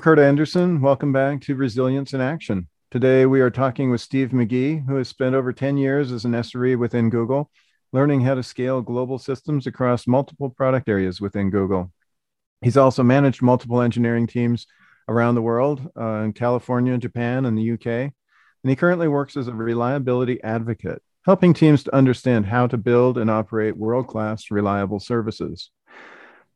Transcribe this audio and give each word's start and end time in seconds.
Kurt 0.00 0.18
Andersen. 0.18 0.80
Welcome 0.80 1.12
back 1.12 1.42
to 1.42 1.54
Resilience 1.54 2.14
in 2.14 2.22
Action. 2.22 2.68
Today, 2.90 3.26
we 3.26 3.42
are 3.42 3.50
talking 3.50 3.90
with 3.90 4.00
Steve 4.00 4.30
McGhee, 4.30 4.86
who 4.86 4.96
has 4.96 5.08
spent 5.08 5.34
over 5.34 5.52
10 5.52 5.76
years 5.76 6.10
as 6.10 6.24
an 6.24 6.32
SRE 6.32 6.78
within 6.78 7.10
Google, 7.10 7.50
learning 7.92 8.22
how 8.22 8.34
to 8.34 8.42
scale 8.42 8.80
global 8.80 9.18
systems 9.18 9.66
across 9.66 10.06
multiple 10.06 10.48
product 10.48 10.88
areas 10.88 11.20
within 11.20 11.50
Google. 11.50 11.92
He's 12.62 12.78
also 12.78 13.02
managed 13.02 13.42
multiple 13.42 13.82
engineering 13.82 14.26
teams 14.26 14.66
around 15.06 15.34
the 15.34 15.42
world 15.42 15.86
uh, 16.00 16.22
in 16.22 16.32
California, 16.32 16.96
Japan, 16.96 17.44
and 17.44 17.58
the 17.58 17.72
UK. 17.72 17.86
And 17.86 18.70
he 18.70 18.76
currently 18.76 19.08
works 19.08 19.36
as 19.36 19.48
a 19.48 19.54
reliability 19.54 20.42
advocate, 20.42 21.02
helping 21.26 21.52
teams 21.52 21.84
to 21.84 21.94
understand 21.94 22.46
how 22.46 22.66
to 22.68 22.78
build 22.78 23.18
and 23.18 23.30
operate 23.30 23.76
world 23.76 24.06
class 24.06 24.50
reliable 24.50 24.98
services. 24.98 25.70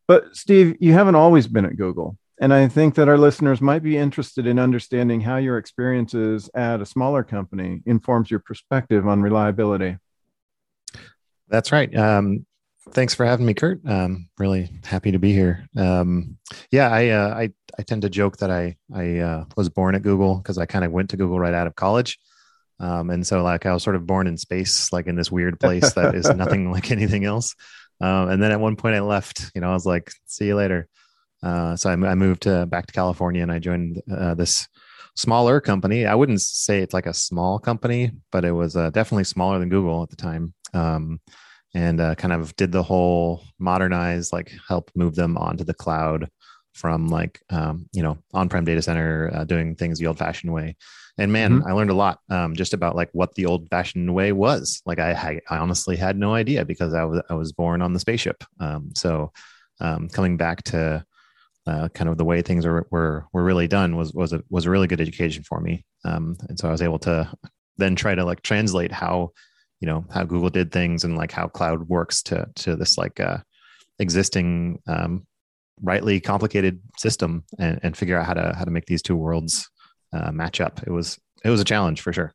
But, 0.08 0.34
Steve, 0.34 0.76
you 0.80 0.94
haven't 0.94 1.14
always 1.14 1.46
been 1.46 1.66
at 1.66 1.76
Google. 1.76 2.16
And 2.44 2.52
I 2.52 2.68
think 2.68 2.96
that 2.96 3.08
our 3.08 3.16
listeners 3.16 3.62
might 3.62 3.82
be 3.82 3.96
interested 3.96 4.46
in 4.46 4.58
understanding 4.58 5.22
how 5.22 5.38
your 5.38 5.56
experiences 5.56 6.50
at 6.54 6.82
a 6.82 6.84
smaller 6.84 7.24
company 7.24 7.80
informs 7.86 8.30
your 8.30 8.40
perspective 8.40 9.08
on 9.08 9.22
reliability. 9.22 9.96
That's 11.48 11.72
right. 11.72 11.96
Um, 11.96 12.44
thanks 12.90 13.14
for 13.14 13.24
having 13.24 13.46
me, 13.46 13.54
Kurt. 13.54 13.80
Um, 13.88 14.28
really 14.36 14.68
happy 14.84 15.12
to 15.12 15.18
be 15.18 15.32
here. 15.32 15.66
Um, 15.74 16.36
yeah, 16.70 16.90
I, 16.90 17.08
uh, 17.08 17.34
I, 17.34 17.52
I 17.78 17.82
tend 17.82 18.02
to 18.02 18.10
joke 18.10 18.36
that 18.36 18.50
I 18.50 18.76
I 18.94 19.20
uh, 19.20 19.44
was 19.56 19.70
born 19.70 19.94
at 19.94 20.02
Google 20.02 20.36
because 20.36 20.58
I 20.58 20.66
kind 20.66 20.84
of 20.84 20.92
went 20.92 21.08
to 21.10 21.16
Google 21.16 21.40
right 21.40 21.54
out 21.54 21.66
of 21.66 21.74
college, 21.74 22.18
um, 22.78 23.08
and 23.08 23.26
so 23.26 23.42
like 23.42 23.64
I 23.64 23.72
was 23.72 23.82
sort 23.82 23.96
of 23.96 24.06
born 24.06 24.26
in 24.26 24.36
space, 24.36 24.92
like 24.92 25.06
in 25.06 25.16
this 25.16 25.32
weird 25.32 25.58
place 25.58 25.94
that 25.94 26.14
is 26.14 26.28
nothing 26.36 26.70
like 26.70 26.90
anything 26.90 27.24
else. 27.24 27.54
Um, 28.02 28.28
and 28.28 28.42
then 28.42 28.52
at 28.52 28.60
one 28.60 28.76
point 28.76 28.96
I 28.96 29.00
left. 29.00 29.50
You 29.54 29.62
know, 29.62 29.70
I 29.70 29.72
was 29.72 29.86
like, 29.86 30.12
"See 30.26 30.44
you 30.44 30.56
later." 30.56 30.90
Uh, 31.44 31.76
so 31.76 31.90
I, 31.90 31.92
I, 31.92 32.14
moved 32.14 32.42
to, 32.42 32.64
back 32.66 32.86
to 32.86 32.92
California 32.92 33.42
and 33.42 33.52
I 33.52 33.58
joined 33.58 34.00
uh, 34.10 34.34
this 34.34 34.66
smaller 35.14 35.60
company. 35.60 36.06
I 36.06 36.14
wouldn't 36.14 36.40
say 36.40 36.80
it's 36.80 36.94
like 36.94 37.06
a 37.06 37.12
small 37.14 37.58
company, 37.58 38.12
but 38.32 38.44
it 38.44 38.52
was 38.52 38.76
uh, 38.76 38.90
definitely 38.90 39.24
smaller 39.24 39.58
than 39.58 39.68
Google 39.68 40.02
at 40.02 40.08
the 40.08 40.16
time. 40.16 40.54
Um, 40.72 41.20
and 41.74 42.00
uh, 42.00 42.14
kind 42.14 42.32
of 42.32 42.56
did 42.56 42.72
the 42.72 42.82
whole 42.82 43.44
modernize, 43.58 44.32
like 44.32 44.52
help 44.66 44.90
move 44.94 45.16
them 45.16 45.36
onto 45.36 45.64
the 45.64 45.74
cloud 45.74 46.30
from 46.72 47.08
like 47.08 47.40
um, 47.50 47.86
you 47.92 48.02
know 48.02 48.18
on-prem 48.32 48.64
data 48.64 48.80
center, 48.80 49.30
uh, 49.34 49.44
doing 49.44 49.74
things 49.74 49.98
the 49.98 50.06
old-fashioned 50.06 50.52
way. 50.52 50.76
And 51.18 51.32
man, 51.32 51.58
mm-hmm. 51.58 51.68
I 51.68 51.72
learned 51.72 51.90
a 51.90 51.94
lot 51.94 52.20
um, 52.30 52.54
just 52.54 52.74
about 52.74 52.96
like 52.96 53.10
what 53.12 53.34
the 53.34 53.46
old-fashioned 53.46 54.12
way 54.12 54.32
was. 54.32 54.82
Like 54.86 54.98
I, 54.98 55.40
I 55.50 55.58
honestly 55.58 55.96
had 55.96 56.16
no 56.16 56.34
idea 56.34 56.64
because 56.64 56.94
I 56.94 57.04
was 57.04 57.22
I 57.28 57.34
was 57.34 57.52
born 57.52 57.82
on 57.82 57.92
the 57.92 58.00
spaceship. 58.00 58.44
Um, 58.60 58.90
so 58.94 59.32
um, 59.80 60.08
coming 60.08 60.36
back 60.36 60.62
to 60.64 61.04
uh, 61.66 61.88
kind 61.88 62.10
of 62.10 62.18
the 62.18 62.24
way 62.24 62.42
things 62.42 62.66
are, 62.66 62.86
were 62.90 63.26
were 63.32 63.44
really 63.44 63.68
done 63.68 63.96
was 63.96 64.12
was 64.12 64.32
a 64.32 64.42
was 64.50 64.66
a 64.66 64.70
really 64.70 64.86
good 64.86 65.00
education 65.00 65.42
for 65.42 65.60
me. 65.60 65.84
Um, 66.04 66.36
and 66.48 66.58
so 66.58 66.68
I 66.68 66.72
was 66.72 66.82
able 66.82 66.98
to 67.00 67.30
then 67.78 67.96
try 67.96 68.14
to 68.14 68.24
like 68.24 68.42
translate 68.42 68.92
how 68.92 69.30
you 69.80 69.86
know 69.86 70.04
how 70.10 70.24
Google 70.24 70.50
did 70.50 70.72
things 70.72 71.04
and 71.04 71.16
like 71.16 71.32
how 71.32 71.48
cloud 71.48 71.88
works 71.88 72.22
to 72.24 72.46
to 72.56 72.76
this 72.76 72.98
like 72.98 73.18
uh, 73.20 73.38
existing 73.98 74.80
um, 74.86 75.26
rightly 75.82 76.20
complicated 76.20 76.80
system 76.98 77.44
and, 77.58 77.80
and 77.82 77.96
figure 77.96 78.18
out 78.18 78.26
how 78.26 78.34
to 78.34 78.54
how 78.56 78.64
to 78.64 78.70
make 78.70 78.86
these 78.86 79.02
two 79.02 79.16
worlds 79.16 79.68
uh, 80.12 80.30
match 80.32 80.60
up. 80.60 80.82
It 80.86 80.90
was 80.90 81.18
it 81.44 81.50
was 81.50 81.60
a 81.60 81.64
challenge 81.64 82.00
for 82.00 82.12
sure. 82.12 82.34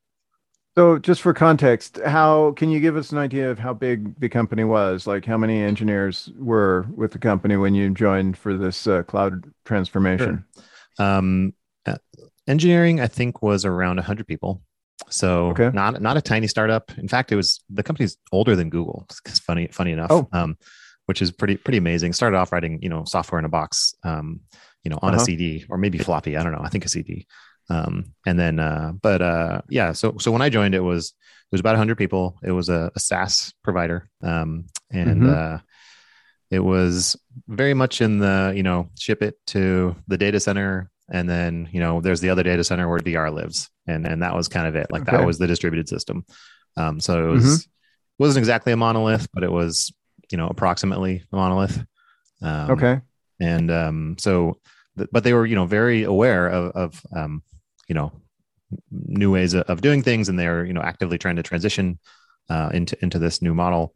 So, 0.80 0.98
just 0.98 1.22
for 1.22 1.34
context, 1.34 2.00
how 2.06 2.54
can 2.54 2.70
you 2.70 2.80
give 2.80 2.96
us 2.96 3.12
an 3.12 3.18
idea 3.18 3.52
of 3.52 3.60
how 3.60 3.74
big 3.74 4.18
the 4.18 4.30
company 4.30 4.64
was? 4.64 5.06
Like, 5.06 5.26
how 5.26 5.36
many 5.36 5.62
engineers 5.62 6.32
were 6.38 6.88
with 6.96 7.12
the 7.12 7.20
company 7.20 7.58
when 7.58 7.76
you 7.76 7.90
joined 7.90 8.38
for 8.38 8.56
this 8.56 8.88
uh, 8.88 9.04
cloud 9.04 9.44
transformation? 9.66 10.46
Sure. 10.98 11.06
Um, 11.06 11.54
uh, 11.86 11.98
engineering, 12.48 13.02
I 13.02 13.08
think, 13.08 13.42
was 13.42 13.66
around 13.66 13.98
100 13.98 14.26
people. 14.26 14.62
So, 15.10 15.48
okay. 15.48 15.70
not 15.74 16.02
not 16.02 16.16
a 16.16 16.22
tiny 16.22 16.48
startup. 16.48 16.98
In 16.98 17.10
fact, 17.10 17.34
it 17.34 17.36
was 17.36 17.60
the 17.70 17.84
company's 17.84 18.18
older 18.32 18.56
than 18.56 18.70
Google. 18.70 19.06
It's 19.26 19.40
funny, 19.40 19.68
funny 19.68 19.92
enough. 19.92 20.12
Oh. 20.12 20.30
Um, 20.32 20.58
which 21.08 21.22
is 21.22 21.30
pretty 21.30 21.58
pretty 21.58 21.80
amazing. 21.80 22.14
Started 22.14 22.38
off 22.38 22.54
writing, 22.54 22.80
you 22.82 22.88
know, 22.88 23.04
software 23.04 23.40
in 23.40 23.44
a 23.44 23.50
box, 23.50 23.96
um, 24.04 24.40
you 24.86 24.92
know, 24.92 25.00
on 25.02 25.14
uh-huh. 25.14 25.24
a 25.24 25.26
CD 25.26 25.66
or 25.68 25.78
maybe 25.78 25.98
floppy. 25.98 26.38
I 26.38 26.44
don't 26.44 26.54
know. 26.54 26.64
I 26.64 26.70
think 26.70 26.86
a 26.86 26.90
CD. 26.90 27.28
Um, 27.70 28.14
and 28.26 28.40
then, 28.40 28.60
uh, 28.60 28.94
but 29.00 29.22
uh, 29.22 29.62
yeah, 29.70 29.92
so 29.92 30.16
so 30.20 30.32
when 30.32 30.42
I 30.42 30.50
joined, 30.50 30.76
it 30.76 30.80
was 30.80 31.10
it 31.10 31.52
was 31.52 31.62
about 31.62 31.72
100 31.72 31.98
people. 31.98 32.38
It 32.44 32.52
was 32.52 32.70
a, 32.70 32.92
a 32.96 33.00
SaaS 33.00 33.54
provider, 33.64 34.10
um, 34.24 34.66
and 34.92 35.22
mm-hmm. 35.22 35.30
uh, 35.30 35.60
it 36.52 36.60
was 36.60 37.16
very 37.48 37.74
much 37.74 38.02
in 38.02 38.20
the 38.20 38.54
you 38.56 38.64
know 38.64 38.90
ship 38.98 39.22
it 39.22 39.36
to 39.48 39.96
the 40.08 40.18
data 40.18 40.40
center, 40.40 40.90
and 41.12 41.30
then 41.30 41.70
you 41.72 41.80
know 41.80 42.02
there's 42.02 42.22
the 42.22 42.30
other 42.30 42.44
data 42.44 42.64
center 42.64 42.90
where 42.90 43.00
DR 43.00 43.32
lives, 43.32 43.70
and 43.88 44.06
and 44.08 44.24
that 44.24 44.36
was 44.36 44.48
kind 44.48 44.68
of 44.68 44.76
it. 44.76 44.88
Like 44.90 45.04
okay. 45.04 45.18
that 45.18 45.26
was 45.26 45.38
the 45.38 45.48
distributed 45.48 45.88
system. 45.88 46.26
Um, 46.76 47.00
so 47.00 47.30
it 47.30 47.32
was 47.32 47.44
mm-hmm. 47.44 48.24
wasn't 48.24 48.42
exactly 48.42 48.74
a 48.74 48.78
monolith, 48.78 49.28
but 49.34 49.44
it 49.44 49.52
was 49.52 49.94
you 50.32 50.38
know 50.38 50.48
approximately 50.48 51.24
a 51.32 51.36
monolith. 51.36 51.84
Um, 52.42 52.72
okay. 52.72 53.02
And 53.40 53.72
um, 53.72 54.16
so, 54.18 54.60
but 55.12 55.24
they 55.24 55.34
were 55.34 55.46
you 55.46 55.56
know 55.56 55.66
very 55.66 56.04
aware 56.04 56.48
of, 56.48 56.72
of 56.72 57.02
um, 57.16 57.44
you 57.90 57.96
know 57.96 58.14
new 58.92 59.32
ways 59.32 59.54
of 59.54 59.82
doing 59.82 60.02
things, 60.04 60.30
and 60.30 60.40
they're 60.40 60.66
you 60.66 60.74
know 60.74 60.82
actively 60.82 61.18
trying 61.18 61.36
to 61.36 61.44
transition 61.44 62.00
uh, 62.50 62.70
into 62.74 62.98
into 63.02 63.20
this 63.20 63.42
new 63.42 63.54
model. 63.54 63.94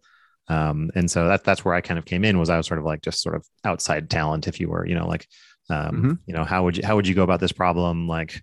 Um, 0.49 0.91
and 0.95 1.09
so 1.09 1.27
that 1.29 1.45
that's 1.45 1.63
where 1.63 1.73
I 1.73 1.81
kind 1.81 1.97
of 1.97 2.05
came 2.05 2.25
in 2.25 2.37
was 2.37 2.49
I 2.49 2.57
was 2.57 2.67
sort 2.67 2.79
of 2.79 2.85
like 2.85 3.01
just 3.01 3.21
sort 3.21 3.35
of 3.35 3.45
outside 3.63 4.09
talent, 4.09 4.47
if 4.47 4.59
you 4.59 4.67
were, 4.67 4.85
you 4.85 4.95
know, 4.95 5.07
like 5.07 5.25
um, 5.69 5.77
mm-hmm. 5.77 6.13
you 6.25 6.33
know 6.33 6.43
how 6.43 6.63
would 6.65 6.75
you 6.77 6.85
how 6.85 6.95
would 6.95 7.07
you 7.07 7.15
go 7.15 7.23
about 7.23 7.39
this 7.39 7.53
problem? 7.53 8.07
Like 8.07 8.41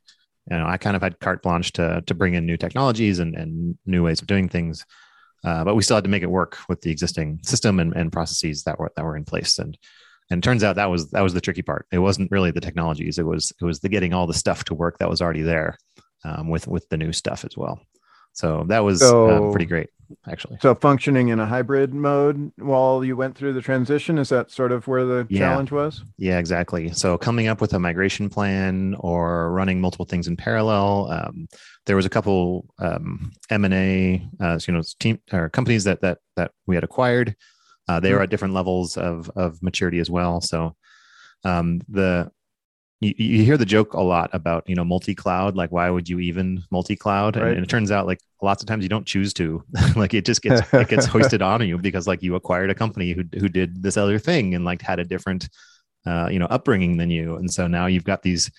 you 0.51 0.57
know, 0.57 0.67
I 0.67 0.79
kind 0.79 0.97
of 0.97 1.03
had 1.03 1.21
carte 1.21 1.43
blanche 1.43 1.73
to 1.73 2.03
to 2.07 2.15
bring 2.15 2.35
in 2.35 2.47
new 2.47 2.57
technologies 2.57 3.19
and 3.19 3.35
and 3.35 3.77
new 3.85 4.05
ways 4.05 4.23
of 4.23 4.27
doing 4.27 4.49
things. 4.49 4.85
Uh, 5.43 5.65
but 5.65 5.75
we 5.75 5.83
still 5.83 5.97
had 5.97 6.05
to 6.05 6.11
make 6.11 6.23
it 6.23 6.31
work 6.31 6.59
with 6.69 6.83
the 6.83 6.91
existing 6.91 7.41
system 7.43 7.81
and, 7.81 7.95
and 7.95 8.13
processes 8.13 8.63
that 8.65 8.79
were 8.79 8.93
that 8.97 9.05
were 9.05 9.17
in 9.17 9.25
place. 9.25 9.59
And 9.59 9.77
and 10.31 10.43
turns 10.43 10.65
out 10.65 10.77
that 10.77 10.91
was 10.91 11.11
that 11.11 11.23
was 11.23 11.35
the 11.35 11.41
tricky 11.41 11.63
part. 11.63 11.87
It 11.93 11.99
wasn't 11.99 12.31
really 12.31 12.51
the 12.51 12.61
technologies. 12.61 13.19
It 13.19 13.27
was 13.27 13.53
it 13.61 13.65
was 13.65 13.81
the 13.81 13.89
getting 13.89 14.15
all 14.15 14.27
the 14.27 14.35
stuff 14.35 14.65
to 14.65 14.75
work 14.75 14.99
that 14.99 15.11
was 15.11 15.21
already 15.21 15.43
there 15.43 15.77
um, 16.25 16.49
with 16.49 16.69
with 16.69 16.89
the 16.89 16.97
new 16.97 17.13
stuff 17.13 17.45
as 17.45 17.57
well. 17.57 17.81
So 18.33 18.65
that 18.69 18.81
was 18.81 19.01
so, 19.01 19.49
uh, 19.49 19.51
pretty 19.51 19.67
great 19.67 19.91
actually. 20.27 20.59
So 20.61 20.75
functioning 20.75 21.29
in 21.29 21.41
a 21.41 21.47
hybrid 21.47 21.95
mode 21.95 22.53
while 22.57 23.05
you 23.05 23.17
went 23.17 23.37
through 23.37 23.53
the 23.53 23.61
transition 23.61 24.19
is 24.19 24.29
that 24.31 24.51
sort 24.51 24.73
of 24.73 24.87
where 24.87 25.05
the 25.05 25.27
yeah. 25.29 25.41
challenge 25.41 25.73
was? 25.73 26.03
Yeah 26.17 26.39
exactly. 26.39 26.93
So 26.93 27.17
coming 27.19 27.49
up 27.49 27.61
with 27.61 27.73
a 27.75 27.79
migration 27.79 28.29
plan 28.29 28.97
or 28.99 29.53
running 29.53 29.81
multiple 29.81 30.07
things 30.07 30.27
in 30.27 30.37
parallel 30.37 31.11
um, 31.11 31.49
there 31.87 31.97
was 31.97 32.07
a 32.07 32.11
couple 32.11 32.67
um, 32.79 33.33
m&a 33.51 34.27
uh, 34.41 34.59
you 34.67 34.75
know 34.75 34.83
team 34.99 35.21
or 35.33 35.49
companies 35.49 35.85
that 35.85 36.01
that 36.01 36.19
that 36.37 36.53
we 36.67 36.75
had 36.75 36.85
acquired 36.85 37.37
uh, 37.91 37.99
they 37.99 38.11
mm-hmm. 38.11 38.19
are 38.19 38.23
at 38.23 38.31
different 38.31 38.55
levels 38.55 38.97
of 38.97 39.31
of 39.35 39.61
maturity 39.63 39.99
as 39.99 40.09
well. 40.09 40.41
So 40.41 40.77
um, 41.45 41.81
the 41.89 42.31
you, 43.01 43.15
you, 43.17 43.45
hear 43.45 43.57
the 43.57 43.65
joke 43.65 43.95
a 43.95 44.01
lot 44.01 44.31
about 44.33 44.69
you 44.69 44.75
know 44.77 44.85
multi-cloud 44.85 45.57
like 45.57 45.73
why 45.73 45.89
would 45.89 46.07
you 46.07 46.21
even 46.21 46.63
multi-cloud 46.71 47.35
right. 47.35 47.47
and, 47.47 47.57
and, 47.57 47.65
it 47.65 47.69
turns 47.71 47.91
out 47.91 48.07
like 48.07 48.21
lots 48.43 48.63
of 48.63 48.69
times 48.69 48.83
you 48.83 48.91
don't 48.91 49.07
choose 49.07 49.33
to 49.33 49.65
like 49.97 50.13
it 50.13 50.27
just 50.27 50.43
gets 50.43 50.61
it 50.75 50.89
gets 50.89 51.07
hoisted 51.15 51.41
on 51.41 51.67
you 51.67 51.79
because 51.79 52.07
like 52.07 52.23
you 52.23 52.35
acquired 52.35 52.69
a 52.69 52.75
company 52.75 53.13
who, 53.13 53.25
who 53.39 53.49
did 53.49 53.83
this 53.83 53.97
other 53.97 54.19
thing 54.19 54.55
and 54.55 54.67
like 54.67 54.83
had 54.83 55.01
a 55.01 55.05
different 55.05 55.49
uh, 56.07 56.29
you 56.31 56.39
know 56.39 56.47
upbringing 56.47 56.99
than 56.99 57.11
you 57.11 57.37
and 57.37 57.51
so 57.51 57.67
now 57.67 57.87
you've 57.87 58.05
got 58.05 58.23
these 58.23 58.51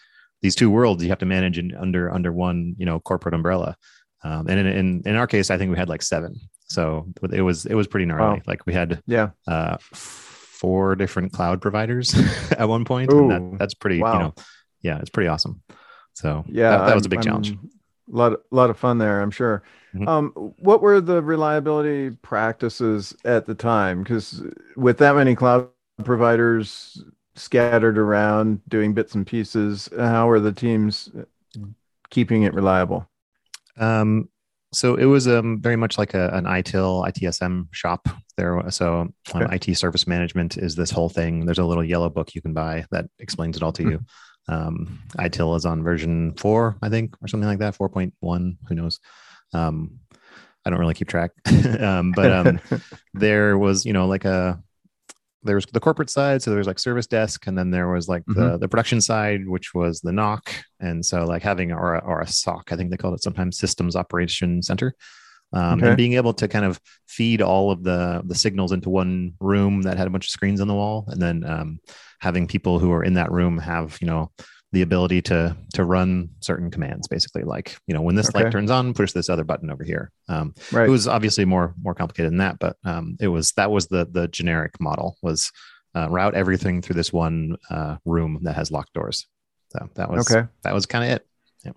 these 0.42 0.56
two 0.56 0.72
worlds 0.72 1.04
you 1.04 1.10
have 1.10 1.20
to 1.20 1.26
manage 1.26 1.60
in, 1.60 1.76
under 1.76 2.12
under 2.12 2.34
one 2.34 2.76
you 2.80 2.86
know 2.86 3.00
corporate 3.00 3.36
umbrella 3.36 3.78
um, 4.24 4.48
and 4.48 4.60
in, 4.60 4.66
in 4.66 5.02
in 5.06 5.16
our 5.16 5.28
case 5.28 5.52
i 5.52 5.58
think 5.58 5.72
we 5.72 5.78
had 5.78 5.90
like 5.90 6.02
seven 6.02 6.36
so 6.72 7.06
it 7.32 7.42
was 7.42 7.66
it 7.66 7.76
was 7.76 7.88
pretty 7.88 8.06
gnarly. 8.06 8.38
Wow. 8.38 8.42
Like 8.48 8.66
we 8.66 8.74
had 8.74 9.02
yeah 9.08 9.30
uh, 9.48 9.78
four 9.82 10.96
different 10.96 11.34
cloud 11.34 11.62
providers 11.62 12.16
at 12.52 12.68
one 12.68 12.86
point. 12.86 13.12
Ooh, 13.12 13.28
that, 13.28 13.58
that's 13.60 13.74
pretty 13.74 14.02
wow. 14.02 14.14
you 14.14 14.20
know 14.20 14.34
yeah 14.82 15.00
it's 15.00 15.10
pretty 15.10 15.28
awesome. 15.28 15.62
So 16.14 16.44
yeah, 16.48 16.78
that, 16.78 16.86
that 16.88 16.96
was 16.96 17.06
a 17.06 17.10
big 17.10 17.20
I'm, 17.20 17.24
challenge. 17.24 17.52
A 17.52 17.58
lot, 18.08 18.34
a 18.34 18.40
lot 18.52 18.70
of 18.70 18.78
fun 18.78 18.98
there, 18.98 19.22
I'm 19.22 19.32
sure. 19.32 19.64
Mm-hmm. 19.94 20.08
Um, 20.08 20.32
what 20.60 20.82
were 20.82 21.02
the 21.02 21.22
reliability 21.22 22.12
practices 22.22 23.16
at 23.26 23.46
the 23.46 23.56
time? 23.56 24.04
Because 24.04 24.44
with 24.76 24.98
that 25.00 25.16
many 25.16 25.36
cloud 25.36 25.70
providers 26.04 27.04
scattered 27.36 27.98
around 27.98 28.62
doing 28.68 28.94
bits 28.94 29.16
and 29.16 29.26
pieces, 29.26 29.90
how 29.98 30.30
are 30.30 30.40
the 30.40 30.52
teams 30.52 31.10
keeping 32.10 32.44
it 32.44 32.54
reliable? 32.54 33.10
Um, 33.78 34.30
so 34.74 34.96
it 34.96 35.06
was 35.06 35.28
um, 35.28 35.60
very 35.62 35.76
much 35.76 35.98
like 35.98 36.14
a, 36.14 36.30
an 36.30 36.46
ITIL 36.46 37.08
ITSM 37.12 37.68
shop 37.72 38.08
there. 38.38 38.64
So 38.70 39.12
um, 39.34 39.44
okay. 39.44 39.56
IT 39.56 39.76
service 39.76 40.08
management 40.08 40.58
is 40.58 40.76
this 40.76 40.92
whole 40.92 41.10
thing. 41.10 41.46
There's 41.46 41.60
a 41.60 41.66
little 41.66 41.84
yellow 41.84 42.10
book 42.10 42.34
you 42.34 42.42
can 42.42 42.54
buy 42.54 42.86
that 42.92 43.06
explains 43.20 43.58
it 43.58 43.64
all 43.64 43.74
to 43.74 43.84
mm-hmm. 43.84 43.92
you. 43.92 44.00
Um, 44.48 45.00
ITIL 45.18 45.56
is 45.58 45.66
on 45.66 45.84
version 45.84 46.34
four, 46.36 46.78
I 46.82 46.90
think, 46.90 47.16
or 47.22 47.28
something 47.28 47.48
like 47.48 47.60
that, 47.60 47.78
4.1, 47.78 48.58
who 48.68 48.76
knows? 48.76 49.00
Um, 49.54 50.00
I 50.66 50.70
don't 50.70 50.80
really 50.80 50.94
keep 50.94 51.10
track. 51.10 51.32
um, 51.80 52.14
but 52.14 52.32
um, 52.32 52.60
there 53.14 53.58
was, 53.58 53.86
you 53.86 53.94
know, 53.94 54.08
like 54.08 54.26
a, 54.26 54.62
there 55.44 55.56
was 55.56 55.66
the 55.66 55.80
corporate 55.80 56.10
side, 56.10 56.42
so 56.42 56.52
there 56.52 56.60
was 56.60 56.68
like 56.68 56.80
service 56.80 57.08
desk, 57.08 57.48
and 57.48 57.58
then 57.58 57.72
there 57.72 57.90
was 57.90 58.08
like 58.08 58.24
mm-hmm. 58.24 58.40
the 58.40 58.58
the 58.60 58.68
production 58.68 59.02
side, 59.02 59.48
which 59.48 59.74
was 59.74 60.02
the 60.02 60.12
NOC, 60.12 60.64
and 60.80 61.06
so 61.06 61.26
like 61.26 61.42
having 61.42 61.72
or 61.72 61.96
a, 61.96 62.00
or 62.00 62.22
a 62.22 62.28
SOC, 62.28 62.72
I 62.72 62.76
think 62.76 62.92
they 62.92 62.98
called 62.98 63.16
it 63.16 63.24
sometimes 63.24 63.58
Systems 63.58 63.96
Operation 63.96 64.62
Center, 64.62 64.94
um, 65.54 65.80
okay. 65.80 65.90
and 65.90 65.98
being 65.98 66.14
able 66.14 66.34
to 66.34 66.48
kind 66.48 66.66
of 66.66 66.80
feed 67.08 67.42
all 67.42 67.72
of 67.72 67.84
the 67.84 68.22
the 68.26 68.36
signals 68.36 68.72
into 68.72 68.90
one 68.90 69.34
room 69.40 69.82
that 69.84 69.98
had 69.98 70.08
a 70.08 70.12
bunch 70.12 70.28
of 70.28 70.32
screens 70.32 70.62
on 70.62 70.68
the 70.68 70.76
wall, 70.76 71.06
and 71.08 71.22
then 71.22 71.44
um, 71.44 71.80
having 72.20 72.48
people 72.48 72.80
who 72.80 72.92
are 72.92 73.04
in 73.04 73.16
that 73.16 73.32
room 73.32 73.58
have 73.58 73.98
you 74.02 74.08
know 74.08 74.32
the 74.72 74.82
ability 74.82 75.22
to 75.22 75.56
to 75.74 75.84
run 75.84 76.30
certain 76.40 76.72
commands 76.72 77.08
basically 77.08 77.44
like 77.44 77.78
you 77.88 77.94
know 77.94 78.02
when 78.02 78.16
this 78.16 78.30
okay. 78.30 78.44
light 78.44 78.52
turns 78.52 78.72
on 78.72 78.94
push 78.94 79.12
this 79.12 79.30
other 79.30 79.44
button 79.44 79.70
over 79.70 79.84
here 79.84 80.12
um, 80.30 80.54
right. 80.72 80.88
it 80.88 80.92
was 80.92 81.08
obviously 81.08 81.46
more 81.46 81.74
more 81.82 81.94
complicated 81.94 82.32
than 82.32 82.38
that 82.38 82.58
but 82.60 82.78
um, 82.86 83.18
it 83.20 83.28
was 83.28 83.52
that 83.54 83.72
was 83.72 83.88
the 83.88 84.08
the 84.12 84.28
generic 84.30 84.80
model 84.80 85.18
was 85.22 85.52
uh, 85.96 86.10
route 86.10 86.36
everything 86.36 86.82
through 86.82 86.96
this 86.96 87.12
one 87.12 87.58
uh, 87.70 87.98
room 88.06 88.40
that 88.44 88.56
has 88.56 88.72
locked 88.72 88.94
doors 88.94 89.28
so 89.70 89.90
that 89.96 90.10
was 90.10 90.30
okay 90.32 90.48
that 90.64 90.74
was 90.74 90.86
kind 90.86 91.04
of 91.04 91.12
it 91.12 91.28
yeah. 91.66 91.72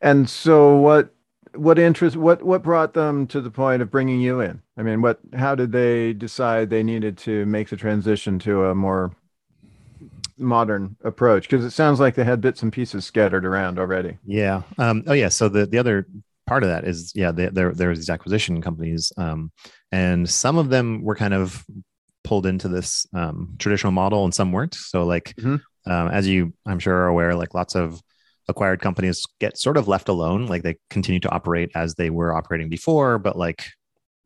and 0.00 0.28
so 0.28 0.76
what 0.76 1.14
what 1.54 1.78
interest 1.78 2.16
what 2.16 2.42
what 2.42 2.62
brought 2.62 2.94
them 2.94 3.26
to 3.26 3.40
the 3.40 3.50
point 3.50 3.82
of 3.82 3.90
bringing 3.90 4.20
you 4.20 4.40
in 4.40 4.62
i 4.76 4.82
mean 4.82 5.02
what 5.02 5.18
how 5.34 5.54
did 5.54 5.72
they 5.72 6.12
decide 6.12 6.70
they 6.70 6.82
needed 6.82 7.18
to 7.18 7.44
make 7.46 7.68
the 7.68 7.76
transition 7.76 8.38
to 8.38 8.66
a 8.66 8.74
more 8.74 9.12
modern 10.38 10.96
approach 11.04 11.48
because 11.48 11.64
it 11.64 11.70
sounds 11.70 12.00
like 12.00 12.14
they 12.14 12.24
had 12.24 12.40
bits 12.40 12.62
and 12.62 12.72
pieces 12.72 13.04
scattered 13.04 13.44
around 13.44 13.78
already. 13.78 14.18
Yeah. 14.24 14.62
Um, 14.78 15.04
oh, 15.06 15.12
yeah. 15.12 15.28
So 15.28 15.48
the 15.48 15.66
the 15.66 15.78
other 15.78 16.06
part 16.46 16.62
of 16.62 16.70
that 16.70 16.84
is 16.84 17.12
yeah, 17.14 17.30
they, 17.30 17.48
there 17.48 17.72
there's 17.72 17.98
these 17.98 18.10
acquisition 18.10 18.60
companies, 18.62 19.12
um, 19.16 19.52
and 19.92 20.28
some 20.28 20.56
of 20.56 20.70
them 20.70 21.02
were 21.02 21.14
kind 21.14 21.34
of 21.34 21.64
pulled 22.24 22.46
into 22.46 22.68
this 22.68 23.06
um, 23.14 23.54
traditional 23.58 23.92
model, 23.92 24.24
and 24.24 24.34
some 24.34 24.50
weren't. 24.52 24.74
So 24.74 25.04
like 25.04 25.34
mm-hmm. 25.36 25.90
um, 25.90 26.08
as 26.08 26.26
you 26.26 26.52
I'm 26.66 26.78
sure 26.78 26.94
are 26.94 27.06
aware, 27.08 27.34
like 27.34 27.54
lots 27.54 27.74
of 27.74 28.00
acquired 28.48 28.80
companies 28.80 29.26
get 29.40 29.58
sort 29.58 29.76
of 29.76 29.88
left 29.88 30.08
alone, 30.08 30.46
like 30.46 30.62
they 30.62 30.76
continue 30.90 31.20
to 31.20 31.30
operate 31.30 31.70
as 31.74 31.94
they 31.94 32.10
were 32.10 32.34
operating 32.34 32.68
before, 32.68 33.18
but 33.18 33.36
like 33.36 33.66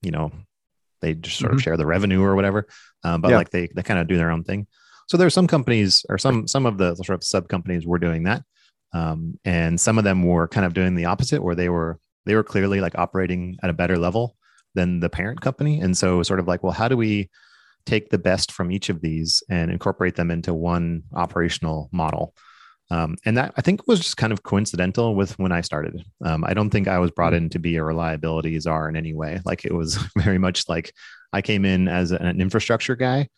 you 0.01 0.11
know 0.11 0.31
they 1.01 1.15
just 1.15 1.39
sort 1.39 1.51
mm-hmm. 1.51 1.59
of 1.59 1.63
share 1.63 1.77
the 1.77 1.87
revenue 1.87 2.23
or 2.23 2.35
whatever. 2.35 2.67
Um, 3.05 3.21
but 3.21 3.31
yeah. 3.31 3.37
like 3.37 3.51
they 3.51 3.69
they 3.75 3.83
kind 3.83 4.01
of 4.01 4.07
do 4.07 4.17
their 4.17 4.31
own 4.31 4.45
thing. 4.45 4.67
So 5.09 5.17
there 5.17 5.27
are 5.27 5.31
some 5.31 5.47
companies 5.47 6.05
or 6.09 6.19
some 6.19 6.47
some 6.47 6.67
of 6.67 6.79
the 6.79 6.95
sort 6.97 7.11
of 7.17 7.25
sub 7.25 7.49
companies 7.49 7.87
were 7.87 7.99
doing 7.99 8.25
that, 8.25 8.43
um, 8.93 9.39
and 9.45 9.81
some 9.81 9.99
of 9.99 10.05
them 10.05 10.23
were 10.23 10.49
kind 10.49 10.67
of 10.67 10.75
doing 10.75 10.95
the 10.95 11.07
opposite, 11.07 11.43
where 11.43 11.55
they 11.55 11.69
were 11.69 11.99
they 12.25 12.35
were 12.35 12.45
clearly 12.45 12.81
like 12.81 12.99
operating 12.99 13.57
at 13.63 13.71
a 13.71 13.75
better 13.75 13.99
level 13.99 14.37
than 14.75 15.01
the 15.01 15.11
parent 15.11 15.41
company, 15.41 15.81
and 15.81 15.97
so 15.97 16.23
sort 16.23 16.41
of 16.41 16.49
like, 16.49 16.63
well, 16.63 16.73
how 16.73 16.89
do 16.89 16.97
we 16.97 17.31
take 17.85 18.11
the 18.11 18.19
best 18.19 18.53
from 18.53 18.71
each 18.71 18.89
of 18.89 19.01
these 19.01 19.43
and 19.51 19.71
incorporate 19.71 20.15
them 20.15 20.31
into 20.31 20.55
one 20.55 21.03
operational 21.15 21.89
model? 21.93 22.35
Um, 22.91 23.17
and 23.25 23.39
that 23.39 23.55
I 23.57 23.63
think 23.63 23.87
was 23.89 24.01
just 24.01 24.19
kind 24.19 24.35
of 24.35 24.43
coincidental 24.43 25.15
with 25.15 25.39
when 25.39 25.51
I 25.51 25.63
started. 25.63 26.05
Um, 26.23 26.45
I 26.45 26.53
don't 26.53 26.69
think 26.69 26.89
I 26.89 26.99
was 26.99 27.11
brought 27.11 27.33
in 27.33 27.49
to 27.51 27.59
be 27.59 27.77
a 27.77 27.83
reliability 27.83 28.59
czar 28.61 28.87
in 28.89 28.97
any 28.97 29.15
way. 29.15 29.41
Like 29.47 29.65
it 29.65 29.73
was 29.73 29.97
very 30.19 30.39
much 30.39 30.69
like 30.69 30.93
I 31.33 31.41
came 31.41 31.65
in 31.65 31.89
as 31.89 32.13
an 32.13 32.41
infrastructure 32.41 32.95
guy 32.95 33.29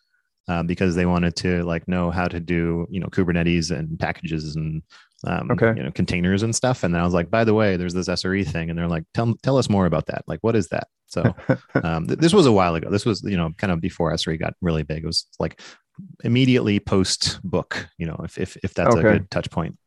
uh, 0.48 0.62
because 0.62 0.94
they 0.94 1.06
wanted 1.06 1.36
to 1.36 1.62
like 1.64 1.88
know 1.88 2.10
how 2.10 2.28
to 2.28 2.40
do 2.40 2.86
you 2.90 3.00
know 3.00 3.06
Kubernetes 3.06 3.70
and 3.70 3.98
packages 3.98 4.56
and 4.56 4.82
um, 5.26 5.50
okay. 5.50 5.72
you 5.76 5.82
know 5.82 5.90
containers 5.90 6.42
and 6.42 6.54
stuff. 6.54 6.84
And 6.84 6.94
then 6.94 7.00
I 7.00 7.04
was 7.04 7.14
like, 7.14 7.30
by 7.30 7.44
the 7.44 7.54
way, 7.54 7.76
there's 7.76 7.94
this 7.94 8.08
SRE 8.08 8.46
thing, 8.46 8.70
and 8.70 8.78
they're 8.78 8.88
like, 8.88 9.04
tell 9.14 9.34
tell 9.42 9.56
us 9.56 9.70
more 9.70 9.86
about 9.86 10.06
that. 10.06 10.24
Like, 10.26 10.40
what 10.42 10.56
is 10.56 10.68
that? 10.68 10.88
So 11.06 11.34
um, 11.82 12.06
th- 12.06 12.18
this 12.18 12.34
was 12.34 12.46
a 12.46 12.52
while 12.52 12.74
ago. 12.74 12.90
This 12.90 13.06
was 13.06 13.22
you 13.22 13.36
know 13.36 13.50
kind 13.56 13.72
of 13.72 13.80
before 13.80 14.12
SRE 14.12 14.38
got 14.38 14.54
really 14.60 14.82
big. 14.82 15.04
It 15.04 15.06
was 15.06 15.26
like 15.38 15.60
immediately 16.22 16.80
post 16.80 17.40
book. 17.42 17.88
You 17.98 18.06
know, 18.06 18.20
if 18.24 18.38
if 18.38 18.56
if 18.62 18.74
that's 18.74 18.94
okay. 18.94 19.08
a 19.08 19.12
good 19.12 19.30
touch 19.30 19.50
point. 19.50 19.78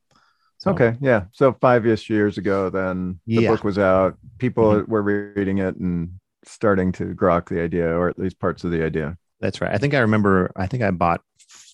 So, 0.59 0.71
okay, 0.71 0.98
yeah. 1.01 1.25
So 1.33 1.54
five-ish 1.54 2.09
years 2.09 2.39
ago, 2.39 2.71
then 2.71 3.19
the 3.27 3.44
yeah. 3.44 3.50
book 3.50 3.63
was 3.63 3.77
out. 3.77 4.18
People 4.39 4.71
mm-hmm. 4.71 4.92
were 4.92 5.04
reading 5.04 5.59
it 5.59 5.75
and 5.75 6.19
starting 6.45 6.92
to 6.94 7.13
grok 7.13 7.48
the 7.48 7.62
idea, 7.62 7.88
or 7.88 8.09
at 8.09 8.18
least 8.18 8.39
parts 8.39 8.63
of 8.63 8.71
the 8.71 8.83
idea. 8.83 9.18
That's 9.39 9.61
right. 9.61 9.73
I 9.73 9.77
think 9.77 9.93
I 9.93 9.99
remember. 9.99 10.51
I 10.55 10.67
think 10.67 10.83
I 10.83 10.91
bought 10.91 11.21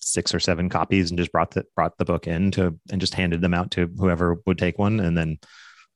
six 0.02 0.34
or 0.34 0.40
seven 0.40 0.70
copies 0.70 1.10
and 1.10 1.18
just 1.18 1.32
brought 1.32 1.52
the 1.52 1.66
brought 1.76 1.98
the 1.98 2.06
book 2.06 2.28
in 2.28 2.52
to 2.52 2.78
and 2.92 3.02
just 3.02 3.14
handed 3.14 3.42
them 3.42 3.54
out 3.54 3.72
to 3.72 3.90
whoever 3.98 4.42
would 4.46 4.58
take 4.58 4.78
one. 4.78 5.00
And 5.00 5.18
then 5.18 5.40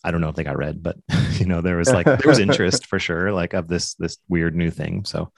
I 0.03 0.11
don't 0.11 0.21
know 0.21 0.29
if 0.29 0.35
they 0.35 0.43
got 0.43 0.57
read, 0.57 0.81
but 0.81 0.97
you 1.33 1.45
know 1.45 1.61
there 1.61 1.77
was 1.77 1.89
like 1.89 2.05
there 2.05 2.19
was 2.25 2.39
interest 2.47 2.85
for 2.85 2.99
sure, 2.99 3.31
like 3.31 3.53
of 3.53 3.67
this 3.67 3.95
this 3.95 4.17
weird 4.29 4.55
new 4.55 4.71
thing. 4.71 5.05
So 5.05 5.31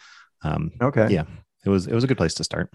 um, 0.44 0.72
okay, 0.82 1.08
yeah, 1.10 1.26
it 1.66 1.70
was 1.70 1.88
it 1.88 1.94
was 1.94 2.04
a 2.04 2.08
good 2.08 2.18
place 2.18 2.36
to 2.36 2.44
start. 2.44 2.72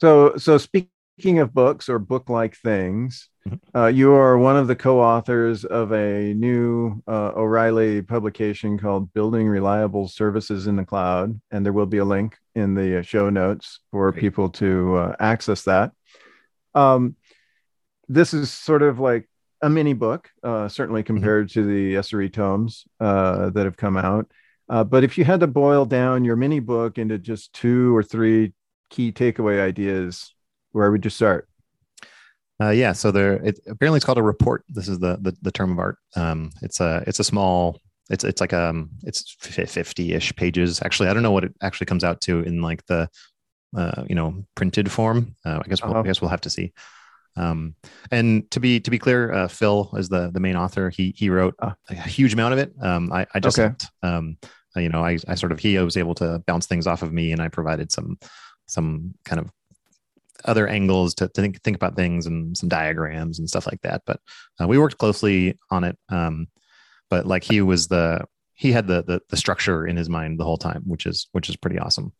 So 0.00 0.36
so 0.36 0.58
speaking 0.58 0.90
of 1.24 1.54
books 1.54 1.88
or 1.88 1.98
book 1.98 2.28
like 2.28 2.56
things, 2.56 3.28
Mm-hmm. 3.46 3.78
Uh, 3.78 3.86
you 3.86 4.12
are 4.12 4.38
one 4.38 4.56
of 4.56 4.66
the 4.66 4.74
co-authors 4.74 5.64
of 5.64 5.92
a 5.92 6.34
new 6.34 7.02
uh, 7.06 7.32
O'Reilly 7.36 8.02
publication 8.02 8.78
called 8.78 9.12
"Building 9.12 9.46
Reliable 9.46 10.08
Services 10.08 10.66
in 10.66 10.76
the 10.76 10.84
Cloud," 10.84 11.40
and 11.50 11.64
there 11.64 11.72
will 11.72 11.86
be 11.86 11.98
a 11.98 12.04
link 12.04 12.36
in 12.54 12.74
the 12.74 13.00
uh, 13.00 13.02
show 13.02 13.30
notes 13.30 13.80
for 13.92 14.10
Great. 14.10 14.20
people 14.20 14.48
to 14.50 14.96
uh, 14.96 15.16
access 15.20 15.62
that. 15.62 15.92
Um, 16.74 17.16
this 18.08 18.34
is 18.34 18.50
sort 18.50 18.82
of 18.82 18.98
like 18.98 19.28
a 19.62 19.70
mini 19.70 19.92
book, 19.92 20.30
uh, 20.42 20.68
certainly 20.68 21.02
mm-hmm. 21.02 21.14
compared 21.14 21.48
mm-hmm. 21.48 21.60
to 21.60 21.66
the 21.66 21.94
SRE 21.96 22.32
tomes 22.32 22.84
uh, 22.98 23.50
that 23.50 23.64
have 23.64 23.76
come 23.76 23.96
out. 23.96 24.30
but 24.68 25.04
if 25.04 25.18
you 25.18 25.24
had 25.24 25.40
to 25.40 25.46
boil 25.46 25.84
down 25.84 26.24
your 26.24 26.36
mini 26.36 26.60
book 26.60 26.98
into 26.98 27.18
just 27.18 27.52
two 27.52 27.94
or 27.94 28.02
three 28.02 28.54
key 28.90 29.12
takeaway 29.12 29.60
ideas, 29.60 30.34
where 30.76 30.90
would 30.90 31.04
you 31.04 31.10
start? 31.10 31.48
Uh, 32.62 32.70
yeah, 32.70 32.92
so 32.92 33.10
there. 33.10 33.34
It, 33.34 33.58
apparently, 33.66 33.96
it's 33.96 34.04
called 34.04 34.18
a 34.18 34.22
report. 34.22 34.64
This 34.68 34.88
is 34.88 34.98
the 34.98 35.18
the, 35.20 35.36
the 35.42 35.50
term 35.50 35.72
of 35.72 35.78
art. 35.78 35.98
Um, 36.14 36.50
it's 36.62 36.80
a 36.80 37.02
it's 37.06 37.18
a 37.18 37.24
small. 37.24 37.80
It's 38.08 38.22
it's 38.22 38.40
like 38.40 38.52
um 38.52 38.90
it's 39.02 39.36
fifty 39.40 40.12
ish 40.14 40.34
pages. 40.36 40.80
Actually, 40.82 41.08
I 41.08 41.14
don't 41.14 41.22
know 41.22 41.32
what 41.32 41.44
it 41.44 41.54
actually 41.62 41.86
comes 41.86 42.04
out 42.04 42.20
to 42.22 42.40
in 42.40 42.62
like 42.62 42.86
the 42.86 43.08
uh, 43.76 44.04
you 44.08 44.14
know 44.14 44.44
printed 44.54 44.90
form. 44.90 45.34
Uh, 45.44 45.60
I 45.64 45.68
guess 45.68 45.82
we'll, 45.82 45.92
uh-huh. 45.92 46.00
I 46.00 46.06
guess 46.06 46.20
we'll 46.20 46.30
have 46.30 46.42
to 46.42 46.50
see. 46.50 46.72
Um, 47.36 47.74
and 48.10 48.50
to 48.52 48.60
be 48.60 48.80
to 48.80 48.90
be 48.90 48.98
clear, 48.98 49.32
uh, 49.32 49.48
Phil 49.48 49.90
is 49.96 50.08
the 50.08 50.30
the 50.30 50.40
main 50.40 50.56
author. 50.56 50.88
He 50.88 51.14
he 51.16 51.28
wrote 51.28 51.54
uh, 51.58 51.72
a 51.90 51.94
huge 51.94 52.32
amount 52.32 52.54
of 52.54 52.58
it. 52.60 52.72
Um, 52.80 53.12
I 53.12 53.26
I 53.34 53.40
just 53.40 53.58
okay. 53.58 53.74
um, 54.02 54.38
you 54.76 54.88
know 54.88 55.04
I 55.04 55.18
I 55.28 55.34
sort 55.34 55.52
of 55.52 55.58
he 55.58 55.76
was 55.78 55.96
able 55.96 56.14
to 56.16 56.42
bounce 56.46 56.66
things 56.66 56.86
off 56.86 57.02
of 57.02 57.12
me, 57.12 57.32
and 57.32 57.42
I 57.42 57.48
provided 57.48 57.92
some 57.92 58.18
some 58.66 59.14
kind 59.24 59.40
of 59.40 59.50
other 60.46 60.66
angles 60.66 61.14
to, 61.16 61.28
to 61.28 61.40
think, 61.40 61.62
think 61.62 61.76
about 61.76 61.96
things 61.96 62.26
and 62.26 62.56
some 62.56 62.68
diagrams 62.68 63.38
and 63.38 63.48
stuff 63.48 63.66
like 63.66 63.80
that. 63.82 64.02
But 64.06 64.20
uh, 64.60 64.66
we 64.66 64.78
worked 64.78 64.98
closely 64.98 65.58
on 65.70 65.84
it. 65.84 65.98
Um, 66.08 66.48
but 67.10 67.26
like 67.26 67.44
he 67.44 67.60
was 67.60 67.88
the 67.88 68.24
he 68.54 68.72
had 68.72 68.86
the, 68.86 69.02
the, 69.02 69.20
the 69.28 69.36
structure 69.36 69.86
in 69.86 69.96
his 69.96 70.08
mind 70.08 70.40
the 70.40 70.44
whole 70.44 70.56
time, 70.56 70.82
which 70.86 71.06
is 71.06 71.28
which 71.32 71.48
is 71.48 71.56
pretty 71.56 71.78
awesome. 71.78 72.12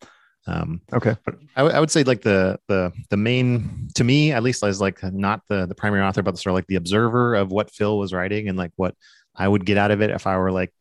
Um, 0.45 0.81
okay, 0.93 1.17
but 1.25 1.35
I, 1.57 1.61
w- 1.61 1.75
I 1.75 1.79
would 1.79 1.91
say 1.91 2.03
like 2.03 2.21
the 2.21 2.57
the 2.67 2.93
the 3.09 3.17
main 3.17 3.89
to 3.95 4.03
me 4.03 4.31
at 4.31 4.43
least 4.43 4.63
as 4.63 4.79
like 4.79 5.03
not 5.03 5.41
the 5.49 5.65
the 5.65 5.75
primary 5.75 6.03
author, 6.03 6.21
but 6.21 6.37
sort 6.37 6.51
of 6.51 6.55
like 6.55 6.67
the 6.67 6.77
observer 6.77 7.35
of 7.35 7.51
what 7.51 7.71
Phil 7.71 7.97
was 7.97 8.13
writing 8.13 8.47
and 8.47 8.57
like 8.57 8.71
what 8.77 8.95
I 9.35 9.47
would 9.47 9.65
get 9.65 9.77
out 9.77 9.91
of 9.91 10.01
it 10.01 10.09
if 10.09 10.25
I 10.25 10.37
were 10.37 10.51
like 10.51 10.71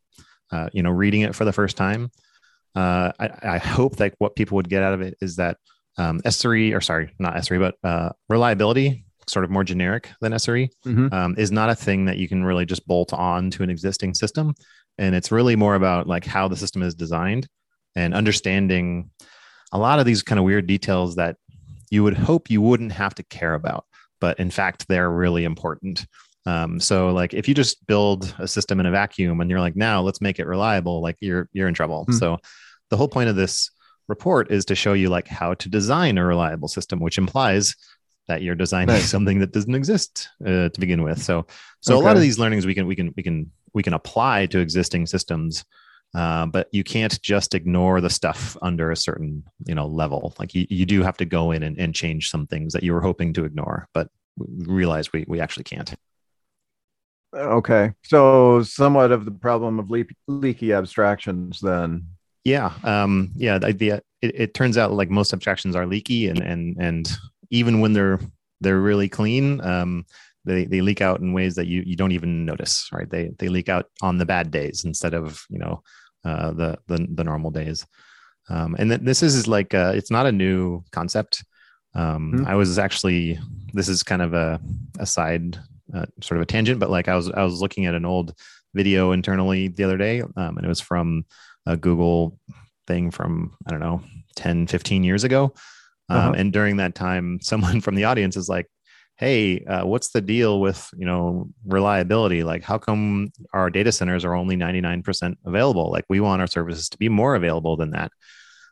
uh, 0.53 0.69
you 0.73 0.83
know 0.83 0.91
reading 0.91 1.23
it 1.23 1.35
for 1.35 1.45
the 1.45 1.53
first 1.53 1.77
time. 1.77 2.11
Uh, 2.77 3.11
I, 3.19 3.31
I 3.43 3.59
hope 3.59 3.97
that 3.97 4.15
what 4.19 4.37
people 4.37 4.57
would 4.57 4.69
get 4.69 4.83
out 4.83 4.95
of 4.95 5.01
it 5.01 5.17
is 5.21 5.37
that 5.37 5.57
um, 5.99 6.21
S3 6.21 6.75
or 6.75 6.81
sorry, 6.81 7.15
not 7.19 7.35
S3, 7.35 7.59
but 7.59 7.89
uh, 7.89 8.11
reliability, 8.29 9.05
sort 9.27 9.45
of 9.45 9.51
more 9.51 9.65
generic 9.65 10.09
than 10.21 10.33
SRE, 10.33 10.69
mm-hmm. 10.87 11.13
um, 11.13 11.35
is 11.37 11.51
not 11.51 11.71
a 11.71 11.75
thing 11.75 12.05
that 12.05 12.19
you 12.19 12.29
can 12.29 12.45
really 12.45 12.65
just 12.65 12.87
bolt 12.87 13.13
on 13.13 13.51
to 13.51 13.63
an 13.63 13.71
existing 13.71 14.15
system. 14.15 14.55
And 14.99 15.15
it's 15.15 15.33
really 15.33 15.57
more 15.57 15.75
about 15.75 16.07
like 16.07 16.25
how 16.25 16.49
the 16.49 16.57
system 16.57 16.83
is 16.83 16.95
designed 16.95 17.49
and 17.95 18.15
understanding 18.15 19.11
a 19.73 19.79
lot 19.79 19.99
of 19.99 20.07
these 20.07 20.23
kind 20.23 20.39
of 20.39 20.45
weird 20.45 20.67
details 20.67 21.17
that 21.17 21.37
you 21.91 22.03
would 22.03 22.17
hope 22.17 22.51
you 22.51 22.61
wouldn't 22.61 22.93
have 22.93 23.15
to 23.17 23.23
care 23.25 23.55
about, 23.55 23.85
but 24.21 24.39
in 24.39 24.51
fact, 24.51 24.87
they're 24.89 25.11
really 25.11 25.45
important. 25.45 26.07
Um, 26.47 26.79
so 26.79 27.11
like 27.11 27.35
if 27.35 27.49
you 27.49 27.55
just 27.55 27.85
build 27.87 28.35
a 28.39 28.47
system 28.47 28.79
in 28.79 28.87
a 28.87 28.91
vacuum 28.91 29.41
and 29.41 29.51
you're 29.51 29.61
like, 29.61 29.77
now 29.77 30.01
let's 30.01 30.21
make 30.21 30.39
it 30.39 30.47
reliable, 30.47 31.03
like 31.03 31.17
you're 31.21 31.49
you're 31.53 31.69
in 31.69 31.75
trouble. 31.75 32.03
Mm-hmm. 32.03 32.19
So 32.19 32.39
the 32.91 32.97
whole 32.97 33.09
point 33.09 33.29
of 33.29 33.37
this 33.37 33.71
report 34.09 34.51
is 34.51 34.65
to 34.67 34.75
show 34.75 34.93
you 34.93 35.09
like 35.09 35.29
how 35.29 35.55
to 35.55 35.69
design 35.69 36.19
a 36.19 36.25
reliable 36.25 36.69
system, 36.69 37.01
which 37.01 37.19
implies 37.19 37.75
that 38.29 38.43
you're 38.43 38.55
designing 38.55 38.95
nice. 38.95 39.11
something 39.11 39.39
that 39.39 39.53
doesn't 39.53 39.75
exist 39.75 40.29
uh, 40.45 40.69
to 40.69 40.81
begin 40.81 41.03
with. 41.03 41.23
So, 41.23 41.47
so 41.81 41.95
okay. 41.95 42.03
a 42.03 42.05
lot 42.05 42.17
of 42.17 42.23
these 42.23 42.39
learnings 42.39 42.67
we 42.67 42.75
can 42.75 42.87
we 42.87 42.97
can 42.97 43.13
we 43.17 43.23
can 43.23 43.51
we 43.73 43.83
can 43.83 43.95
apply 43.95 44.47
to 44.47 44.59
existing 44.59 45.07
systems, 45.07 45.65
uh, 46.15 46.47
but 46.47 46.69
you 46.73 46.83
can't 46.83 47.21
just 47.23 47.55
ignore 47.55 48.01
the 48.01 48.11
stuff 48.11 48.57
under 48.63 48.91
a 48.91 48.97
certain 48.97 49.45
you 49.65 49.75
know 49.75 49.87
level. 49.87 50.35
Like 50.39 50.55
you, 50.55 50.67
you 50.69 50.87
do 50.87 51.03
have 51.03 51.17
to 51.19 51.25
go 51.25 51.53
in 51.53 51.63
and, 51.63 51.79
and 51.79 51.95
change 51.95 52.31
some 52.31 52.47
things 52.47 52.73
that 52.73 52.83
you 52.83 52.93
were 52.93 53.01
hoping 53.01 53.33
to 53.35 53.45
ignore, 53.45 53.89
but 53.93 54.09
realize 54.37 55.13
we 55.13 55.25
we 55.29 55.41
actually 55.41 55.65
can't. 55.65 55.95
Okay, 57.35 57.93
so 58.03 58.63
somewhat 58.63 59.13
of 59.13 59.25
the 59.25 59.31
problem 59.31 59.79
of 59.79 59.91
le- 59.91 60.05
leaky 60.27 60.73
abstractions 60.73 61.61
then 61.61 62.07
yeah, 62.47 62.73
um, 62.85 63.33
yeah. 63.35 63.59
The, 63.59 63.73
the 63.73 63.91
it, 63.91 64.05
it 64.23 64.55
turns 64.55 64.79
out 64.79 64.93
like 64.93 65.11
most 65.11 65.33
abstractions 65.33 65.75
are 65.75 65.85
leaky 65.85 66.29
and 66.29 66.39
and 66.39 66.77
and 66.79 67.11
even 67.51 67.81
when 67.81 67.93
they're 67.93 68.21
they're 68.61 68.81
really 68.81 69.09
clean 69.09 69.61
um, 69.63 70.07
they, 70.45 70.65
they 70.65 70.81
leak 70.81 71.01
out 71.01 71.19
in 71.19 71.33
ways 71.33 71.57
that 71.57 71.67
you, 71.67 71.83
you 71.85 71.97
don't 71.97 72.13
even 72.13 72.45
notice 72.45 72.89
right 72.93 73.11
they 73.11 73.33
they 73.41 73.49
leak 73.49 73.69
out 73.69 73.87
on 74.01 74.17
the 74.17 74.25
bad 74.25 74.53
days 74.53 74.85
instead 74.85 75.13
of 75.13 75.45
you 75.51 75.59
know 75.59 75.83
uh, 76.25 76.53
the, 76.53 76.79
the 76.87 77.05
the 77.15 77.25
normal 77.25 77.51
days 77.51 77.85
um, 78.49 78.77
and 78.79 78.91
th- 78.91 79.03
this 79.03 79.25
is 79.25 79.49
like 79.49 79.75
uh, 79.75 79.93
it's 79.97 80.13
not 80.13 80.27
a 80.27 80.33
new 80.33 80.85
concept 80.93 81.45
um, 81.97 82.33
mm-hmm. 82.33 82.47
i 82.47 82.55
was 82.55 82.79
actually 82.79 83.41
this 83.73 83.89
is 83.89 84.05
kind 84.05 84.23
of 84.23 84.35
a, 84.35 84.61
a 85.01 85.07
side 85.07 85.59
uh, 85.93 86.07
sort 86.23 86.39
of 86.39 86.43
a 86.43 86.47
tangent 86.47 86.79
but 86.79 86.91
like 86.91 87.09
i 87.09 87.17
was 87.17 87.29
i 87.33 87.43
was 87.43 87.61
looking 87.61 87.87
at 87.87 87.95
an 87.95 88.05
old 88.05 88.35
video 88.73 89.11
internally 89.11 89.67
the 89.67 89.83
other 89.83 89.97
day 89.99 90.21
um, 90.21 90.57
and 90.57 90.65
it 90.65 90.69
was 90.69 90.81
from 90.81 91.25
a 91.67 91.77
google 91.77 92.39
thing 92.87 93.11
from 93.11 93.57
i 93.67 93.71
don't 93.71 93.81
know 93.81 94.01
10 94.37 94.67
15 94.67 95.03
years 95.03 95.25
ago. 95.25 95.53
Um, 96.09 96.17
uh-huh. 96.19 96.33
and 96.37 96.53
during 96.53 96.77
that 96.77 96.95
time 96.95 97.41
someone 97.43 97.81
from 97.81 97.97
the 97.97 98.05
audience 98.05 98.37
is 98.37 98.49
like 98.49 98.67
hey 99.17 99.65
uh, 99.65 99.85
what's 99.85 100.11
the 100.11 100.21
deal 100.21 100.61
with 100.61 100.89
you 100.97 101.07
know 101.07 101.49
reliability? 101.65 102.45
Like 102.45 102.63
how 102.63 102.79
come 102.79 103.33
our 103.53 103.71
data 103.71 103.91
centers 103.91 104.25
are 104.25 104.35
only 104.35 104.57
99% 104.57 105.37
available? 105.47 105.91
Like 105.91 106.05
we 106.09 106.21
want 106.21 106.43
our 106.43 106.47
services 106.47 106.89
to 106.91 106.99
be 106.99 107.09
more 107.09 107.35
available 107.35 107.77
than 107.77 107.91
that 107.93 108.13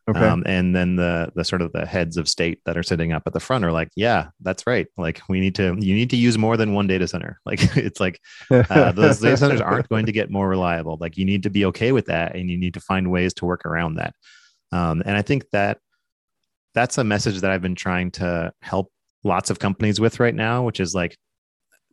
okay. 0.09 0.19
Um, 0.19 0.43
and 0.47 0.75
then 0.75 0.97
the 0.97 1.33
the 1.35 1.45
sort 1.45 1.63
of 1.63 1.73
the 1.73 1.87
heads 1.87 2.17
of 2.17 2.29
state 2.29 2.61
that 2.67 2.77
are 2.77 2.83
sitting 2.83 3.13
up 3.13 3.23
at 3.27 3.33
the 3.33 3.41
front 3.41 3.65
are 3.65 3.73
like 3.73 3.89
yeah 3.97 4.29
that's 4.41 4.67
right 4.67 4.87
like 4.97 5.21
we 5.29 5.41
need 5.41 5.55
to 5.57 5.77
you 5.79 5.95
need 5.95 6.11
to 6.11 6.17
use 6.17 6.37
more 6.37 6.57
than 6.57 6.75
one 6.75 6.87
data 6.87 7.09
center 7.09 7.41
like 7.47 7.77
it's 7.77 8.01
like 8.01 8.21
uh, 8.51 8.93
those 8.93 9.21
data 9.21 9.37
centers 9.37 9.61
aren't 9.63 9.89
going 9.89 10.07
to 10.07 10.13
get 10.13 10.31
more 10.31 10.49
reliable 10.49 10.99
like 11.01 11.17
you 11.17 11.25
need 11.25 11.43
to 11.43 11.51
be 11.51 11.65
okay 11.65 11.93
with 11.93 12.07
that 12.07 12.35
and 12.37 12.51
you 12.51 12.59
need 12.59 12.75
to 12.75 12.81
find 12.81 13.11
ways 13.11 13.33
to 13.35 13.45
work 13.45 13.65
around 13.65 13.95
that 13.95 14.15
um, 14.73 15.03
and 15.07 15.17
i 15.17 15.23
think 15.23 15.45
that 15.53 15.79
that's 16.75 16.99
a 16.99 17.05
message 17.05 17.41
that 17.41 17.51
i've 17.51 17.63
been 17.63 17.75
trying 17.75 18.11
to 18.11 18.53
help 18.61 18.91
lots 19.25 19.51
of 19.51 19.59
companies 19.59 19.99
with 19.99 20.21
right 20.21 20.35
now, 20.35 20.63
which 20.63 20.79
is 20.79 20.95
like, 20.95 21.17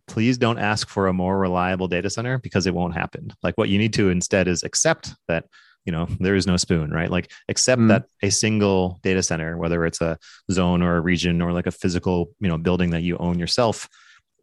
please 0.08 0.38
don't 0.38 0.60
ask 0.60 0.90
for 0.90 1.08
a 1.08 1.14
more 1.14 1.40
reliable 1.40 1.88
data 1.88 2.10
center 2.10 2.38
because 2.38 2.68
it 2.68 2.74
won't 2.74 2.94
happen. 2.94 3.32
Like 3.42 3.58
what 3.58 3.70
you 3.70 3.78
need 3.78 3.94
to 3.94 4.10
instead 4.10 4.48
is 4.48 4.64
accept 4.64 5.16
that 5.28 5.46
you 5.86 5.92
know 5.92 6.08
there 6.20 6.36
is 6.36 6.48
no 6.48 6.58
spoon 6.58 6.92
right 6.92 7.10
like 7.10 7.32
except 7.48 7.82
mm. 7.82 7.88
that 7.90 8.06
a 8.22 8.30
single 8.30 9.00
data 9.04 9.24
center 9.24 9.58
whether 9.58 9.86
it's 9.86 10.02
a 10.02 10.18
zone 10.52 10.82
or 10.82 10.98
a 10.98 11.02
region 11.02 11.42
or 11.42 11.52
like 11.54 11.68
a 11.68 11.72
physical 11.72 12.30
you 12.40 12.48
know 12.48 12.58
building 12.58 12.92
that 12.92 13.04
you 13.04 13.18
own 13.18 13.40
yourself 13.40 13.90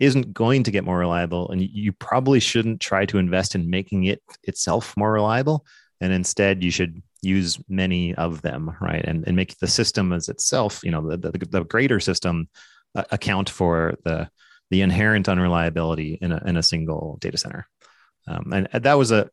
isn't 0.00 0.32
going 0.32 0.62
to 0.62 0.70
get 0.70 0.84
more 0.84 0.98
reliable 0.98 1.50
and 1.50 1.60
you 1.60 1.92
probably 1.92 2.38
shouldn't 2.38 2.80
try 2.80 3.04
to 3.04 3.18
invest 3.18 3.54
in 3.54 3.68
making 3.68 4.04
it 4.04 4.22
itself 4.44 4.96
more 4.96 5.12
reliable 5.12 5.64
and 6.00 6.12
instead 6.12 6.62
you 6.62 6.70
should 6.70 7.02
use 7.20 7.58
many 7.68 8.14
of 8.14 8.42
them 8.42 8.76
right 8.80 9.04
and, 9.04 9.24
and 9.26 9.34
make 9.34 9.58
the 9.58 9.66
system 9.66 10.12
as 10.12 10.28
itself 10.28 10.80
you 10.84 10.90
know 10.90 11.08
the, 11.08 11.16
the, 11.16 11.46
the 11.50 11.64
greater 11.64 11.98
system 11.98 12.48
uh, 12.94 13.04
account 13.10 13.50
for 13.50 13.96
the 14.04 14.28
the 14.70 14.82
inherent 14.82 15.28
unreliability 15.28 16.18
in 16.20 16.32
a, 16.32 16.42
in 16.46 16.56
a 16.56 16.62
single 16.62 17.18
data 17.20 17.38
center. 17.38 17.66
Um, 18.26 18.52
and 18.52 18.68
that 18.72 18.94
was 18.94 19.10
a 19.10 19.30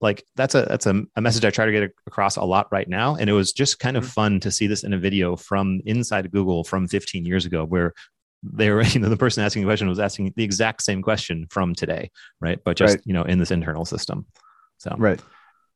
like 0.00 0.24
that's 0.36 0.54
a 0.54 0.62
that's 0.62 0.86
a, 0.86 1.02
a, 1.16 1.20
message 1.20 1.44
I 1.44 1.50
try 1.50 1.66
to 1.66 1.72
get 1.72 1.92
across 2.06 2.36
a 2.36 2.44
lot 2.44 2.68
right 2.70 2.88
now. 2.88 3.16
And 3.16 3.30
it 3.30 3.32
was 3.32 3.52
just 3.52 3.78
kind 3.78 3.96
of 3.96 4.04
mm-hmm. 4.04 4.10
fun 4.10 4.40
to 4.40 4.50
see 4.50 4.66
this 4.66 4.84
in 4.84 4.92
a 4.92 4.98
video 4.98 5.36
from 5.36 5.80
inside 5.86 6.30
Google 6.30 6.64
from 6.64 6.88
15 6.88 7.24
years 7.24 7.46
ago, 7.46 7.64
where 7.64 7.94
they 8.42 8.70
were 8.70 8.82
you 8.84 9.00
know 9.00 9.08
the 9.08 9.16
person 9.16 9.44
asking 9.44 9.62
the 9.62 9.68
question 9.68 9.88
was 9.88 10.00
asking 10.00 10.32
the 10.36 10.44
exact 10.44 10.82
same 10.82 11.02
question 11.02 11.46
from 11.50 11.74
today, 11.74 12.10
right? 12.40 12.58
But 12.64 12.76
just 12.76 12.96
right. 12.96 13.02
you 13.04 13.12
know 13.12 13.22
in 13.22 13.38
this 13.38 13.50
internal 13.50 13.84
system. 13.84 14.26
So 14.78 14.94
right. 14.98 15.20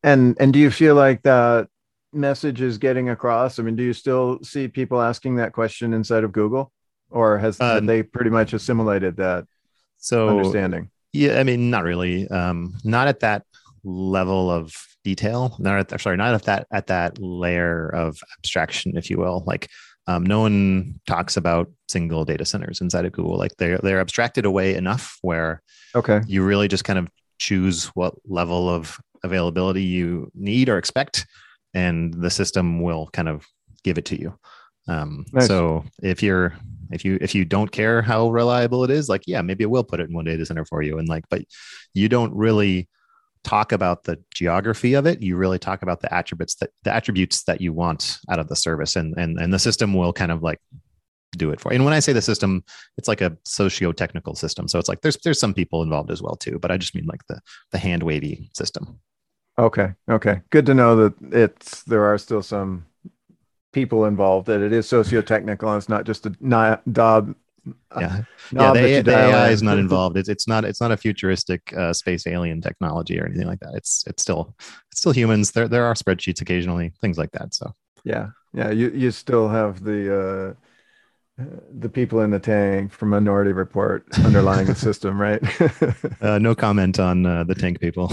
And 0.03 0.37
and 0.39 0.53
do 0.53 0.59
you 0.59 0.71
feel 0.71 0.95
like 0.95 1.23
that 1.23 1.69
message 2.13 2.61
is 2.61 2.79
getting 2.79 3.09
across? 3.09 3.59
I 3.59 3.63
mean, 3.63 3.77
do 3.77 3.83
you 3.83 3.93
still 3.93 4.43
see 4.43 4.69
people 4.69 5.01
asking 5.01 5.37
that 5.37 5.53
question 5.53 5.93
inside 5.93 6.25
of 6.25 6.33
Google? 6.33 6.73
or 7.11 7.39
has 7.39 7.61
uh, 7.61 7.81
they 7.81 8.03
pretty 8.03 8.31
much 8.31 8.53
assimilated 8.53 9.17
that 9.17 9.47
so 9.99 10.29
understanding? 10.29 10.91
Yeah, 11.13 11.39
I 11.41 11.45
mean, 11.45 11.71
not 11.71 11.85
really. 11.85 12.29
Um, 12.29 12.75
not 12.85 13.09
at 13.09 13.21
that 13.21 13.45
level 13.85 14.51
of 14.51 14.75
detail. 15.05 15.57
Not 15.59 15.93
at 15.93 16.01
sorry, 16.01 16.17
not 16.17 16.35
at 16.35 16.43
that 16.45 16.67
at 16.73 16.87
that 16.89 17.19
layer 17.19 17.89
of 17.89 18.19
abstraction, 18.39 18.97
if 18.97 19.11
you 19.11 19.19
will. 19.19 19.45
Like, 19.47 19.69
um, 20.07 20.25
no 20.25 20.41
one 20.41 21.01
talks 21.07 21.37
about 21.37 21.71
single 21.89 22.25
data 22.25 22.45
centers 22.45 22.81
inside 22.81 23.05
of 23.05 23.13
Google. 23.13 23.37
Like 23.37 23.57
they're 23.59 23.79
they're 23.79 24.01
abstracted 24.01 24.45
away 24.45 24.75
enough 24.75 25.19
where 25.23 25.63
okay, 25.95 26.21
you 26.27 26.43
really 26.43 26.69
just 26.69 26.85
kind 26.85 26.99
of 26.99 27.09
choose 27.39 27.87
what 27.89 28.15
level 28.27 28.69
of 28.69 28.99
availability 29.23 29.83
you 29.83 30.31
need 30.35 30.69
or 30.69 30.79
expect, 30.79 31.27
and 31.75 32.15
the 32.15 32.31
system 32.31 32.81
will 32.81 33.09
kind 33.13 33.29
of 33.29 33.47
give 33.85 33.99
it 33.99 34.07
to 34.07 34.21
you. 34.21 34.39
Um, 34.89 35.27
nice. 35.33 35.47
So 35.47 35.85
if 36.03 36.23
you're 36.23 36.55
if 36.91 37.05
you 37.05 37.19
if 37.21 37.35
you 37.35 37.45
don't 37.45 37.71
care 37.71 38.01
how 38.01 38.31
reliable 38.31 38.85
it 38.85 38.91
is, 38.91 39.09
like 39.09 39.23
yeah, 39.27 39.43
maybe 39.43 39.65
it 39.65 39.71
will 39.71 39.85
put 39.85 40.01
it 40.01 40.09
in 40.09 40.15
one 40.15 40.25
data 40.25 40.45
center 40.47 40.65
for 40.65 40.83
you, 40.83 40.99
and 40.99 41.09
like, 41.09 41.25
but 41.29 41.43
you 41.95 42.09
don't 42.09 42.35
really 42.35 42.89
talk 43.45 43.73
about 43.73 44.05
the 44.05 44.19
geography 44.35 44.95
of 44.95 45.07
it. 45.07 45.23
You 45.23 45.37
really 45.37 45.59
talk 45.59 45.83
about 45.83 46.01
the 46.01 46.13
attributes 46.13 46.55
that 46.57 46.71
the 46.85 46.93
attributes 46.93 47.45
that 47.45 47.61
you 47.61 47.73
want 47.73 48.19
out 48.31 48.39
of 48.39 48.49
the 48.49 48.57
service, 48.57 48.97
and 48.97 49.15
and 49.17 49.39
and 49.39 49.53
the 49.53 49.59
system 49.59 49.95
will 49.95 50.13
kind 50.13 50.33
of 50.33 50.43
like 50.43 50.61
do 51.37 51.51
it 51.51 51.61
for. 51.61 51.73
You. 51.73 51.77
And 51.77 51.85
when 51.85 51.95
I 51.95 52.01
say 52.01 52.13
the 52.13 52.23
system, 52.23 52.65
it's 52.97 53.09
like 53.09 53.21
a 53.21 53.37
socio-technical 53.45 54.35
system. 54.35 54.69
So 54.69 54.79
it's 54.79 54.89
like 54.89 55.03
there's 55.03 55.17
there's 55.19 55.41
some 55.41 55.55
people 55.55 55.83
involved 55.83 56.11
as 56.11 56.23
well 56.23 56.37
too, 56.37 56.59
but 56.59 56.71
I 56.71 56.77
just 56.77 56.95
mean 56.95 57.07
like 57.07 57.27
the 57.29 57.41
the 57.73 57.79
hand 57.79 58.03
wavy 58.03 58.51
system. 58.55 58.99
Okay. 59.59 59.93
Okay. 60.09 60.41
Good 60.51 60.67
to 60.67 60.75
know 60.75 60.97
that 60.97 61.15
it's 61.33 61.83
there 61.83 62.05
are 62.05 62.17
still 62.19 62.43
some 62.43 62.87
people 63.73 64.07
involved 64.07 64.47
that 64.47 64.63
it 64.63 64.73
is 64.73 64.89
socio-technical 64.89 65.69
and 65.69 65.79
it's 65.79 65.89
not 65.89 66.05
just 66.05 66.27
a 66.27 66.35
knob 66.41 67.35
yeah, 68.01 68.23
yeah 68.53 68.73
the, 68.73 69.01
the 69.03 69.17
AI 69.17 69.51
is 69.51 69.63
not 69.63 69.79
involved. 69.87 70.17
It's, 70.17 70.29
it's 70.29 70.47
not 70.47 70.65
it's 70.65 70.81
not 70.81 70.93
a 70.93 70.97
futuristic 70.97 71.73
uh, 71.77 71.93
space 71.93 72.27
alien 72.27 72.61
technology 72.61 73.21
or 73.21 73.27
anything 73.27 73.47
like 73.47 73.61
that. 73.61 73.75
It's 73.75 74.05
it's 74.07 74.23
still 74.23 74.55
it's 74.91 75.01
still 75.01 75.13
humans. 75.13 75.53
There 75.53 75.69
there 75.69 75.85
are 75.85 75.95
spreadsheets 75.95 76.41
occasionally 76.41 76.93
things 77.01 77.19
like 77.19 77.31
that 77.33 77.55
so. 77.55 77.75
Yeah. 78.05 78.29
Yeah 78.55 78.71
you 78.71 78.91
you 78.91 79.11
still 79.11 79.49
have 79.49 79.85
the 79.85 80.01
uh 80.19 80.55
the 81.79 81.89
people 81.89 82.21
in 82.23 82.31
the 82.31 82.41
tank 82.41 82.93
from 82.93 83.11
minority 83.11 83.53
report 83.53 84.05
underlying 84.25 84.67
the 84.67 84.75
system 84.75 85.21
right? 85.21 85.41
Uh, 86.21 86.39
no 86.39 86.55
comment 86.55 86.99
on 86.99 87.25
uh, 87.25 87.45
the 87.45 87.55
tank 87.55 87.79
people 87.81 88.11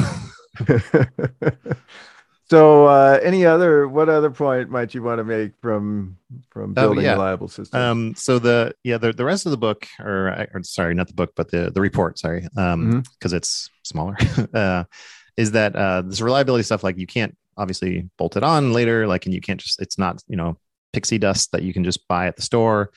So, 2.48 2.86
uh, 2.86 3.20
any 3.24 3.46
other 3.46 3.88
what 3.88 4.08
other 4.08 4.30
point 4.30 4.70
might 4.70 4.94
you 4.94 5.02
want 5.02 5.18
to 5.18 5.24
make 5.24 5.54
from 5.62 6.18
from 6.50 6.72
oh, 6.72 6.74
building 6.74 7.00
oh, 7.00 7.08
yeah. 7.08 7.14
reliable 7.14 7.48
systems? 7.48 7.74
Um, 7.74 8.16
so 8.16 8.38
the 8.38 8.76
yeah 8.84 8.98
the, 8.98 9.14
the 9.14 9.26
rest 9.26 9.46
of 9.48 9.52
the 9.52 9.58
book, 9.58 9.88
or, 10.00 10.48
or 10.54 10.62
sorry, 10.64 10.94
not 10.94 11.08
the 11.08 11.14
book, 11.14 11.34
but 11.36 11.50
the 11.50 11.72
the 11.72 11.82
report, 11.82 12.20
sorry, 12.20 12.42
because 12.42 12.74
um, 12.74 13.04
mm-hmm. 13.04 13.36
it's 13.36 13.70
smaller, 13.84 14.16
uh, 14.54 14.84
is 15.38 15.52
that 15.52 15.76
uh, 15.76 16.04
this 16.04 16.22
reliability 16.22 16.64
stuff 16.64 16.84
like 16.84 17.00
you 17.00 17.08
can't 17.08 17.36
obviously 17.58 18.10
bolt 18.18 18.38
it 18.38 18.44
on 18.44 18.74
later, 18.74 19.08
like, 19.08 19.26
and 19.26 19.34
you 19.34 19.42
can't 19.42 19.60
just 19.60 19.82
it's 19.82 19.98
not 19.98 20.22
you 20.28 20.38
know 20.38 20.58
pixie 20.94 21.18
dust 21.18 21.52
that 21.52 21.64
you 21.64 21.74
can 21.74 21.84
just 21.84 22.08
buy 22.08 22.28
at 22.28 22.36
the 22.36 22.44
store, 22.44 22.92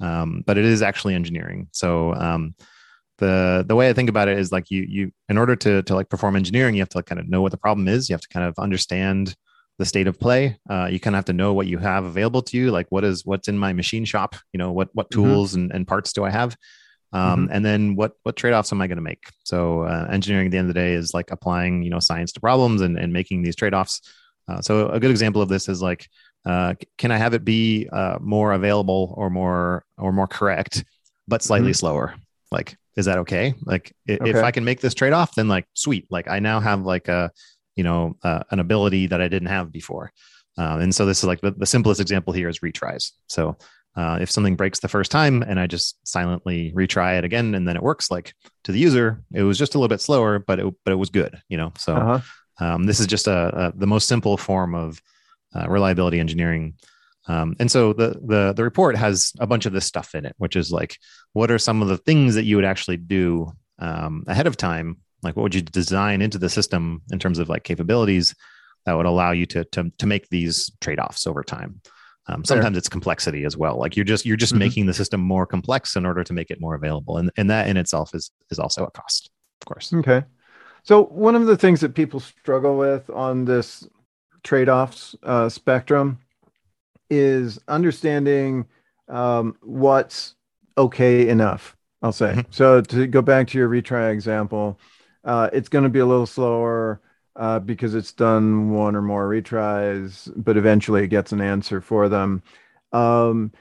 um, 0.00 0.42
but 0.46 0.56
it 0.56 0.64
is 0.64 0.80
actually 0.80 1.14
engineering. 1.14 1.68
So 1.72 2.14
um, 2.14 2.54
the 3.18 3.64
the 3.66 3.76
way 3.76 3.88
I 3.88 3.92
think 3.92 4.08
about 4.08 4.28
it 4.28 4.38
is 4.38 4.52
like 4.52 4.70
you 4.70 4.82
you 4.88 5.12
in 5.28 5.38
order 5.38 5.56
to 5.56 5.82
to 5.82 5.94
like 5.94 6.08
perform 6.08 6.36
engineering, 6.36 6.74
you 6.74 6.80
have 6.80 6.88
to 6.90 6.98
like 6.98 7.06
kind 7.06 7.20
of 7.20 7.28
know 7.28 7.42
what 7.42 7.52
the 7.52 7.58
problem 7.58 7.88
is. 7.88 8.08
You 8.08 8.14
have 8.14 8.22
to 8.22 8.28
kind 8.28 8.46
of 8.46 8.58
understand 8.58 9.34
the 9.78 9.84
state 9.84 10.06
of 10.06 10.18
play. 10.18 10.56
Uh, 10.68 10.88
you 10.90 11.00
kind 11.00 11.14
of 11.14 11.18
have 11.18 11.24
to 11.26 11.32
know 11.32 11.52
what 11.52 11.66
you 11.66 11.78
have 11.78 12.04
available 12.04 12.42
to 12.42 12.56
you, 12.56 12.70
like 12.70 12.86
what 12.90 13.04
is 13.04 13.24
what's 13.24 13.48
in 13.48 13.58
my 13.58 13.72
machine 13.72 14.04
shop. 14.04 14.36
You 14.52 14.58
know 14.58 14.72
what 14.72 14.88
what 14.92 15.10
mm-hmm. 15.10 15.22
tools 15.22 15.52
mm-hmm. 15.52 15.62
and, 15.62 15.72
and 15.72 15.86
parts 15.86 16.12
do 16.12 16.24
I 16.24 16.30
have, 16.30 16.56
um, 17.12 17.44
mm-hmm. 17.44 17.54
and 17.54 17.64
then 17.64 17.96
what 17.96 18.12
what 18.22 18.36
trade 18.36 18.52
offs 18.52 18.72
am 18.72 18.80
I 18.80 18.86
going 18.86 18.96
to 18.96 19.02
make? 19.02 19.28
So 19.44 19.82
uh, 19.82 20.08
engineering 20.10 20.46
at 20.46 20.50
the 20.52 20.58
end 20.58 20.68
of 20.68 20.74
the 20.74 20.80
day 20.80 20.94
is 20.94 21.14
like 21.14 21.30
applying 21.30 21.82
you 21.82 21.90
know 21.90 22.00
science 22.00 22.32
to 22.32 22.40
problems 22.40 22.80
and 22.80 22.98
and 22.98 23.12
making 23.12 23.42
these 23.42 23.56
trade 23.56 23.74
offs. 23.74 24.00
Uh, 24.46 24.60
so 24.60 24.88
a 24.88 25.00
good 25.00 25.10
example 25.10 25.40
of 25.40 25.48
this 25.48 25.68
is 25.68 25.80
like 25.80 26.08
uh, 26.44 26.74
can 26.98 27.10
I 27.10 27.16
have 27.16 27.34
it 27.34 27.44
be 27.44 27.88
uh, 27.92 28.18
more 28.20 28.52
available 28.52 29.14
or 29.16 29.30
more 29.30 29.84
or 29.96 30.12
more 30.12 30.26
correct, 30.26 30.84
but 31.26 31.42
slightly 31.42 31.70
mm-hmm. 31.70 31.74
slower? 31.74 32.14
Like 32.50 32.76
is 32.96 33.06
that 33.06 33.18
okay? 33.18 33.54
Like 33.64 33.94
okay. 34.08 34.30
if 34.30 34.36
i 34.36 34.50
can 34.50 34.64
make 34.64 34.80
this 34.80 34.94
trade-off 34.94 35.34
then 35.34 35.48
like 35.48 35.66
sweet. 35.74 36.06
Like 36.10 36.28
i 36.28 36.38
now 36.38 36.60
have 36.60 36.82
like 36.82 37.08
a 37.08 37.30
you 37.76 37.84
know 37.84 38.16
uh, 38.22 38.44
an 38.50 38.60
ability 38.60 39.08
that 39.08 39.20
i 39.20 39.28
didn't 39.28 39.48
have 39.48 39.72
before. 39.72 40.12
Um, 40.56 40.80
and 40.80 40.94
so 40.94 41.04
this 41.04 41.18
is 41.18 41.24
like 41.24 41.40
the, 41.40 41.50
the 41.50 41.66
simplest 41.66 42.00
example 42.00 42.32
here 42.32 42.48
is 42.48 42.60
retries. 42.60 43.10
So 43.26 43.56
uh, 43.96 44.18
if 44.20 44.30
something 44.30 44.56
breaks 44.56 44.80
the 44.80 44.88
first 44.88 45.10
time 45.10 45.42
and 45.42 45.60
i 45.60 45.66
just 45.66 45.96
silently 46.06 46.72
retry 46.72 47.16
it 47.18 47.24
again 47.24 47.54
and 47.54 47.66
then 47.66 47.76
it 47.76 47.82
works 47.82 48.10
like 48.10 48.34
to 48.64 48.72
the 48.72 48.78
user 48.78 49.22
it 49.32 49.42
was 49.42 49.56
just 49.56 49.74
a 49.74 49.78
little 49.78 49.88
bit 49.88 50.00
slower 50.00 50.40
but 50.40 50.58
it, 50.58 50.74
but 50.84 50.92
it 50.92 50.96
was 50.96 51.10
good 51.10 51.40
you 51.48 51.56
know? 51.56 51.72
So 51.78 51.94
uh-huh. 51.94 52.64
um, 52.64 52.84
this 52.84 52.98
is 52.98 53.06
just 53.06 53.28
a, 53.28 53.68
a, 53.68 53.72
the 53.76 53.86
most 53.86 54.08
simple 54.08 54.36
form 54.36 54.74
of 54.74 55.00
uh, 55.54 55.68
reliability 55.68 56.18
engineering 56.18 56.74
um, 57.26 57.56
and 57.58 57.70
so 57.70 57.92
the, 57.92 58.20
the 58.24 58.52
the 58.54 58.64
report 58.64 58.96
has 58.96 59.32
a 59.38 59.46
bunch 59.46 59.66
of 59.66 59.72
this 59.72 59.86
stuff 59.86 60.14
in 60.14 60.26
it, 60.26 60.34
which 60.38 60.56
is 60.56 60.70
like, 60.70 60.98
what 61.32 61.50
are 61.50 61.58
some 61.58 61.82
of 61.82 61.88
the 61.88 61.96
things 61.96 62.34
that 62.34 62.44
you 62.44 62.56
would 62.56 62.64
actually 62.64 62.98
do 62.98 63.52
um, 63.78 64.24
ahead 64.26 64.46
of 64.46 64.56
time? 64.56 64.98
Like, 65.22 65.36
what 65.36 65.42
would 65.42 65.54
you 65.54 65.62
design 65.62 66.20
into 66.20 66.38
the 66.38 66.50
system 66.50 67.02
in 67.10 67.18
terms 67.18 67.38
of 67.38 67.48
like 67.48 67.64
capabilities 67.64 68.34
that 68.84 68.96
would 68.96 69.06
allow 69.06 69.32
you 69.32 69.46
to 69.46 69.64
to 69.64 69.90
to 69.98 70.06
make 70.06 70.28
these 70.28 70.70
trade 70.80 70.98
offs 70.98 71.26
over 71.26 71.42
time. 71.42 71.80
Um, 72.26 72.44
sometimes 72.44 72.78
it's 72.78 72.88
complexity 72.88 73.44
as 73.44 73.56
well. 73.56 73.78
Like 73.78 73.96
you're 73.96 74.04
just 74.04 74.24
you're 74.24 74.36
just 74.36 74.52
mm-hmm. 74.52 74.60
making 74.60 74.86
the 74.86 74.94
system 74.94 75.20
more 75.20 75.46
complex 75.46 75.96
in 75.96 76.06
order 76.06 76.24
to 76.24 76.32
make 76.32 76.50
it 76.50 76.60
more 76.60 76.74
available, 76.74 77.18
and 77.18 77.30
and 77.36 77.50
that 77.50 77.68
in 77.68 77.76
itself 77.76 78.14
is 78.14 78.30
is 78.50 78.58
also 78.58 78.84
a 78.84 78.90
cost, 78.90 79.30
of 79.60 79.66
course. 79.66 79.92
Okay. 79.92 80.24
So 80.82 81.04
one 81.04 81.34
of 81.34 81.46
the 81.46 81.56
things 81.56 81.80
that 81.80 81.94
people 81.94 82.20
struggle 82.20 82.76
with 82.76 83.08
on 83.08 83.46
this 83.46 83.88
trade-offs 84.42 85.16
uh, 85.22 85.48
spectrum 85.48 86.18
is 87.10 87.58
understanding 87.68 88.66
um, 89.08 89.56
what's 89.62 90.34
okay 90.76 91.28
enough. 91.28 91.76
I'll 92.02 92.12
say. 92.12 92.32
Mm-hmm. 92.32 92.50
So 92.50 92.82
to 92.82 93.06
go 93.06 93.22
back 93.22 93.48
to 93.48 93.58
your 93.58 93.68
retry 93.68 94.12
example, 94.12 94.78
uh, 95.24 95.48
it's 95.54 95.70
going 95.70 95.84
to 95.84 95.90
be 95.90 96.00
a 96.00 96.06
little 96.06 96.26
slower 96.26 97.00
uh, 97.34 97.60
because 97.60 97.94
it's 97.94 98.12
done 98.12 98.70
one 98.70 98.94
or 98.94 99.00
more 99.00 99.26
retries, 99.26 100.30
but 100.36 100.58
eventually 100.58 101.04
it 101.04 101.08
gets 101.08 101.32
an 101.32 101.40
answer 101.40 101.80
for 101.80 102.10
them. 102.10 102.42
Um, 102.92 103.52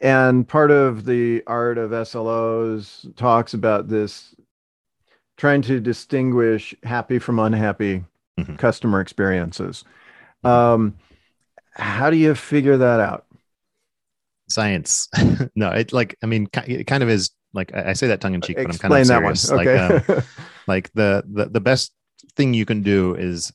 and 0.00 0.46
part 0.46 0.72
of 0.72 1.04
the 1.04 1.44
art 1.46 1.78
of 1.78 1.92
SLOs 1.92 3.14
talks 3.16 3.54
about 3.54 3.88
this 3.88 4.34
trying 5.36 5.62
to 5.62 5.80
distinguish 5.80 6.74
happy 6.82 7.20
from 7.20 7.38
unhappy 7.38 8.04
mm-hmm. 8.38 8.56
customer 8.56 9.00
experiences. 9.00 9.84
Mm-hmm. 10.44 10.48
Um, 10.48 10.96
how 11.76 12.10
do 12.10 12.16
you 12.16 12.34
figure 12.34 12.76
that 12.76 13.00
out? 13.00 13.26
Science. 14.48 15.08
no, 15.54 15.70
it 15.70 15.92
like 15.92 16.16
I 16.22 16.26
mean, 16.26 16.48
it 16.66 16.86
kind 16.86 17.02
of 17.02 17.08
is 17.08 17.30
like 17.52 17.74
I 17.74 17.92
say 17.94 18.06
that 18.08 18.20
tongue 18.20 18.34
in 18.34 18.40
cheek, 18.40 18.56
but 18.56 18.66
I'm 18.66 18.78
kind 18.78 18.94
of 18.94 19.06
serious. 19.06 19.50
Okay. 19.50 19.92
Like, 19.92 20.08
um, 20.08 20.22
like 20.66 20.92
the, 20.92 21.24
the 21.26 21.46
the 21.46 21.60
best 21.60 21.92
thing 22.36 22.54
you 22.54 22.64
can 22.64 22.82
do 22.82 23.14
is 23.14 23.52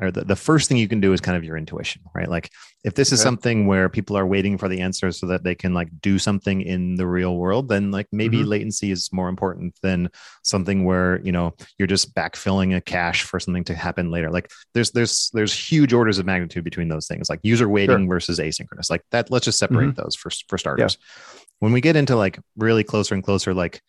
or 0.00 0.10
the, 0.10 0.24
the 0.24 0.36
first 0.36 0.68
thing 0.68 0.78
you 0.78 0.88
can 0.88 1.00
do 1.00 1.12
is 1.12 1.20
kind 1.20 1.36
of 1.36 1.44
your 1.44 1.56
intuition 1.56 2.02
right 2.14 2.28
like 2.28 2.50
if 2.82 2.94
this 2.94 3.12
is 3.12 3.20
something 3.20 3.66
where 3.66 3.88
people 3.88 4.16
are 4.16 4.26
waiting 4.26 4.56
for 4.56 4.68
the 4.68 4.80
answer 4.80 5.12
so 5.12 5.26
that 5.26 5.44
they 5.44 5.54
can 5.54 5.74
like 5.74 5.88
do 6.00 6.18
something 6.18 6.62
in 6.62 6.96
the 6.96 7.06
real 7.06 7.36
world 7.36 7.68
then 7.68 7.90
like 7.90 8.06
maybe 8.10 8.38
mm-hmm. 8.38 8.48
latency 8.48 8.90
is 8.90 9.12
more 9.12 9.28
important 9.28 9.74
than 9.82 10.08
something 10.42 10.84
where 10.84 11.20
you 11.20 11.32
know 11.32 11.54
you're 11.78 11.86
just 11.86 12.14
backfilling 12.14 12.76
a 12.76 12.80
cache 12.80 13.22
for 13.22 13.38
something 13.38 13.64
to 13.64 13.74
happen 13.74 14.10
later 14.10 14.30
like 14.30 14.50
there's 14.74 14.90
there's 14.92 15.30
there's 15.34 15.52
huge 15.52 15.92
orders 15.92 16.18
of 16.18 16.26
magnitude 16.26 16.64
between 16.64 16.88
those 16.88 17.06
things 17.06 17.28
like 17.28 17.40
user 17.42 17.68
waiting 17.68 18.06
sure. 18.06 18.14
versus 18.14 18.38
asynchronous 18.38 18.90
like 18.90 19.02
that 19.10 19.30
let's 19.30 19.44
just 19.44 19.58
separate 19.58 19.88
mm-hmm. 19.88 20.02
those 20.02 20.16
for 20.16 20.30
for 20.48 20.56
starters 20.56 20.96
yeah. 21.00 21.32
when 21.58 21.72
we 21.72 21.80
get 21.80 21.96
into 21.96 22.16
like 22.16 22.38
really 22.56 22.84
closer 22.84 23.14
and 23.14 23.24
closer 23.24 23.52
like 23.52 23.82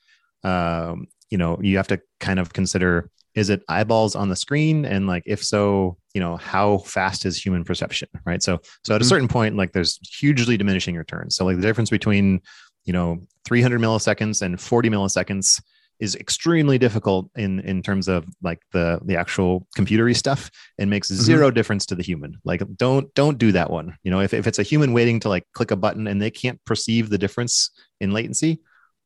um 0.43 1.07
you 1.29 1.37
know 1.37 1.57
you 1.61 1.77
have 1.77 1.87
to 1.87 2.01
kind 2.19 2.39
of 2.39 2.51
consider 2.51 3.09
is 3.35 3.49
it 3.49 3.63
eyeballs 3.67 4.15
on 4.15 4.29
the 4.29 4.35
screen? 4.35 4.85
And 4.85 5.07
like 5.07 5.23
if 5.25 5.43
so 5.43 5.97
you 6.13 6.21
know 6.21 6.37
how 6.37 6.79
fast 6.79 7.25
is 7.25 7.37
human 7.37 7.63
perception 7.63 8.09
right? 8.25 8.43
So 8.43 8.59
so 8.83 8.95
at 8.95 9.01
a 9.01 9.03
mm-hmm. 9.03 9.09
certain 9.09 9.27
point 9.27 9.55
like 9.55 9.71
there's 9.73 9.99
hugely 10.19 10.57
diminishing 10.57 10.95
returns. 10.95 11.35
So 11.35 11.45
like 11.45 11.55
the 11.55 11.61
difference 11.61 11.89
between 11.89 12.41
you 12.85 12.93
know 12.93 13.19
300 13.45 13.79
milliseconds 13.79 14.41
and 14.41 14.59
40 14.59 14.89
milliseconds 14.89 15.61
is 15.99 16.15
extremely 16.15 16.79
difficult 16.79 17.29
in 17.35 17.59
in 17.61 17.81
terms 17.81 18.07
of 18.07 18.25
like 18.41 18.59
the 18.71 18.99
the 19.05 19.15
actual 19.15 19.67
computery 19.77 20.15
stuff. 20.15 20.49
And 20.77 20.89
makes 20.89 21.09
mm-hmm. 21.11 21.21
0 21.21 21.51
difference 21.51 21.85
to 21.87 21.95
the 21.95 22.03
human. 22.03 22.37
Like 22.43 22.63
don't 22.75 23.13
don't 23.13 23.37
do 23.37 23.51
that 23.53 23.69
one. 23.69 23.95
You 24.03 24.11
know 24.11 24.19
if, 24.19 24.33
if 24.33 24.47
it's 24.47 24.59
a 24.59 24.63
human 24.63 24.93
waiting 24.93 25.19
to 25.21 25.29
like 25.29 25.45
click 25.53 25.71
a 25.71 25.75
button 25.75 26.07
and 26.07 26.21
they 26.21 26.31
can't 26.31 26.63
perceive 26.65 27.09
the 27.09 27.17
difference 27.17 27.69
in 27.99 28.11
latency 28.11 28.59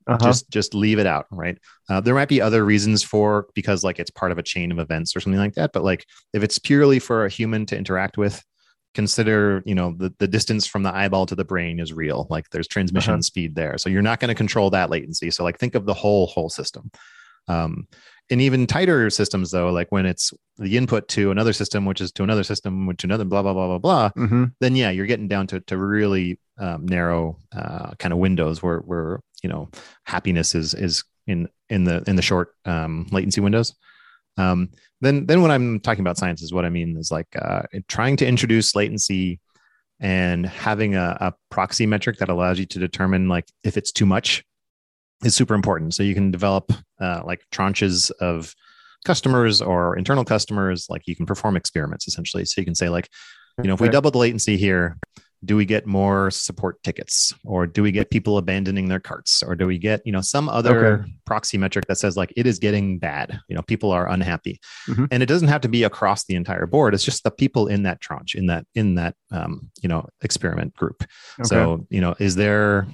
uh-huh. 0.08 0.26
just 0.26 0.50
just 0.50 0.74
leave 0.74 1.00
it 1.00 1.08
out 1.08 1.26
right 1.32 1.58
uh, 1.90 2.00
there 2.00 2.16
might 2.16 2.30
be 2.30 2.42
other 2.42 2.64
reasons 2.64 3.04
for 3.04 3.48
because 3.54 3.84
like 3.84 4.00
it's 4.00 4.12
part 4.12 4.32
of 4.32 4.38
a 4.38 4.44
chain 4.44 4.72
of 4.72 4.80
events 4.80 5.16
or 5.16 5.20
something 5.20 5.40
like 5.40 5.56
that 5.56 5.72
but 5.74 5.84
like 5.84 6.06
if 6.34 6.44
it's 6.44 6.60
purely 6.60 7.00
for 7.00 7.26
a 7.26 7.30
human 7.30 7.66
to 7.66 7.78
interact 7.78 8.18
with 8.18 8.44
consider 8.94 9.62
you 9.66 9.76
know 9.76 9.94
the, 9.98 10.14
the 10.20 10.28
distance 10.28 10.66
from 10.66 10.84
the 10.84 10.96
eyeball 10.96 11.26
to 11.26 11.36
the 11.36 11.44
brain 11.44 11.80
is 11.80 11.94
real 11.94 12.26
like 12.30 12.50
there's 12.50 12.68
transmission 12.68 13.14
uh-huh. 13.14 13.22
speed 13.22 13.54
there 13.54 13.78
so 13.78 13.90
you're 13.90 14.02
not 14.02 14.20
going 14.20 14.30
to 14.30 14.36
control 14.36 14.70
that 14.70 14.90
latency 14.90 15.30
so 15.30 15.44
like 15.44 15.60
think 15.60 15.76
of 15.76 15.86
the 15.86 15.94
whole 15.94 16.28
whole 16.28 16.50
system 16.50 16.90
um, 17.48 17.88
in 18.30 18.42
even 18.42 18.66
tighter 18.66 19.10
systems 19.10 19.52
though 19.52 19.70
like 19.70 19.92
when 19.92 20.06
it's 20.06 20.34
the 20.58 20.78
input 20.78 21.08
to 21.08 21.30
another 21.30 21.54
system 21.54 21.86
which 21.86 22.02
is 22.02 22.12
to 22.12 22.24
another 22.24 22.44
system 22.44 22.88
which 22.88 22.98
to 22.98 23.08
another 23.08 23.26
blah 23.26 23.44
blah 23.44 23.54
blah 23.54 23.68
blah 23.68 23.78
blah 23.78 24.10
mm-hmm. 24.18 24.46
then 24.62 24.76
yeah 24.76 24.90
you're 24.90 25.06
getting 25.06 25.28
down 25.28 25.46
to, 25.46 25.60
to 25.62 25.78
really 25.78 26.40
um, 26.58 26.86
narrow 26.86 27.38
uh, 27.56 27.92
kind 28.00 28.14
of 28.14 28.20
windows 28.20 28.64
where 28.64 28.80
where 28.80 29.20
you 29.46 29.50
know 29.50 29.70
happiness 30.04 30.56
is 30.56 30.74
is 30.74 31.04
in 31.28 31.48
in 31.70 31.84
the 31.84 32.04
in 32.08 32.16
the 32.16 32.22
short 32.22 32.50
um, 32.66 33.08
latency 33.12 33.42
windows 33.42 33.76
um, 34.38 34.70
then 35.02 35.26
then 35.28 35.42
when 35.42 35.52
i'm 35.52 35.80
talking 35.80 36.02
about 36.02 36.18
science 36.18 36.42
is 36.42 36.54
what 36.54 36.66
i 36.66 36.70
mean 36.70 36.98
is 36.98 37.12
like 37.12 37.28
uh, 37.42 37.62
trying 37.88 38.16
to 38.18 38.28
introduce 38.28 38.76
latency 38.76 39.40
and 40.00 40.46
having 40.46 40.96
a, 40.96 41.18
a 41.22 41.34
proxy 41.50 41.86
metric 41.86 42.18
that 42.18 42.30
allows 42.30 42.60
you 42.60 42.66
to 42.66 42.80
determine 42.80 43.30
like 43.30 43.48
if 43.64 43.78
it's 43.78 43.92
too 43.92 44.06
much 44.06 44.44
is 45.24 45.36
super 45.36 45.54
important. 45.54 45.94
So 45.94 46.04
you 46.04 46.14
can 46.14 46.32
develop 46.32 46.72
uh, 47.00 47.22
like 47.26 47.42
tranches 47.52 48.12
of 48.20 48.54
customers 49.06 49.62
or 49.62 49.98
internal 49.98 50.26
customers. 50.26 50.88
Like 50.90 51.04
you 51.06 51.16
can 51.16 51.26
perform 51.26 51.56
experiments 51.56 52.08
essentially. 52.08 52.46
So 52.46 52.62
you 52.62 52.66
can 52.66 52.76
say 52.76 52.90
like, 52.90 53.10
you 53.62 53.68
know, 53.68 53.74
if 53.74 53.80
we 53.80 53.88
double 53.88 54.12
the 54.12 54.18
latency 54.18 54.58
here, 54.58 54.98
do 55.44 55.56
we 55.56 55.66
get 55.66 55.86
more 55.86 56.32
support 56.32 56.82
tickets 56.84 57.34
or 57.44 57.68
do 57.68 57.84
we 57.84 57.92
get 57.92 58.10
people 58.10 58.38
abandoning 58.38 58.88
their 58.88 59.00
carts 59.00 59.44
or 59.44 59.56
do 59.56 59.68
we 59.68 59.78
get 59.78 60.02
you 60.06 60.12
know 60.12 60.22
some 60.22 60.48
other 60.48 60.86
okay. 60.86 61.12
proxy 61.26 61.58
metric 61.58 61.86
that 61.88 61.98
says 61.98 62.16
like 62.16 62.32
it 62.36 62.48
is 62.48 62.60
getting 62.60 62.98
bad 62.98 63.40
you 63.48 63.56
know 63.56 63.62
people 63.64 63.92
are 63.92 64.10
unhappy 64.10 64.60
mm-hmm. 64.88 65.06
and 65.12 65.22
it 65.22 65.28
doesn't 65.28 65.48
have 65.48 65.62
to 65.62 65.70
be 65.70 65.84
across 65.84 66.26
the 66.26 66.36
entire 66.36 66.66
board 66.66 66.94
it's 66.94 67.04
just 67.04 67.24
the 67.24 67.32
people 67.32 67.68
in 67.68 67.84
that 67.84 68.00
tranche 68.02 68.36
in 68.36 68.48
that 68.48 68.66
in 68.76 68.96
that 68.96 69.16
um, 69.32 69.70
you 69.82 69.90
know 69.90 70.08
experiment 70.22 70.74
group 70.76 71.04
okay. 71.40 71.44
so 71.44 71.86
you 71.90 72.02
know 72.02 72.16
is 72.20 72.36
there 72.36 72.88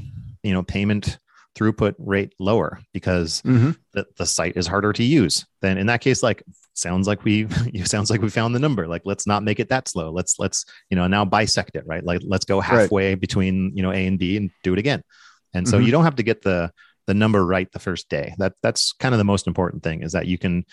you 0.44 0.54
know 0.54 0.64
payment 0.64 1.20
throughput 1.56 1.94
rate 2.00 2.34
lower 2.40 2.80
because 2.94 3.42
mm-hmm. 3.42 3.72
the, 3.94 4.06
the 4.18 4.26
site 4.26 4.56
is 4.56 4.68
harder 4.68 4.94
to 4.94 5.04
use 5.04 5.46
then 5.62 5.78
in 5.78 5.88
that 5.88 6.02
case 6.02 6.24
like 6.24 6.44
sounds 6.82 7.08
like 7.08 7.24
we 7.24 7.48
sounds 7.84 8.10
like 8.10 8.22
we 8.22 8.30
found 8.30 8.56
the 8.56 8.60
number. 8.60 8.88
Like 8.88 9.04
let's 9.06 9.28
not 9.28 9.44
make 9.44 9.60
it 9.60 9.70
that 9.70 9.88
slow. 9.88 10.12
Let's 10.12 10.40
let's 10.40 10.66
you 10.90 10.98
know 10.98 11.08
now 11.08 11.26
bisect 11.26 11.76
it 11.76 11.86
right? 11.86 12.04
Like 12.04 12.22
let's 12.24 12.46
go 12.46 12.60
halfway 12.60 13.10
right. 13.10 13.20
between 13.20 13.76
you 13.76 13.84
know 13.84 13.92
a 13.92 14.08
and 14.08 14.20
b 14.20 14.38
and 14.38 14.50
do 14.64 14.74
it 14.74 14.80
again. 14.80 15.04
And 15.54 15.68
so 15.68 15.78
mm-hmm. 15.78 15.86
you 15.86 15.92
don't 15.92 16.04
have 16.04 16.16
to 16.16 16.24
get 16.24 16.42
the 16.42 16.72
the 17.08 17.14
number 17.14 17.46
right 17.46 17.72
the 17.72 17.80
first 17.80 18.10
day. 18.10 18.34
That 18.38 18.54
that's 18.62 18.94
kind 18.94 19.14
of 19.14 19.20
the 19.20 19.24
most 19.24 19.48
important 19.48 19.84
thing 19.84 20.04
is 20.04 20.14
that 20.14 20.28
you 20.28 20.38
can 20.38 20.66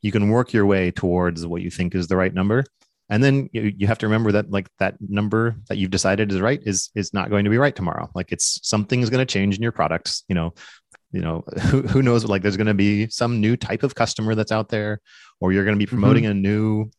you 0.00 0.12
can 0.12 0.30
work 0.30 0.52
your 0.52 0.66
way 0.66 0.90
towards 0.90 1.46
what 1.46 1.62
you 1.62 1.70
think 1.70 1.94
is 1.94 2.08
the 2.08 2.16
right 2.16 2.34
number. 2.34 2.64
And 3.08 3.22
then 3.22 3.50
you, 3.52 3.72
you 3.76 3.86
have 3.88 3.98
to 3.98 4.06
remember 4.06 4.32
that 4.32 4.50
like 4.50 4.68
that 4.78 4.96
number 5.00 5.56
that 5.68 5.76
you've 5.76 5.90
decided 5.90 6.32
is 6.32 6.40
right 6.40 6.60
is 6.64 6.90
is 6.94 7.12
not 7.12 7.30
going 7.30 7.44
to 7.44 7.50
be 7.50 7.58
right 7.58 7.74
tomorrow. 7.74 8.10
Like 8.14 8.32
it's 8.32 8.60
something 8.62 9.00
is 9.00 9.10
going 9.10 9.24
to 9.24 9.32
change 9.32 9.56
in 9.56 9.62
your 9.62 9.72
products 9.72 10.24
you 10.28 10.34
know 10.34 10.54
you 11.12 11.20
know 11.20 11.44
who, 11.70 11.82
who 11.82 12.02
knows 12.02 12.24
like 12.24 12.42
there's 12.42 12.56
going 12.56 12.66
to 12.66 12.74
be 12.74 13.08
some 13.08 13.40
new 13.40 13.56
type 13.56 13.82
of 13.82 13.94
customer 13.94 14.34
that's 14.34 14.52
out 14.52 14.68
there 14.68 15.00
or 15.40 15.52
you're 15.52 15.64
going 15.64 15.76
to 15.76 15.78
be 15.78 15.86
mm-hmm. 15.86 16.00
promoting 16.00 16.24
mm-hmm. 16.24 16.32
a 16.32 16.34
new 16.34 16.90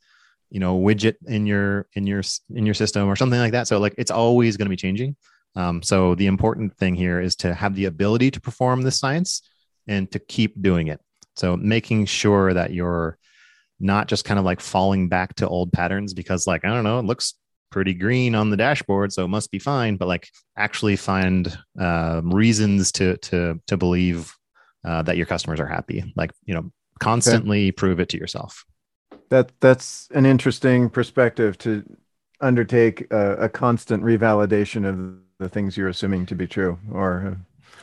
you 0.49 0.59
know 0.59 0.79
widget 0.79 1.15
in 1.27 1.45
your 1.45 1.87
in 1.93 2.05
your 2.05 2.21
in 2.53 2.65
your 2.65 2.75
system 2.75 3.07
or 3.07 3.15
something 3.15 3.39
like 3.39 3.51
that 3.51 3.67
so 3.67 3.79
like 3.79 3.95
it's 3.97 4.11
always 4.11 4.55
going 4.55 4.67
to 4.67 4.69
be 4.69 4.75
changing 4.75 5.15
um, 5.55 5.83
so 5.83 6.15
the 6.15 6.25
important 6.25 6.75
thing 6.77 6.95
here 6.95 7.19
is 7.19 7.35
to 7.35 7.53
have 7.53 7.75
the 7.75 7.85
ability 7.85 8.31
to 8.31 8.41
perform 8.41 8.81
this 8.81 8.99
science 8.99 9.41
and 9.87 10.11
to 10.11 10.19
keep 10.19 10.61
doing 10.61 10.87
it 10.87 11.01
so 11.35 11.57
making 11.57 12.05
sure 12.05 12.53
that 12.53 12.71
you're 12.71 13.17
not 13.79 14.07
just 14.07 14.25
kind 14.25 14.39
of 14.39 14.45
like 14.45 14.61
falling 14.61 15.09
back 15.09 15.35
to 15.35 15.47
old 15.47 15.73
patterns 15.73 16.13
because 16.13 16.47
like 16.47 16.63
i 16.63 16.69
don't 16.69 16.83
know 16.83 16.99
it 16.99 17.05
looks 17.05 17.33
pretty 17.73 17.95
green 17.95 18.35
on 18.35 18.51
the 18.51 18.55
dashboard 18.55 19.11
so 19.11 19.25
it 19.25 19.29
must 19.29 19.49
be 19.49 19.57
fine 19.57 19.97
but 19.97 20.07
like 20.07 20.29
actually 20.57 20.95
find 20.95 21.57
um, 21.79 22.29
reasons 22.29 22.91
to 22.91 23.17
to 23.17 23.59
to 23.65 23.75
believe 23.75 24.31
uh, 24.85 25.01
that 25.01 25.17
your 25.17 25.25
customers 25.25 25.59
are 25.59 25.65
happy 25.65 26.13
like 26.15 26.29
you 26.45 26.53
know 26.53 26.71
constantly 26.99 27.65
okay. 27.65 27.71
prove 27.71 27.99
it 27.99 28.09
to 28.09 28.17
yourself 28.17 28.63
that 29.29 29.51
that's 29.59 30.07
an 30.13 30.27
interesting 30.27 30.87
perspective 30.87 31.57
to 31.57 31.83
undertake 32.41 33.11
a, 33.11 33.45
a 33.45 33.49
constant 33.49 34.03
revalidation 34.03 34.87
of 34.87 35.17
the 35.39 35.49
things 35.49 35.75
you're 35.75 35.87
assuming 35.87 36.27
to 36.27 36.35
be 36.35 36.45
true 36.45 36.77
or 36.91 37.37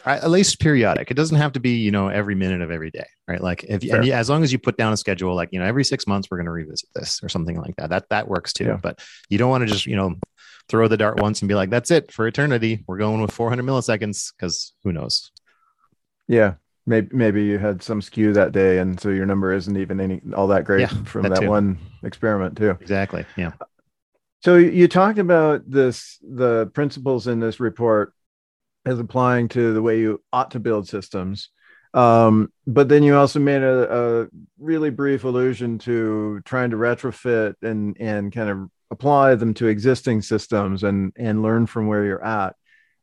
at 0.06 0.30
least 0.30 0.60
periodic. 0.60 1.10
It 1.10 1.14
doesn't 1.14 1.36
have 1.36 1.52
to 1.52 1.60
be, 1.60 1.76
you 1.76 1.90
know, 1.90 2.08
every 2.08 2.34
minute 2.34 2.60
of 2.62 2.70
every 2.70 2.90
day, 2.90 3.06
right? 3.28 3.40
Like 3.40 3.64
if 3.64 3.82
sure. 3.82 3.96
and 3.96 4.04
yeah, 4.04 4.18
as 4.18 4.28
long 4.30 4.42
as 4.42 4.52
you 4.52 4.58
put 4.58 4.76
down 4.76 4.92
a 4.92 4.96
schedule, 4.96 5.34
like 5.34 5.50
you 5.52 5.58
know, 5.58 5.64
every 5.64 5.84
six 5.84 6.06
months 6.06 6.28
we're 6.30 6.38
going 6.38 6.46
to 6.46 6.52
revisit 6.52 6.88
this 6.94 7.20
or 7.22 7.28
something 7.28 7.56
like 7.56 7.76
that. 7.76 7.90
That 7.90 8.08
that 8.10 8.28
works 8.28 8.52
too. 8.52 8.64
Yeah. 8.64 8.78
But 8.82 9.00
you 9.28 9.38
don't 9.38 9.50
want 9.50 9.62
to 9.62 9.72
just, 9.72 9.86
you 9.86 9.96
know, 9.96 10.16
throw 10.68 10.88
the 10.88 10.96
dart 10.96 11.20
once 11.20 11.42
and 11.42 11.48
be 11.48 11.54
like, 11.54 11.70
that's 11.70 11.90
it 11.90 12.12
for 12.12 12.26
eternity. 12.26 12.84
We're 12.86 12.98
going 12.98 13.20
with 13.20 13.32
400 13.32 13.64
milliseconds 13.64 14.32
because 14.36 14.72
who 14.84 14.92
knows? 14.92 15.30
Yeah, 16.28 16.54
maybe 16.86 17.08
maybe 17.12 17.44
you 17.44 17.58
had 17.58 17.82
some 17.82 18.00
skew 18.00 18.32
that 18.34 18.52
day, 18.52 18.78
and 18.78 19.00
so 19.00 19.08
your 19.10 19.26
number 19.26 19.52
isn't 19.52 19.76
even 19.76 20.00
any 20.00 20.20
all 20.34 20.48
that 20.48 20.64
great 20.64 20.80
yeah, 20.82 21.04
from 21.04 21.22
that, 21.22 21.40
that 21.40 21.48
one 21.48 21.78
experiment 22.02 22.56
too. 22.56 22.76
Exactly. 22.80 23.24
Yeah. 23.36 23.52
So 24.42 24.56
you 24.56 24.88
talked 24.88 25.18
about 25.18 25.68
this 25.70 26.18
the 26.22 26.70
principles 26.72 27.26
in 27.26 27.40
this 27.40 27.60
report 27.60 28.14
as 28.86 28.98
applying 28.98 29.48
to 29.48 29.72
the 29.72 29.82
way 29.82 30.00
you 30.00 30.22
ought 30.32 30.52
to 30.52 30.60
build 30.60 30.88
systems. 30.88 31.50
Um, 31.92 32.52
but 32.66 32.88
then 32.88 33.02
you 33.02 33.16
also 33.16 33.40
made 33.40 33.62
a, 33.62 34.22
a 34.22 34.28
really 34.58 34.90
brief 34.90 35.24
allusion 35.24 35.78
to 35.78 36.40
trying 36.44 36.70
to 36.70 36.76
retrofit 36.76 37.54
and 37.62 37.96
and 37.98 38.32
kind 38.32 38.48
of 38.48 38.68
apply 38.92 39.34
them 39.34 39.54
to 39.54 39.66
existing 39.66 40.22
systems 40.22 40.84
and 40.84 41.12
and 41.16 41.42
learn 41.42 41.66
from 41.66 41.88
where 41.88 42.04
you're 42.04 42.24
at. 42.24 42.54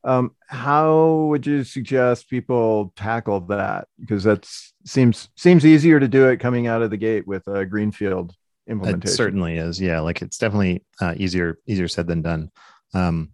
Um, 0.03 0.35
how 0.47 1.27
would 1.29 1.45
you 1.45 1.65
suggest 1.65 2.29
people 2.29 2.93
tackle 2.95 3.41
that? 3.47 3.87
Because 3.99 4.23
that 4.23 4.47
seems 4.85 5.29
seems 5.35 5.65
easier 5.65 5.99
to 5.99 6.07
do 6.07 6.27
it 6.27 6.39
coming 6.39 6.67
out 6.67 6.81
of 6.81 6.89
the 6.89 6.97
gate 6.97 7.27
with 7.27 7.45
a 7.47 7.65
greenfield 7.65 8.33
implementation. 8.69 9.13
It 9.13 9.17
certainly 9.17 9.57
is. 9.57 9.81
Yeah, 9.81 9.99
like 9.99 10.21
it's 10.21 10.37
definitely 10.37 10.85
uh, 11.01 11.13
easier 11.17 11.59
easier 11.67 11.89
said 11.89 12.07
than 12.07 12.21
done. 12.21 12.51
Um, 12.93 13.31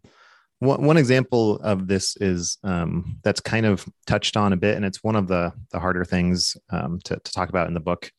one, 0.63 0.83
one 0.83 0.97
example 0.97 1.57
of 1.57 1.87
this 1.87 2.15
is 2.17 2.57
um, 2.63 3.17
that's 3.23 3.39
kind 3.39 3.65
of 3.65 3.85
touched 4.07 4.37
on 4.37 4.53
a 4.53 4.57
bit, 4.57 4.75
and 4.75 4.85
it's 4.85 5.03
one 5.03 5.15
of 5.15 5.27
the 5.27 5.51
the 5.71 5.79
harder 5.79 6.05
things 6.05 6.57
um, 6.69 6.99
to, 7.05 7.17
to 7.17 7.31
talk 7.31 7.49
about 7.49 7.67
in 7.67 7.73
the 7.73 7.79
book 7.79 8.11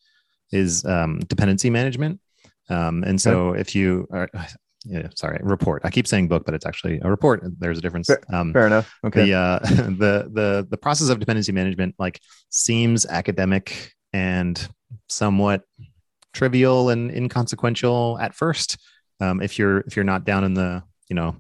is 0.53 0.85
um, 0.85 1.21
dependency 1.21 1.71
management. 1.71 2.21
Um, 2.69 3.03
and 3.05 3.21
so, 3.21 3.49
okay. 3.51 3.61
if 3.61 3.75
you 3.75 4.07
are, 4.11 4.29
yeah, 4.85 5.09
sorry, 5.15 5.41
report. 5.43 5.83
I 5.85 5.91
keep 5.91 6.07
saying 6.07 6.29
book, 6.29 6.45
but 6.45 6.55
it's 6.55 6.67
actually 6.67 7.01
a 7.03 7.11
report. 7.11 7.43
There's 7.59 7.79
a 7.79 7.81
difference. 7.81 8.07
Fair, 8.07 8.21
um, 8.33 8.53
fair 8.53 8.67
enough. 8.67 8.93
Okay. 9.05 9.27
The, 9.27 9.35
uh, 9.35 9.59
the 9.65 10.31
the 10.33 10.67
the 10.69 10.77
process 10.77 11.09
of 11.09 11.19
dependency 11.19 11.53
management 11.53 11.95
like 11.99 12.21
seems 12.51 13.07
academic 13.07 13.93
and 14.13 14.69
somewhat 15.09 15.63
trivial 16.33 16.91
and 16.91 17.11
inconsequential 17.11 18.19
at 18.21 18.35
first. 18.35 18.79
Um, 19.21 19.41
if 19.41 19.59
you're 19.59 19.81
if 19.81 19.97
you're 19.97 20.05
not 20.05 20.25
down 20.25 20.45
in 20.45 20.55
the 20.55 20.83
you 21.09 21.17
know 21.17 21.37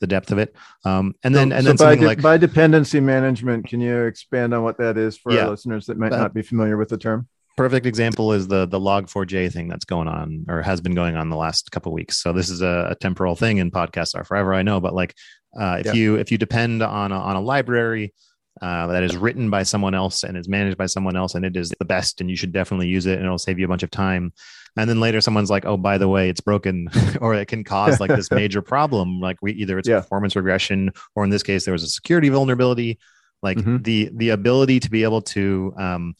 the 0.00 0.06
depth 0.06 0.32
of 0.32 0.38
it. 0.38 0.54
Um, 0.84 1.14
and 1.22 1.34
then, 1.34 1.50
so, 1.50 1.56
and 1.56 1.66
then 1.66 1.78
so 1.78 1.84
by, 1.84 1.96
de- 1.96 2.06
like 2.06 2.22
by 2.22 2.36
dependency 2.36 3.00
management, 3.00 3.66
can 3.66 3.80
you 3.80 4.04
expand 4.04 4.54
on 4.54 4.62
what 4.62 4.78
that 4.78 4.98
is 4.98 5.16
for 5.16 5.32
yeah, 5.32 5.44
our 5.44 5.50
listeners 5.50 5.86
that 5.86 5.98
might 5.98 6.12
uh, 6.12 6.18
not 6.18 6.34
be 6.34 6.42
familiar 6.42 6.76
with 6.76 6.88
the 6.88 6.98
term? 6.98 7.28
Perfect 7.56 7.86
example 7.86 8.32
is 8.32 8.48
the 8.48 8.66
the 8.66 8.80
log4j 8.80 9.52
thing 9.52 9.68
that's 9.68 9.84
going 9.84 10.08
on 10.08 10.44
or 10.48 10.60
has 10.62 10.80
been 10.80 10.94
going 10.94 11.16
on 11.16 11.30
the 11.30 11.36
last 11.36 11.70
couple 11.70 11.92
weeks. 11.92 12.20
So 12.20 12.32
this 12.32 12.50
is 12.50 12.62
a, 12.62 12.88
a 12.90 12.94
temporal 12.96 13.36
thing, 13.36 13.60
and 13.60 13.72
podcasts 13.72 14.16
are 14.16 14.24
forever. 14.24 14.52
I 14.52 14.62
know, 14.62 14.80
but 14.80 14.92
like 14.92 15.14
uh, 15.58 15.76
if 15.80 15.86
yeah. 15.86 15.92
you 15.92 16.16
if 16.16 16.32
you 16.32 16.38
depend 16.38 16.82
on 16.82 17.12
a, 17.12 17.18
on 17.18 17.36
a 17.36 17.40
library 17.40 18.12
uh, 18.60 18.88
that 18.88 19.04
is 19.04 19.16
written 19.16 19.50
by 19.50 19.62
someone 19.62 19.94
else 19.94 20.24
and 20.24 20.36
is 20.36 20.48
managed 20.48 20.76
by 20.76 20.86
someone 20.86 21.16
else, 21.16 21.36
and 21.36 21.44
it 21.44 21.56
is 21.56 21.72
the 21.78 21.84
best, 21.84 22.20
and 22.20 22.28
you 22.28 22.36
should 22.36 22.52
definitely 22.52 22.88
use 22.88 23.06
it, 23.06 23.18
and 23.18 23.24
it'll 23.24 23.38
save 23.38 23.58
you 23.58 23.64
a 23.64 23.68
bunch 23.68 23.84
of 23.84 23.90
time 23.90 24.32
and 24.76 24.90
then 24.90 25.00
later 25.00 25.20
someone's 25.20 25.50
like 25.50 25.64
oh 25.64 25.76
by 25.76 25.98
the 25.98 26.08
way 26.08 26.28
it's 26.28 26.40
broken 26.40 26.88
or 27.20 27.34
it 27.34 27.46
can 27.46 27.64
cause 27.64 28.00
like 28.00 28.10
this 28.10 28.30
major 28.32 28.62
problem 28.62 29.20
like 29.20 29.36
we 29.42 29.52
either 29.52 29.78
it's 29.78 29.88
yeah. 29.88 30.00
performance 30.00 30.36
regression 30.36 30.90
or 31.14 31.24
in 31.24 31.30
this 31.30 31.42
case 31.42 31.64
there 31.64 31.72
was 31.72 31.82
a 31.82 31.88
security 31.88 32.28
vulnerability 32.28 32.98
like 33.42 33.58
mm-hmm. 33.58 33.78
the 33.82 34.10
the 34.14 34.30
ability 34.30 34.80
to 34.80 34.90
be 34.90 35.02
able 35.02 35.20
to 35.20 35.74
um, 35.76 36.16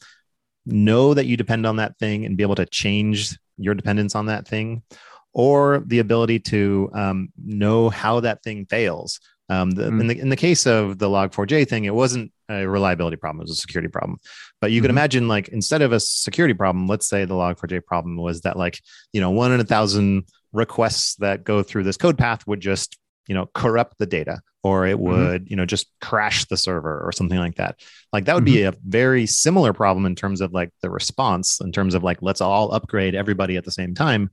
know 0.65 1.13
that 1.13 1.25
you 1.25 1.35
depend 1.35 1.65
on 1.65 1.77
that 1.77 1.97
thing 1.97 2.25
and 2.25 2.37
be 2.37 2.43
able 2.43 2.55
to 2.55 2.65
change 2.67 3.37
your 3.57 3.73
dependence 3.73 4.15
on 4.15 4.27
that 4.27 4.47
thing 4.47 4.83
or 5.33 5.83
the 5.87 5.99
ability 5.99 6.39
to 6.39 6.89
um, 6.93 7.29
know 7.43 7.89
how 7.89 8.19
that 8.19 8.41
thing 8.43 8.65
fails 8.65 9.19
um, 9.49 9.71
the, 9.71 9.83
mm. 9.83 10.01
in, 10.01 10.07
the, 10.07 10.19
in 10.19 10.29
the 10.29 10.35
case 10.35 10.65
of 10.65 10.97
the 10.97 11.07
log4j 11.07 11.67
thing, 11.67 11.85
it 11.85 11.93
wasn't 11.93 12.31
a 12.49 12.67
reliability 12.67 13.17
problem; 13.17 13.41
it 13.41 13.43
was 13.43 13.51
a 13.51 13.55
security 13.55 13.89
problem. 13.89 14.17
But 14.59 14.71
you 14.71 14.79
mm-hmm. 14.79 14.85
can 14.85 14.91
imagine, 14.91 15.27
like, 15.27 15.49
instead 15.49 15.81
of 15.81 15.91
a 15.91 15.99
security 15.99 16.53
problem, 16.53 16.87
let's 16.87 17.07
say 17.07 17.25
the 17.25 17.35
log4j 17.35 17.85
problem 17.85 18.17
was 18.17 18.41
that, 18.41 18.57
like, 18.57 18.79
you 19.13 19.21
know, 19.21 19.31
one 19.31 19.51
in 19.51 19.59
a 19.59 19.63
thousand 19.63 20.25
requests 20.51 21.15
that 21.15 21.43
go 21.43 21.61
through 21.61 21.83
this 21.83 21.97
code 21.97 22.17
path 22.17 22.47
would 22.47 22.61
just, 22.61 22.97
you 23.27 23.35
know, 23.35 23.45
corrupt 23.53 23.97
the 23.99 24.05
data, 24.05 24.41
or 24.63 24.87
it 24.87 24.97
mm-hmm. 24.97 25.03
would, 25.03 25.41
mm-hmm. 25.43 25.49
you 25.51 25.55
know, 25.57 25.65
just 25.65 25.87
crash 26.01 26.45
the 26.45 26.57
server 26.57 27.05
or 27.05 27.11
something 27.11 27.37
like 27.37 27.55
that. 27.55 27.79
Like 28.11 28.25
that 28.25 28.33
would 28.33 28.45
mm-hmm. 28.45 28.53
be 28.53 28.63
a 28.63 28.73
very 28.83 29.27
similar 29.27 29.73
problem 29.73 30.05
in 30.07 30.15
terms 30.15 30.41
of 30.41 30.53
like 30.53 30.71
the 30.81 30.89
response, 30.89 31.61
in 31.61 31.71
terms 31.71 31.93
of 31.93 32.03
like 32.03 32.21
let's 32.21 32.41
all 32.41 32.71
upgrade 32.71 33.13
everybody 33.13 33.57
at 33.57 33.65
the 33.65 33.71
same 33.71 33.93
time. 33.93 34.31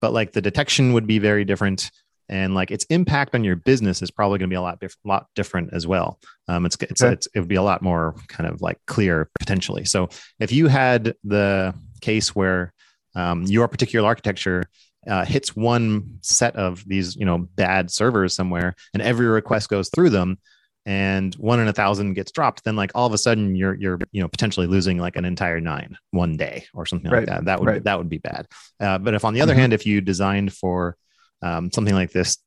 But 0.00 0.12
like 0.12 0.32
the 0.32 0.42
detection 0.42 0.92
would 0.92 1.06
be 1.06 1.18
very 1.18 1.44
different 1.44 1.90
and 2.32 2.54
like 2.54 2.70
its 2.70 2.86
impact 2.86 3.34
on 3.34 3.44
your 3.44 3.56
business 3.56 4.00
is 4.00 4.10
probably 4.10 4.38
going 4.38 4.48
to 4.48 4.52
be 4.52 4.56
a 4.56 4.62
lot, 4.62 4.80
diff- 4.80 4.96
lot 5.04 5.26
different 5.34 5.74
as 5.74 5.86
well. 5.86 6.18
Um, 6.48 6.64
it's, 6.64 6.76
it's, 6.80 7.02
okay. 7.02 7.12
it's, 7.12 7.28
it 7.34 7.40
would 7.40 7.48
be 7.48 7.56
a 7.56 7.62
lot 7.62 7.82
more 7.82 8.14
kind 8.26 8.48
of 8.48 8.62
like 8.62 8.78
clear 8.86 9.28
potentially. 9.38 9.84
So 9.84 10.08
if 10.40 10.50
you 10.50 10.68
had 10.68 11.14
the 11.24 11.74
case 12.00 12.34
where 12.34 12.72
um, 13.14 13.42
your 13.42 13.68
particular 13.68 14.08
architecture 14.08 14.64
uh, 15.06 15.26
hits 15.26 15.54
one 15.54 16.20
set 16.22 16.56
of 16.56 16.82
these, 16.86 17.16
you 17.16 17.26
know, 17.26 17.36
bad 17.36 17.90
servers 17.90 18.34
somewhere, 18.34 18.76
and 18.94 19.02
every 19.02 19.26
request 19.26 19.68
goes 19.68 19.90
through 19.90 20.08
them, 20.08 20.38
and 20.86 21.34
one 21.34 21.60
in 21.60 21.68
a 21.68 21.72
thousand 21.72 22.14
gets 22.14 22.32
dropped, 22.32 22.64
then 22.64 22.76
like 22.76 22.92
all 22.94 23.06
of 23.06 23.12
a 23.12 23.18
sudden 23.18 23.54
you're 23.54 23.74
you're 23.74 23.98
you 24.10 24.22
know 24.22 24.28
potentially 24.28 24.66
losing 24.66 24.96
like 24.96 25.16
an 25.16 25.24
entire 25.26 25.60
nine 25.60 25.98
one 26.12 26.36
day 26.38 26.64
or 26.72 26.86
something 26.86 27.10
right. 27.10 27.18
like 27.18 27.28
that. 27.28 27.44
That 27.44 27.60
would 27.60 27.68
right. 27.68 27.84
that 27.84 27.98
would 27.98 28.08
be 28.08 28.18
bad. 28.18 28.46
Uh, 28.80 28.96
but 28.96 29.12
if 29.12 29.24
on 29.24 29.34
the 29.34 29.42
other 29.42 29.52
mm-hmm. 29.52 29.60
hand, 29.60 29.72
if 29.74 29.84
you 29.84 30.00
designed 30.00 30.52
for 30.54 30.96
um, 31.42 31.70
something 31.72 31.94
like 31.94 32.12
this, 32.12 32.38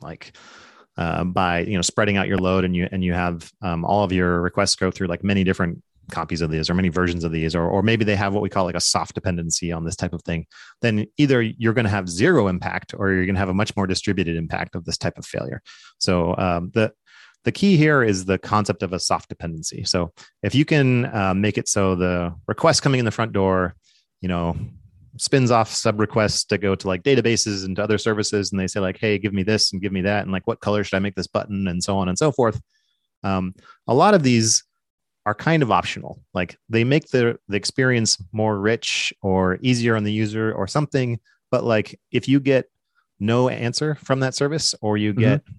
like 0.00 0.36
uh, 0.96 1.24
by 1.24 1.60
you 1.60 1.76
know 1.76 1.82
spreading 1.82 2.16
out 2.16 2.28
your 2.28 2.38
load 2.38 2.64
and 2.64 2.76
you 2.76 2.88
and 2.92 3.02
you 3.04 3.12
have 3.12 3.50
um, 3.62 3.84
all 3.84 4.04
of 4.04 4.12
your 4.12 4.40
requests 4.40 4.76
go 4.76 4.90
through 4.90 5.06
like 5.06 5.24
many 5.24 5.44
different 5.44 5.82
copies 6.10 6.40
of 6.40 6.50
these 6.50 6.68
or 6.68 6.74
many 6.74 6.88
versions 6.88 7.24
of 7.24 7.32
these 7.32 7.54
or, 7.54 7.62
or 7.62 7.82
maybe 7.82 8.04
they 8.04 8.16
have 8.16 8.34
what 8.34 8.42
we 8.42 8.48
call 8.48 8.64
like 8.64 8.74
a 8.74 8.80
soft 8.80 9.14
dependency 9.14 9.72
on 9.72 9.84
this 9.84 9.96
type 9.96 10.12
of 10.12 10.22
thing 10.22 10.44
then 10.82 11.06
either 11.16 11.40
you're 11.40 11.72
going 11.72 11.84
to 11.84 11.90
have 11.90 12.08
zero 12.08 12.48
impact 12.48 12.92
or 12.98 13.12
you're 13.12 13.24
going 13.24 13.34
to 13.34 13.38
have 13.38 13.48
a 13.48 13.54
much 13.54 13.74
more 13.76 13.86
distributed 13.86 14.36
impact 14.36 14.74
of 14.74 14.84
this 14.84 14.98
type 14.98 15.16
of 15.16 15.24
failure. 15.24 15.62
So 15.98 16.36
um, 16.36 16.70
the 16.74 16.92
the 17.44 17.52
key 17.52 17.76
here 17.76 18.04
is 18.04 18.26
the 18.26 18.38
concept 18.38 18.84
of 18.84 18.92
a 18.92 19.00
soft 19.00 19.28
dependency. 19.28 19.82
So 19.82 20.12
if 20.44 20.54
you 20.54 20.64
can 20.64 21.06
uh, 21.06 21.34
make 21.34 21.58
it 21.58 21.68
so 21.68 21.96
the 21.96 22.32
request 22.46 22.82
coming 22.82 23.00
in 23.00 23.04
the 23.04 23.10
front 23.10 23.32
door 23.32 23.74
you 24.20 24.28
know 24.28 24.56
spins 25.18 25.50
off 25.50 25.70
sub 25.70 26.00
requests 26.00 26.44
to 26.44 26.58
go 26.58 26.74
to 26.74 26.88
like 26.88 27.02
databases 27.02 27.64
and 27.64 27.76
to 27.76 27.82
other 27.82 27.98
services 27.98 28.50
and 28.50 28.60
they 28.60 28.66
say 28.66 28.80
like 28.80 28.98
hey 28.98 29.18
give 29.18 29.34
me 29.34 29.42
this 29.42 29.72
and 29.72 29.82
give 29.82 29.92
me 29.92 30.00
that 30.00 30.22
and 30.22 30.32
like 30.32 30.46
what 30.46 30.60
color 30.60 30.82
should 30.82 30.96
i 30.96 31.00
make 31.00 31.14
this 31.14 31.26
button? 31.26 31.68
and 31.68 31.82
so 31.82 31.98
on 31.98 32.08
and 32.08 32.18
so 32.18 32.32
forth. 32.32 32.60
Um, 33.22 33.54
a 33.86 33.94
lot 33.94 34.14
of 34.14 34.22
these 34.22 34.64
are 35.24 35.34
kind 35.34 35.62
of 35.62 35.70
optional. 35.70 36.20
Like 36.34 36.56
they 36.68 36.82
make 36.82 37.08
the 37.08 37.38
the 37.48 37.56
experience 37.56 38.18
more 38.32 38.58
rich 38.58 39.12
or 39.22 39.58
easier 39.62 39.96
on 39.96 40.04
the 40.04 40.12
user 40.12 40.52
or 40.52 40.66
something 40.66 41.20
but 41.52 41.62
like 41.62 42.00
if 42.10 42.26
you 42.26 42.40
get 42.40 42.64
no 43.20 43.48
answer 43.48 43.94
from 43.94 44.18
that 44.20 44.34
service 44.34 44.74
or 44.80 44.96
you 44.96 45.12
get 45.12 45.44
mm-hmm. 45.44 45.52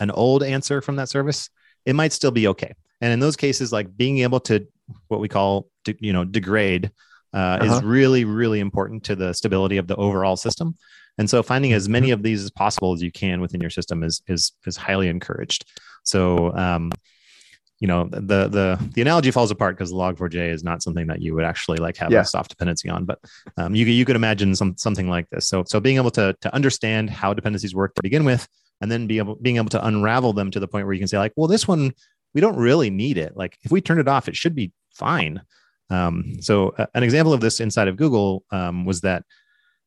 an 0.00 0.10
old 0.10 0.42
answer 0.42 0.82
from 0.82 0.96
that 0.96 1.08
service 1.08 1.48
it 1.86 1.94
might 1.94 2.12
still 2.12 2.32
be 2.32 2.48
okay. 2.48 2.74
And 3.00 3.12
in 3.12 3.20
those 3.20 3.36
cases 3.36 3.72
like 3.72 3.96
being 3.96 4.18
able 4.18 4.40
to 4.40 4.66
what 5.08 5.20
we 5.20 5.28
call 5.28 5.68
you 6.00 6.12
know 6.12 6.24
degrade 6.24 6.90
uh, 7.34 7.58
uh-huh. 7.60 7.76
is 7.76 7.82
really, 7.82 8.24
really 8.24 8.60
important 8.60 9.04
to 9.04 9.16
the 9.16 9.32
stability 9.32 9.76
of 9.76 9.86
the 9.86 9.96
overall 9.96 10.36
system. 10.36 10.74
And 11.18 11.28
so 11.28 11.42
finding 11.42 11.72
as 11.72 11.88
many 11.88 12.10
of 12.10 12.22
these 12.22 12.44
as 12.44 12.50
possible 12.50 12.92
as 12.92 13.02
you 13.02 13.10
can 13.10 13.40
within 13.40 13.60
your 13.60 13.70
system 13.70 14.02
is 14.02 14.22
is 14.26 14.52
is 14.66 14.76
highly 14.76 15.08
encouraged. 15.08 15.64
So 16.04 16.54
um, 16.54 16.92
you 17.80 17.88
know 17.88 18.08
the 18.10 18.48
the 18.48 18.90
the 18.94 19.02
analogy 19.02 19.30
falls 19.30 19.50
apart 19.50 19.76
because 19.76 19.92
log4j 19.92 20.50
is 20.50 20.64
not 20.64 20.82
something 20.82 21.06
that 21.06 21.20
you 21.20 21.34
would 21.34 21.44
actually 21.44 21.78
like 21.78 21.96
have 21.96 22.10
yeah. 22.10 22.20
a 22.20 22.24
soft 22.24 22.50
dependency 22.50 22.88
on 22.88 23.04
but 23.04 23.18
um, 23.58 23.74
you, 23.74 23.84
you 23.84 24.04
could 24.04 24.16
imagine 24.16 24.54
some 24.54 24.76
something 24.76 25.08
like 25.08 25.28
this 25.30 25.48
so 25.48 25.62
so 25.66 25.78
being 25.78 25.96
able 25.96 26.10
to 26.10 26.34
to 26.40 26.54
understand 26.54 27.10
how 27.10 27.34
dependencies 27.34 27.74
work 27.74 27.94
to 27.94 28.02
begin 28.02 28.24
with 28.24 28.48
and 28.80 28.90
then 28.90 29.06
be 29.06 29.18
able 29.18 29.34
being 29.36 29.56
able 29.56 29.68
to 29.68 29.86
unravel 29.86 30.32
them 30.32 30.50
to 30.50 30.60
the 30.60 30.68
point 30.68 30.86
where 30.86 30.94
you 30.94 30.98
can 31.00 31.08
say 31.08 31.18
like 31.18 31.32
well 31.36 31.48
this 31.48 31.68
one 31.68 31.92
we 32.34 32.40
don't 32.40 32.56
really 32.56 32.90
need 32.90 33.18
it 33.18 33.36
like 33.36 33.58
if 33.62 33.70
we 33.70 33.80
turn 33.80 33.98
it 33.98 34.08
off 34.08 34.28
it 34.28 34.36
should 34.36 34.54
be 34.54 34.72
fine 34.94 35.42
um, 35.90 36.40
so 36.40 36.70
uh, 36.70 36.86
an 36.94 37.02
example 37.02 37.32
of 37.32 37.40
this 37.40 37.60
inside 37.60 37.88
of 37.88 37.96
Google 37.96 38.44
um, 38.50 38.84
was 38.84 39.02
that 39.02 39.24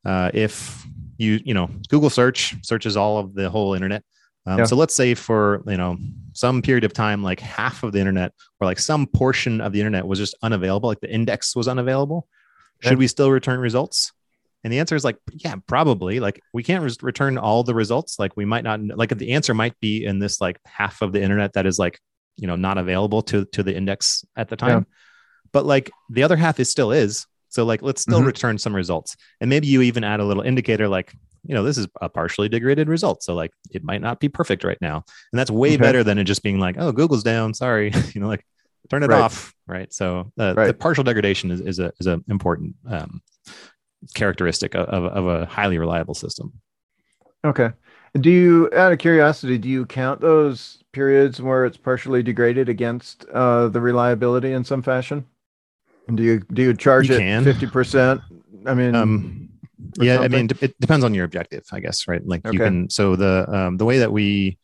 uh, 0.06 0.32
if 0.34 0.86
you 1.18 1.40
you 1.44 1.54
know 1.54 1.70
Google 1.90 2.10
search 2.10 2.56
searches 2.66 2.96
all 2.96 3.18
of 3.18 3.34
the 3.34 3.50
whole 3.50 3.74
internet. 3.74 4.04
Um, 4.46 4.60
yeah. 4.60 4.66
So 4.66 4.76
let's 4.76 4.96
say 4.96 5.14
for 5.14 5.62
you 5.68 5.78
know 5.78 5.98
some 6.34 6.62
period 6.62 6.86
of 6.86 6.94
time, 6.94 7.22
like 7.22 7.40
half 7.40 7.84
of 7.84 7.92
the 7.92 8.00
internet 8.00 8.34
or 8.60 8.66
like 8.66 8.80
some 8.80 9.06
portion 9.06 9.62
of 9.62 9.74
the 9.74 9.80
internet 9.80 10.08
was 10.08 10.20
just 10.20 10.36
unavailable, 10.42 10.90
like 10.90 11.02
the 11.02 11.12
index 11.12 11.56
was 11.56 11.68
unavailable. 11.68 12.28
Should 12.82 12.98
we 12.98 13.08
still 13.08 13.30
return 13.30 13.60
results? 13.60 14.14
And 14.64 14.72
the 14.72 14.80
answer 14.80 14.96
is 14.96 15.04
like, 15.04 15.18
yeah, 15.34 15.56
probably. 15.68 16.22
Like 16.22 16.42
we 16.54 16.64
can't 16.64 16.82
re- 16.82 16.96
return 17.02 17.38
all 17.38 17.64
the 17.64 17.76
results. 17.76 18.18
Like 18.18 18.32
we 18.38 18.46
might 18.46 18.64
not 18.64 18.80
like 18.82 19.18
the 19.18 19.34
answer 19.34 19.54
might 19.54 19.78
be 19.82 20.06
in 20.06 20.20
this 20.20 20.40
like 20.40 20.58
half 20.66 21.02
of 21.02 21.12
the 21.12 21.22
internet 21.22 21.54
that 21.54 21.66
is 21.66 21.78
like 21.78 22.00
you 22.38 22.48
know 22.48 22.56
not 22.56 22.78
available 22.78 23.22
to 23.24 23.44
to 23.52 23.64
the 23.64 23.76
index 23.76 24.24
at 24.38 24.48
the 24.48 24.56
time. 24.56 24.86
Yeah 24.90 24.96
but 25.52 25.66
like 25.66 25.92
the 26.10 26.24
other 26.24 26.36
half 26.36 26.60
is 26.60 26.70
still 26.70 26.92
is. 26.92 27.26
So 27.50 27.66
like 27.66 27.82
let's 27.82 28.02
still 28.02 28.20
mm-hmm. 28.20 28.28
return 28.28 28.58
some 28.58 28.76
results. 28.76 29.16
And 29.42 29.50
maybe 29.50 29.68
you 29.68 29.82
even 29.82 30.04
add 30.04 30.20
a 30.20 30.26
little 30.26 30.44
indicator 30.44 30.88
like, 30.88 31.14
you 31.44 31.56
know, 31.56 31.64
this 31.64 31.78
is 31.78 31.88
a 32.02 32.10
partially 32.10 32.50
degraded 32.50 32.88
result. 32.88 33.24
So 33.24 33.34
like 33.34 33.52
it 33.72 33.84
might 33.84 34.02
not 34.02 34.20
be 34.20 34.30
perfect 34.30 34.64
right 34.64 34.78
now. 34.82 35.04
And 35.32 35.40
that's 35.40 35.50
way 35.50 35.70
okay. 35.70 35.78
better 35.78 36.04
than 36.04 36.18
it 36.20 36.26
just 36.26 36.44
being 36.44 36.60
like, 36.60 36.76
oh, 36.78 36.92
Google's 36.92 37.24
down. 37.24 37.54
Sorry. 37.54 37.92
you 38.14 38.22
know, 38.22 38.28
like 38.28 38.46
turn 38.90 39.04
it 39.04 39.10
right. 39.10 39.22
off. 39.22 39.54
Right. 39.68 39.92
So 39.94 40.32
uh, 40.40 40.54
right. 40.56 40.68
the 40.68 40.74
partial 40.74 41.04
degradation 41.04 41.52
is, 41.52 41.62
is 41.62 41.80
a 41.80 41.92
is 42.00 42.08
an 42.08 42.24
important 42.28 42.76
um, 42.88 43.22
characteristic 44.14 44.76
of, 44.76 45.06
of 45.06 45.28
a 45.28 45.46
highly 45.46 45.78
reliable 45.78 46.16
system. 46.16 46.54
Okay. 47.44 47.72
Do 48.20 48.30
you, 48.30 48.70
out 48.76 48.92
of 48.92 48.98
curiosity, 48.98 49.58
do 49.58 49.70
you 49.70 49.86
count 49.86 50.20
those 50.20 50.84
periods 50.92 51.42
where 51.42 51.66
it's 51.66 51.78
partially 51.78 52.24
degraded 52.24 52.68
against 52.68 53.26
uh, 53.30 53.68
the 53.68 53.80
reliability 53.80 54.54
in 54.54 54.64
some 54.64 54.82
fashion? 54.82 55.26
And 56.10 56.18
do 56.18 56.24
you 56.24 56.40
do 56.40 56.64
you 56.64 56.74
charge 56.74 57.08
You 57.08 57.18
it 57.18 57.44
fifty 57.44 57.68
percent? 57.68 58.20
I 58.66 58.74
mean, 58.74 58.96
Um, 58.96 59.50
yeah, 60.00 60.20
I 60.20 60.28
mean, 60.28 60.48
it 60.60 60.74
depends 60.80 61.06
on 61.06 61.14
your 61.14 61.24
objective, 61.24 61.64
I 61.72 61.80
guess, 61.80 62.08
right? 62.08 62.26
Like 62.26 62.42
you 62.52 62.60
can. 62.60 62.90
So 62.90 63.16
the 63.16 63.46
um, 63.48 63.78
the 63.78 63.86
way 63.86 64.00
that 64.00 64.12
we 64.12 64.58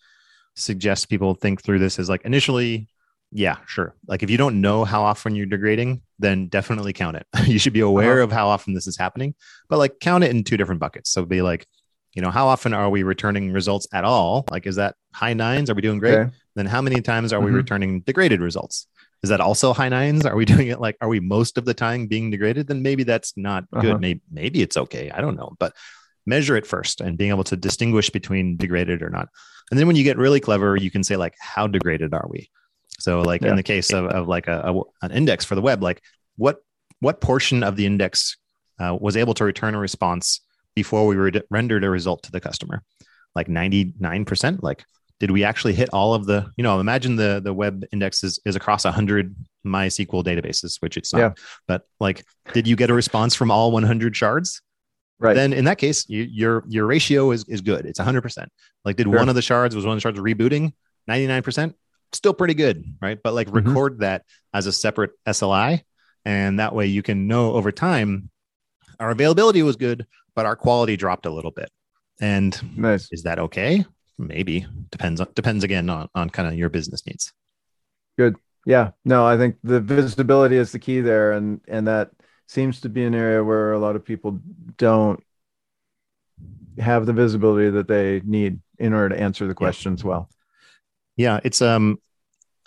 suggest 0.56 1.08
people 1.08 1.36
think 1.36 1.62
through 1.62 1.80
this 1.80 2.00
is 2.00 2.10
like 2.10 2.24
initially, 2.24 2.88
yeah, 3.32 3.58
sure. 3.68 3.94
Like 4.08 4.24
if 4.24 4.30
you 4.32 4.38
don't 4.38 4.60
know 4.60 4.86
how 4.86 5.04
often 5.04 5.36
you're 5.36 5.46
degrading, 5.46 6.02
then 6.18 6.48
definitely 6.48 6.94
count 6.94 7.16
it. 7.18 7.28
you 7.46 7.60
should 7.60 7.74
be 7.74 7.82
aware 7.82 8.14
Uh-huh. 8.14 8.24
of 8.24 8.32
how 8.32 8.48
often 8.48 8.74
this 8.74 8.88
is 8.88 8.98
happening, 8.98 9.36
but 9.70 9.78
like 9.78 10.00
count 10.00 10.24
it 10.24 10.32
in 10.32 10.44
two 10.44 10.58
different 10.58 10.80
buckets. 10.82 11.12
So 11.12 11.26
be 11.26 11.44
like, 11.44 11.68
you 12.16 12.24
know, 12.24 12.32
how 12.32 12.48
often 12.48 12.74
are 12.74 12.90
we 12.90 13.04
returning 13.04 13.52
results 13.52 13.88
at 13.94 14.04
all? 14.04 14.46
Like, 14.50 14.66
is 14.66 14.78
that 14.78 14.96
high 15.14 15.34
nines? 15.34 15.70
Are 15.70 15.76
we 15.76 15.84
doing 15.84 16.00
great? 16.00 16.18
Okay. 16.18 16.32
Then 16.56 16.66
how 16.66 16.82
many 16.82 17.02
times 17.02 17.34
are 17.34 17.42
we 17.42 17.52
Mhm. 17.52 17.56
returning 17.56 18.02
degraded 18.02 18.40
results? 18.42 18.88
Is 19.26 19.30
that 19.30 19.42
also 19.42 19.74
high 19.74 19.90
nines? 19.90 20.24
Are 20.24 20.36
we 20.36 20.46
doing 20.46 20.68
it 20.68 20.80
like, 20.80 20.98
are 21.02 21.08
we 21.16 21.20
most 21.20 21.58
of 21.58 21.66
the 21.66 21.74
time 21.74 22.06
being 22.06 22.30
degraded? 22.30 22.68
Then 22.68 22.82
maybe 22.84 23.04
that's 23.12 23.34
not 23.36 23.64
Uh-huh. 23.74 23.82
good. 23.82 24.00
Maybe, 24.06 24.22
maybe 24.32 24.62
it's 24.62 24.78
okay. 24.78 25.10
I 25.10 25.20
don't 25.24 25.36
know. 25.36 25.50
But 25.58 25.74
measure 26.28 26.56
it 26.56 26.68
first 26.68 27.02
and 27.02 27.18
being 27.18 27.32
able 27.36 27.44
to 27.46 27.58
distinguish 27.58 28.10
between 28.12 28.56
degraded 28.58 29.02
or 29.02 29.10
not. 29.10 29.28
And 29.72 29.80
then 29.80 29.88
when 29.88 29.96
you 29.96 30.04
get 30.04 30.18
really 30.26 30.40
clever, 30.40 30.76
you 30.76 30.92
can 30.92 31.04
say, 31.04 31.16
like, 31.26 31.34
how 31.40 31.66
degraded 31.66 32.14
are 32.14 32.28
we? 32.30 32.50
So, 33.00 33.22
like 33.32 33.42
Yeah. 33.42 33.50
in 33.50 33.56
the 33.56 33.64
case 33.74 33.90
of, 33.98 34.06
of 34.06 34.28
like 34.28 34.48
a, 34.48 34.58
a- 34.72 35.06
an 35.06 35.12
index 35.12 35.44
for 35.44 35.56
the 35.56 35.62
web, 35.70 35.82
like 35.82 36.00
what 36.44 36.58
what 37.00 37.20
portion 37.20 37.64
of 37.64 37.76
the 37.76 37.86
index 37.92 38.38
uh, 38.82 38.96
was 39.06 39.18
able 39.18 39.34
to 39.40 39.44
return 39.44 39.74
a 39.76 39.80
response 39.80 40.40
before 40.76 41.08
we 41.08 41.16
re- 41.16 41.42
rendered 41.50 41.84
a 41.84 41.90
result 41.90 42.22
to 42.24 42.32
the 42.32 42.40
customer? 42.40 42.84
Like 43.36 43.48
99%? 43.48 44.62
Like 44.70 44.86
did 45.26 45.32
we 45.32 45.44
actually 45.44 45.74
hit 45.74 45.90
all 45.92 46.14
of 46.14 46.28
the 46.28 46.46
you 46.56 46.62
know 46.64 46.80
imagine 46.80 47.16
the 47.16 47.42
the 47.44 47.52
web 47.52 47.84
index 47.92 48.24
is, 48.24 48.38
is 48.46 48.56
across 48.56 48.86
100 48.86 49.36
mysql 49.66 50.24
databases 50.24 50.80
which 50.82 50.98
it's 50.98 51.12
not 51.14 51.20
Yeah. 51.20 51.32
but 51.68 51.88
like 52.00 52.24
did 52.54 52.68
you 52.68 52.76
get 52.76 52.92
a 52.92 52.94
response 52.94 53.34
from 53.34 53.50
all 53.50 53.72
100 53.72 54.16
shards 54.16 54.62
right. 55.20 55.34
then 55.34 55.52
in 55.52 55.66
that 55.66 55.80
case 55.80 56.08
you, 56.08 56.22
your 56.42 56.64
your 56.68 56.86
ratio 56.86 57.32
is 57.32 57.44
is 57.50 57.62
good 57.62 57.88
it's 57.88 58.00
100% 58.00 58.46
like 58.86 58.98
did 58.98 59.08
Sure. 59.08 59.16
one 59.16 59.30
of 59.30 59.34
the 59.34 59.42
shards 59.42 59.76
was 59.76 59.84
one 59.84 59.94
of 59.94 59.98
the 59.98 60.02
shards 60.02 60.20
rebooting 60.20 60.74
99% 61.10 61.74
still 62.14 62.34
pretty 62.36 62.54
good 62.54 62.86
right 63.02 63.18
but 63.24 63.34
like 63.34 63.48
Mhm. 63.48 63.66
record 63.66 64.00
that 64.02 64.26
as 64.54 64.68
a 64.68 64.72
separate 64.72 65.10
sli 65.28 65.82
and 66.24 66.60
that 66.60 66.76
way 66.76 66.86
you 66.86 67.02
can 67.02 67.26
know 67.28 67.54
over 67.54 67.72
time 67.72 68.30
our 69.00 69.10
availability 69.10 69.64
was 69.64 69.76
good 69.76 70.06
but 70.36 70.46
our 70.46 70.56
quality 70.56 70.96
dropped 70.98 71.26
a 71.26 71.32
little 71.32 71.50
bit 71.52 71.72
and 72.22 72.52
nice. 72.78 73.10
is 73.12 73.24
that 73.24 73.40
okay 73.40 73.84
maybe 74.17 74.65
depends 74.91 75.19
on 75.19 75.28
depends 75.36 75.63
again 75.63 75.89
on, 75.89 76.08
on 76.15 76.30
kind 76.30 76.47
of 76.47 76.56
your 76.56 76.69
business 76.69 77.06
needs 77.06 77.34
Good. 78.17 78.38
Yeah. 78.65 78.91
No, 79.04 79.25
I 79.25 79.38
think 79.38 79.58
the 79.63 79.80
visibility 79.80 80.56
is 80.58 80.71
the 80.71 80.80
key 80.80 81.01
there, 81.01 81.34
and 81.34 81.62
and 81.67 81.88
that 81.88 82.12
seems 82.47 82.82
to 82.82 82.89
be 82.89 83.04
an 83.04 83.13
area 83.13 83.43
where 83.43 83.73
a 83.73 83.80
lot 83.80 83.95
of 83.95 84.06
people 84.06 84.39
don't 84.78 85.21
have 86.80 87.06
the 87.06 87.13
visibility 87.13 87.69
that 87.71 87.88
they 87.88 88.21
need 88.25 88.60
in 88.80 88.93
order 88.93 89.15
to 89.15 89.21
answer 89.21 89.47
the 89.47 89.54
questions 89.54 90.04
well. 90.04 90.30
yeah 91.15 91.39
it's 91.43 91.62
um 91.62 91.97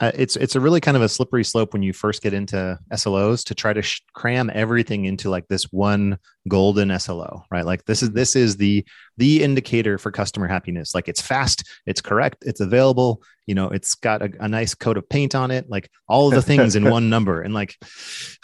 uh, 0.01 0.13
it's 0.15 0.37
it's 0.37 0.55
a 0.55 0.61
really 0.61 0.81
kind 0.81 0.97
of 0.97 1.03
a 1.03 1.09
slippery 1.09 1.45
slope 1.45 1.73
when 1.73 1.83
you 1.83 1.93
first 1.93 2.23
get 2.23 2.33
into 2.33 2.79
SLOs 2.93 3.45
to 3.45 3.55
try 3.55 3.73
to 3.73 3.83
sh- 3.83 4.01
cram 4.15 4.51
everything 4.55 5.07
into 5.07 5.29
like 5.29 5.49
this 5.49 5.65
one 5.73 6.19
golden 6.47 6.97
SLO, 6.99 7.43
right? 7.51 7.65
Like 7.65 7.85
this 7.85 8.03
is 8.03 8.11
this 8.11 8.37
is 8.37 8.57
the 8.57 8.87
the 9.17 9.43
indicator 9.43 9.99
for 9.99 10.13
customer 10.13 10.47
happiness. 10.47 10.95
Like 10.95 11.09
it's 11.09 11.21
fast, 11.21 11.65
it's 11.85 12.01
correct, 12.01 12.45
it's 12.47 12.61
available. 12.61 13.23
You 13.47 13.57
know, 13.57 13.71
it's 13.71 13.97
got 13.97 14.23
a, 14.23 14.31
a 14.39 14.49
nice 14.49 14.75
coat 14.75 14.97
of 14.97 15.09
paint 15.09 15.35
on 15.35 15.51
it. 15.51 15.69
Like 15.69 15.91
all 16.07 16.29
of 16.29 16.35
the 16.35 16.43
things 16.43 16.77
in 16.77 16.85
one 16.91 17.11
number. 17.11 17.43
And 17.43 17.53
like, 17.53 17.77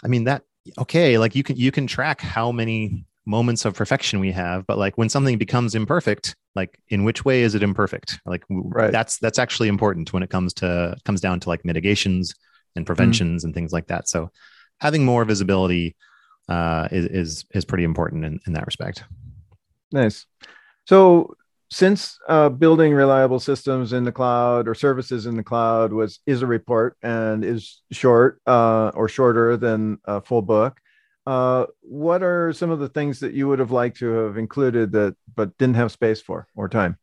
I 0.03 0.07
mean 0.07 0.25
that 0.25 0.43
okay, 0.77 1.17
like 1.17 1.35
you 1.35 1.43
can 1.43 1.55
you 1.55 1.71
can 1.71 1.87
track 1.87 2.19
how 2.19 2.51
many 2.51 3.05
moments 3.25 3.65
of 3.65 3.73
perfection 3.73 4.19
we 4.19 4.31
have, 4.31 4.65
but 4.67 4.77
like 4.77 4.97
when 4.97 5.09
something 5.09 5.37
becomes 5.37 5.75
imperfect, 5.75 6.35
like 6.55 6.79
in 6.89 7.03
which 7.03 7.25
way 7.25 7.41
is 7.41 7.55
it 7.55 7.63
imperfect? 7.63 8.19
Like 8.25 8.43
Right. 8.49 8.91
that's 8.91 9.17
that's 9.17 9.39
actually 9.39 9.67
important 9.67 10.13
when 10.13 10.23
it 10.23 10.29
comes 10.29 10.53
to 10.55 10.95
comes 11.05 11.21
down 11.21 11.39
to 11.41 11.49
like 11.49 11.65
mitigations 11.65 12.33
and 12.75 12.85
preventions 12.85 13.43
and 13.43 13.53
things 13.53 13.71
like 13.73 13.87
that. 13.87 14.07
So 14.07 14.29
having 14.79 15.05
more 15.05 15.25
visibility 15.25 15.95
uh, 16.49 16.87
is 16.91 17.05
is 17.05 17.45
is 17.53 17.65
pretty 17.65 17.83
important 17.83 18.25
in, 18.25 18.39
in 18.45 18.53
that 18.53 18.65
respect. 18.65 19.03
Nice. 19.91 20.25
So, 20.85 21.35
since 21.71 22.19
uh, 22.29 22.49
building 22.49 22.93
reliable 22.93 23.39
systems 23.39 23.91
in 23.91 24.03
the 24.03 24.11
cloud 24.11 24.67
or 24.67 24.75
services 24.75 25.25
in 25.25 25.35
the 25.35 25.43
cloud 25.43 25.91
was 25.91 26.19
is 26.27 26.41
a 26.41 26.47
report 26.47 26.95
and 27.01 27.43
is 27.43 27.81
short 27.91 28.39
uh, 28.45 28.91
or 28.93 29.09
shorter 29.09 29.57
than 29.57 29.97
a 30.05 30.21
full 30.21 30.43
book, 30.43 30.79
uh, 31.25 31.65
what 31.81 32.23
are 32.23 32.53
some 32.53 32.69
of 32.71 32.79
the 32.79 32.89
things 32.89 33.19
that 33.19 33.33
you 33.33 33.47
would 33.47 33.59
have 33.59 33.71
liked 33.71 33.97
to 33.97 34.11
have 34.11 34.37
included 34.37 34.91
that 34.93 35.15
but 35.35 35.57
didn't 35.57 35.75
have 35.75 35.91
space 35.91 36.21
for 36.21 36.47
or 36.55 36.69
time? 36.69 36.97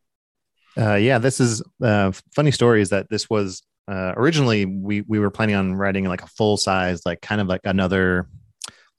Uh, 0.79 0.95
yeah, 0.95 1.19
this 1.19 1.41
is 1.41 1.63
uh, 1.83 2.13
funny 2.35 2.51
story. 2.51 2.81
Is 2.81 2.91
that 2.91 3.09
this 3.11 3.29
was 3.29 3.63
uh, 3.89 4.13
originally 4.17 4.65
we 4.65 5.03
we 5.03 5.19
were 5.19 5.31
planning 5.31 5.57
on 5.57 5.75
writing 5.75 6.05
like 6.05 6.23
a 6.23 6.27
full 6.29 6.57
size, 6.57 7.03
like 7.05 7.21
kind 7.21 7.41
of 7.41 7.47
like 7.47 7.61
another 7.65 8.29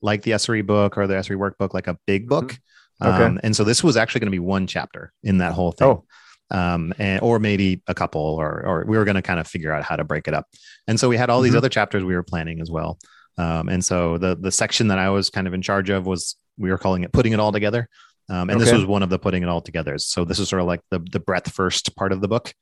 like 0.01 0.21
the 0.23 0.31
SRE 0.31 0.65
book 0.65 0.97
or 0.97 1.07
the 1.07 1.15
SRE 1.15 1.37
workbook, 1.37 1.73
like 1.73 1.87
a 1.87 1.97
big 2.05 2.27
book. 2.27 2.59
Okay. 3.01 3.23
Um, 3.23 3.39
and 3.43 3.55
so 3.55 3.63
this 3.63 3.83
was 3.83 3.97
actually 3.97 4.19
going 4.19 4.27
to 4.31 4.35
be 4.35 4.39
one 4.39 4.67
chapter 4.67 5.11
in 5.23 5.39
that 5.39 5.53
whole 5.53 5.71
thing. 5.71 5.87
Oh. 5.87 6.03
Um, 6.51 6.93
and, 6.99 7.21
or 7.23 7.39
maybe 7.39 7.81
a 7.87 7.95
couple, 7.95 8.21
or 8.21 8.63
or 8.65 8.85
we 8.87 8.97
were 8.97 9.05
going 9.05 9.15
to 9.15 9.21
kind 9.23 9.39
of 9.39 9.47
figure 9.47 9.71
out 9.71 9.83
how 9.83 9.95
to 9.95 10.03
break 10.03 10.27
it 10.27 10.33
up. 10.35 10.45
And 10.87 10.99
so 10.99 11.09
we 11.09 11.17
had 11.17 11.29
all 11.31 11.41
these 11.41 11.53
Mhm. 11.53 11.57
other 11.57 11.69
chapters 11.69 12.03
we 12.03 12.13
were 12.13 12.21
planning 12.23 12.61
as 12.61 12.69
well. 12.69 12.99
Um, 13.37 13.69
and 13.69 13.83
so 13.83 14.17
the 14.17 14.35
the 14.35 14.51
section 14.51 14.87
that 14.89 14.99
I 14.99 15.09
was 15.09 15.29
kind 15.29 15.47
of 15.47 15.53
in 15.53 15.61
charge 15.61 15.89
of 15.89 16.05
was 16.05 16.35
we 16.57 16.69
were 16.69 16.77
calling 16.77 17.03
it 17.03 17.11
putting 17.11 17.33
it 17.33 17.39
all 17.39 17.51
together. 17.51 17.87
Um, 18.29 18.49
and 18.49 18.59
this 18.61 18.71
was 18.71 18.85
one 18.85 19.03
of 19.03 19.09
the 19.09 19.19
putting 19.19 19.43
it 19.43 19.49
all 19.49 19.61
together. 19.61 19.97
So 19.97 20.23
this 20.23 20.39
is 20.39 20.47
sort 20.49 20.61
of 20.61 20.67
like 20.67 20.81
the 20.91 20.99
the 21.11 21.19
breadth 21.19 21.51
first 21.51 21.95
part 21.95 22.11
of 22.13 22.21
the 22.21 22.27
book, 22.27 22.53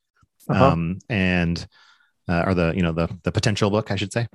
Uh-huh. 0.50 0.66
um, 0.66 1.00
and 1.10 1.66
uh, 2.30 2.44
or 2.48 2.54
the 2.54 2.74
you 2.76 2.82
know 2.82 2.92
the 2.94 3.10
the 3.24 3.32
potential 3.32 3.70
book, 3.70 3.92
I 3.92 3.96
should 3.96 4.14
say. 4.14 4.28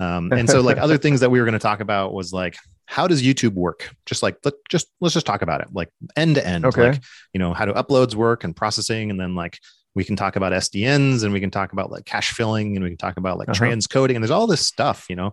Um, 0.00 0.32
and 0.32 0.48
so 0.50 0.60
like 0.60 0.78
other 0.86 0.98
things 0.98 1.20
that 1.20 1.30
we 1.30 1.38
were 1.38 1.44
going 1.46 1.52
to 1.52 1.58
talk 1.58 1.80
about 1.80 2.12
was 2.12 2.32
like 2.32 2.56
how 2.86 3.06
does 3.06 3.22
YouTube 3.22 3.54
work? 3.54 3.90
Just 4.04 4.22
like 4.22 4.36
let 4.44 4.54
just 4.68 4.88
let's 5.00 5.14
just 5.14 5.24
talk 5.26 5.40
about 5.42 5.60
it 5.62 5.68
like 5.72 5.88
end 6.16 6.34
to 6.34 6.46
end. 6.46 6.66
Okay. 6.66 6.90
Like 6.90 7.02
you 7.32 7.38
know 7.38 7.54
how 7.54 7.64
do 7.64 7.72
uploads 7.72 8.14
work 8.14 8.44
and 8.44 8.54
processing, 8.54 9.10
and 9.10 9.18
then 9.18 9.34
like 9.34 9.58
we 9.94 10.02
can 10.04 10.16
talk 10.16 10.34
about 10.36 10.52
SDNs 10.52 11.22
and 11.22 11.32
we 11.32 11.38
can 11.40 11.50
talk 11.52 11.72
about 11.72 11.90
like 11.90 12.04
cache 12.04 12.32
filling 12.32 12.74
and 12.76 12.82
we 12.84 12.90
can 12.90 12.98
talk 12.98 13.16
about 13.16 13.38
like 13.38 13.48
Uh-huh. 13.48 13.64
transcoding 13.64 14.16
and 14.16 14.22
there's 14.24 14.32
all 14.32 14.48
this 14.48 14.66
stuff, 14.66 15.06
you 15.08 15.14
know. 15.16 15.32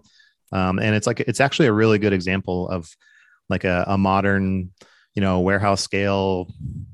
Um, 0.51 0.79
and 0.79 0.95
it's 0.95 1.07
like 1.07 1.19
it's 1.21 1.39
actually 1.39 1.67
a 1.67 1.73
really 1.73 1.99
good 1.99 2.13
example 2.13 2.67
of 2.69 2.89
like 3.49 3.63
a, 3.63 3.85
a 3.87 3.97
modern, 3.97 4.71
you 5.15 5.21
know, 5.21 5.39
warehouse 5.39 5.81
scale, 5.81 6.47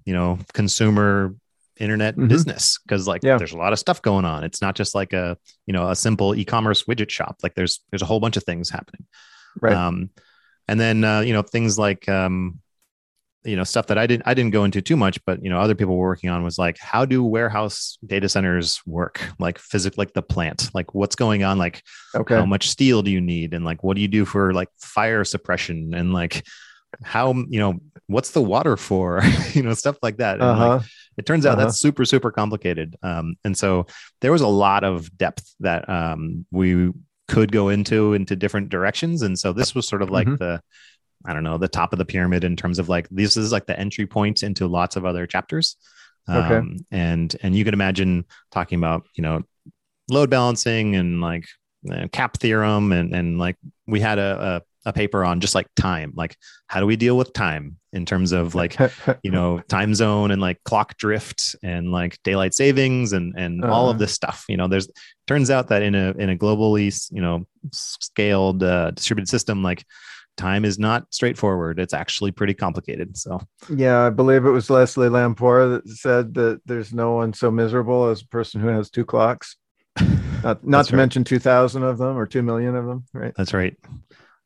you 0.05 0.13
know, 0.13 0.39
consumer 0.53 1.35
internet 1.79 2.15
Mhm. 2.15 2.27
business 2.27 2.79
because 2.79 3.07
like 3.07 3.21
Yeah. 3.23 3.37
there's 3.37 3.53
a 3.53 3.57
lot 3.57 3.71
of 3.73 3.77
stuff 3.79 4.01
going 4.01 4.25
on. 4.25 4.43
It's 4.43 4.61
not 4.61 4.75
just 4.75 4.95
like 4.95 5.13
a 5.13 5.37
you 5.67 5.73
know 5.73 5.89
a 5.89 5.95
simple 5.95 6.33
e-commerce 6.35 6.83
widget 6.85 7.09
shop. 7.11 7.37
Like 7.43 7.53
there's 7.55 7.81
there's 7.91 8.01
a 8.01 8.05
whole 8.05 8.19
bunch 8.19 8.37
of 8.37 8.43
things 8.43 8.69
happening. 8.69 9.05
Right. 9.61 9.73
Um, 9.75 10.09
and 10.67 10.79
then 10.79 11.03
uh, 11.03 11.19
you 11.21 11.33
know 11.33 11.43
things 11.43 11.77
like 11.77 12.09
um, 12.09 12.59
you 13.47 13.55
know 13.55 13.63
stuff 13.63 13.87
that 13.87 13.97
I 13.97 14.05
didn't 14.07 14.23
I 14.27 14.33
didn't 14.33 14.51
go 14.51 14.63
into 14.65 14.81
too 14.81 14.97
much, 14.97 15.23
but 15.25 15.43
you 15.43 15.49
know 15.49 15.59
other 15.59 15.73
people 15.75 15.95
were 15.97 16.07
working 16.07 16.29
on 16.29 16.43
was 16.43 16.57
like 16.59 16.77
how 16.79 17.05
do 17.05 17.23
warehouse 17.23 17.97
data 18.05 18.29
centers 18.29 18.81
work? 18.85 19.21
Like 19.39 19.57
physics, 19.57 19.97
like 19.97 20.13
the 20.13 20.21
plant, 20.21 20.69
like 20.73 20.93
what's 20.93 21.15
going 21.15 21.43
on, 21.43 21.57
like 21.57 21.81
okay. 22.13 22.35
how 22.35 22.45
much 22.45 22.69
steel 22.69 23.01
do 23.01 23.09
you 23.11 23.21
need, 23.21 23.53
and 23.53 23.65
like 23.65 23.83
what 23.83 23.95
do 23.95 24.01
you 24.01 24.07
do 24.07 24.25
for 24.25 24.53
like 24.53 24.69
fire 24.79 25.23
suppression, 25.23 25.93
and 25.95 26.13
like 26.13 26.45
how 27.03 27.33
you 27.33 27.59
know 27.59 27.79
what's 28.07 28.31
the 28.31 28.41
water 28.41 28.77
for, 28.77 29.21
you 29.53 29.63
know 29.63 29.73
stuff 29.73 29.97
like 30.03 30.17
that. 30.17 30.35
And, 30.39 30.43
Uh-huh. 30.49 30.79
it 31.17 31.25
turns 31.25 31.45
out 31.45 31.53
Uh-huh. 31.57 31.65
that's 31.65 31.79
super 31.79 32.05
super 32.05 32.31
complicated 32.31 32.95
um, 33.03 33.35
and 33.43 33.57
so 33.57 33.87
there 34.21 34.31
was 34.31 34.41
a 34.41 34.47
lot 34.47 34.83
of 34.83 35.15
depth 35.17 35.55
that 35.61 35.87
um, 35.89 36.45
we 36.51 36.91
could 37.27 37.51
go 37.51 37.69
into 37.69 38.13
into 38.13 38.35
different 38.35 38.69
directions 38.69 39.21
and 39.21 39.37
so 39.37 39.51
this 39.51 39.73
was 39.75 39.87
sort 39.87 40.01
of 40.01 40.09
like 40.09 40.27
Mhm. 40.27 40.37
the 40.37 40.61
i 41.25 41.33
don't 41.33 41.43
know 41.43 41.57
the 41.57 41.67
top 41.67 41.93
of 41.93 41.99
the 41.99 42.05
pyramid 42.05 42.43
in 42.43 42.55
terms 42.55 42.79
of 42.79 42.89
like 42.89 43.07
this 43.09 43.37
is 43.37 43.51
like 43.51 43.65
the 43.65 43.79
entry 43.79 44.05
point 44.05 44.43
into 44.43 44.67
lots 44.67 44.95
of 44.95 45.05
other 45.05 45.25
chapters 45.27 45.75
Okay. 46.29 46.55
um, 46.57 46.77
and 46.91 47.35
and 47.41 47.55
you 47.55 47.63
can 47.63 47.73
imagine 47.73 48.25
talking 48.51 48.77
about 48.77 49.07
you 49.15 49.21
know 49.21 49.43
load 50.09 50.29
balancing 50.29 50.95
and 50.95 51.21
like 51.21 51.45
uh, 51.91 52.07
cap 52.11 52.37
theorem 52.37 52.91
and 52.91 53.13
and 53.15 53.37
like 53.39 53.55
we 53.87 53.99
had 53.99 54.19
a, 54.19 54.61
a 54.85 54.89
a 54.89 54.93
paper 54.93 55.23
on 55.25 55.41
just 55.41 55.53
like 55.55 55.67
time 55.75 56.13
like 56.15 56.35
how 56.67 56.79
do 56.79 56.85
we 56.85 56.95
deal 56.95 57.17
with 57.17 57.33
time 57.33 57.77
in 57.91 58.05
terms 58.05 58.31
of 58.31 58.55
like 58.55 58.77
you 59.23 59.31
know 59.31 59.59
time 59.67 59.93
zone 59.93 60.31
and 60.31 60.41
like 60.41 60.61
clock 60.63 60.97
drift 60.97 61.55
and 61.61 61.91
like 61.91 62.17
daylight 62.23 62.53
savings 62.53 63.11
and 63.13 63.33
and 63.37 63.63
all 63.65 63.89
of 63.89 63.95
Uh-huh. 63.95 63.99
this 63.99 64.13
stuff 64.13 64.45
you 64.47 64.55
know 64.57 64.67
there's 64.67 64.89
turns 65.27 65.49
out 65.49 65.67
that 65.69 65.81
in 65.81 65.93
a 65.95 66.11
in 66.17 66.29
a 66.29 66.37
globally 66.37 66.89
you 67.11 67.21
know 67.21 67.45
scaled 67.73 68.63
uh, 68.63 68.91
distributed 68.91 69.29
system 69.29 69.61
like 69.61 69.83
time 70.37 70.63
is 70.63 70.79
not 70.79 71.05
straightforward 71.11 71.79
it's 71.79 71.93
actually 71.93 72.31
pretty 72.31 72.53
complicated 72.53 73.17
so 73.17 73.41
Yeah, 73.69 74.05
I 74.05 74.09
believe 74.09 74.45
it 74.45 74.51
was 74.51 74.69
Leslie 74.69 75.09
Lamport 75.09 75.83
that 75.83 75.89
said 75.89 76.33
that 76.35 76.61
there's 76.65 76.93
no 76.93 77.13
one 77.13 77.33
so 77.33 77.51
miserable 77.51 78.07
as 78.09 78.21
a 78.21 78.27
person 78.27 78.61
who 78.61 78.67
has 78.67 78.89
two 78.89 79.05
clocks. 79.05 79.55
Not, 80.43 80.63
not 80.63 80.85
to 80.85 80.95
right. 80.95 81.01
mention 81.01 81.23
2,000 81.23 81.81
of 81.81 81.97
them 81.97 82.15
or 82.15 82.27
2 82.27 82.43
million 82.43 82.75
of 82.75 82.85
them, 82.85 83.03
right? 83.11 83.33
that's 83.35 83.55
right 83.55 83.75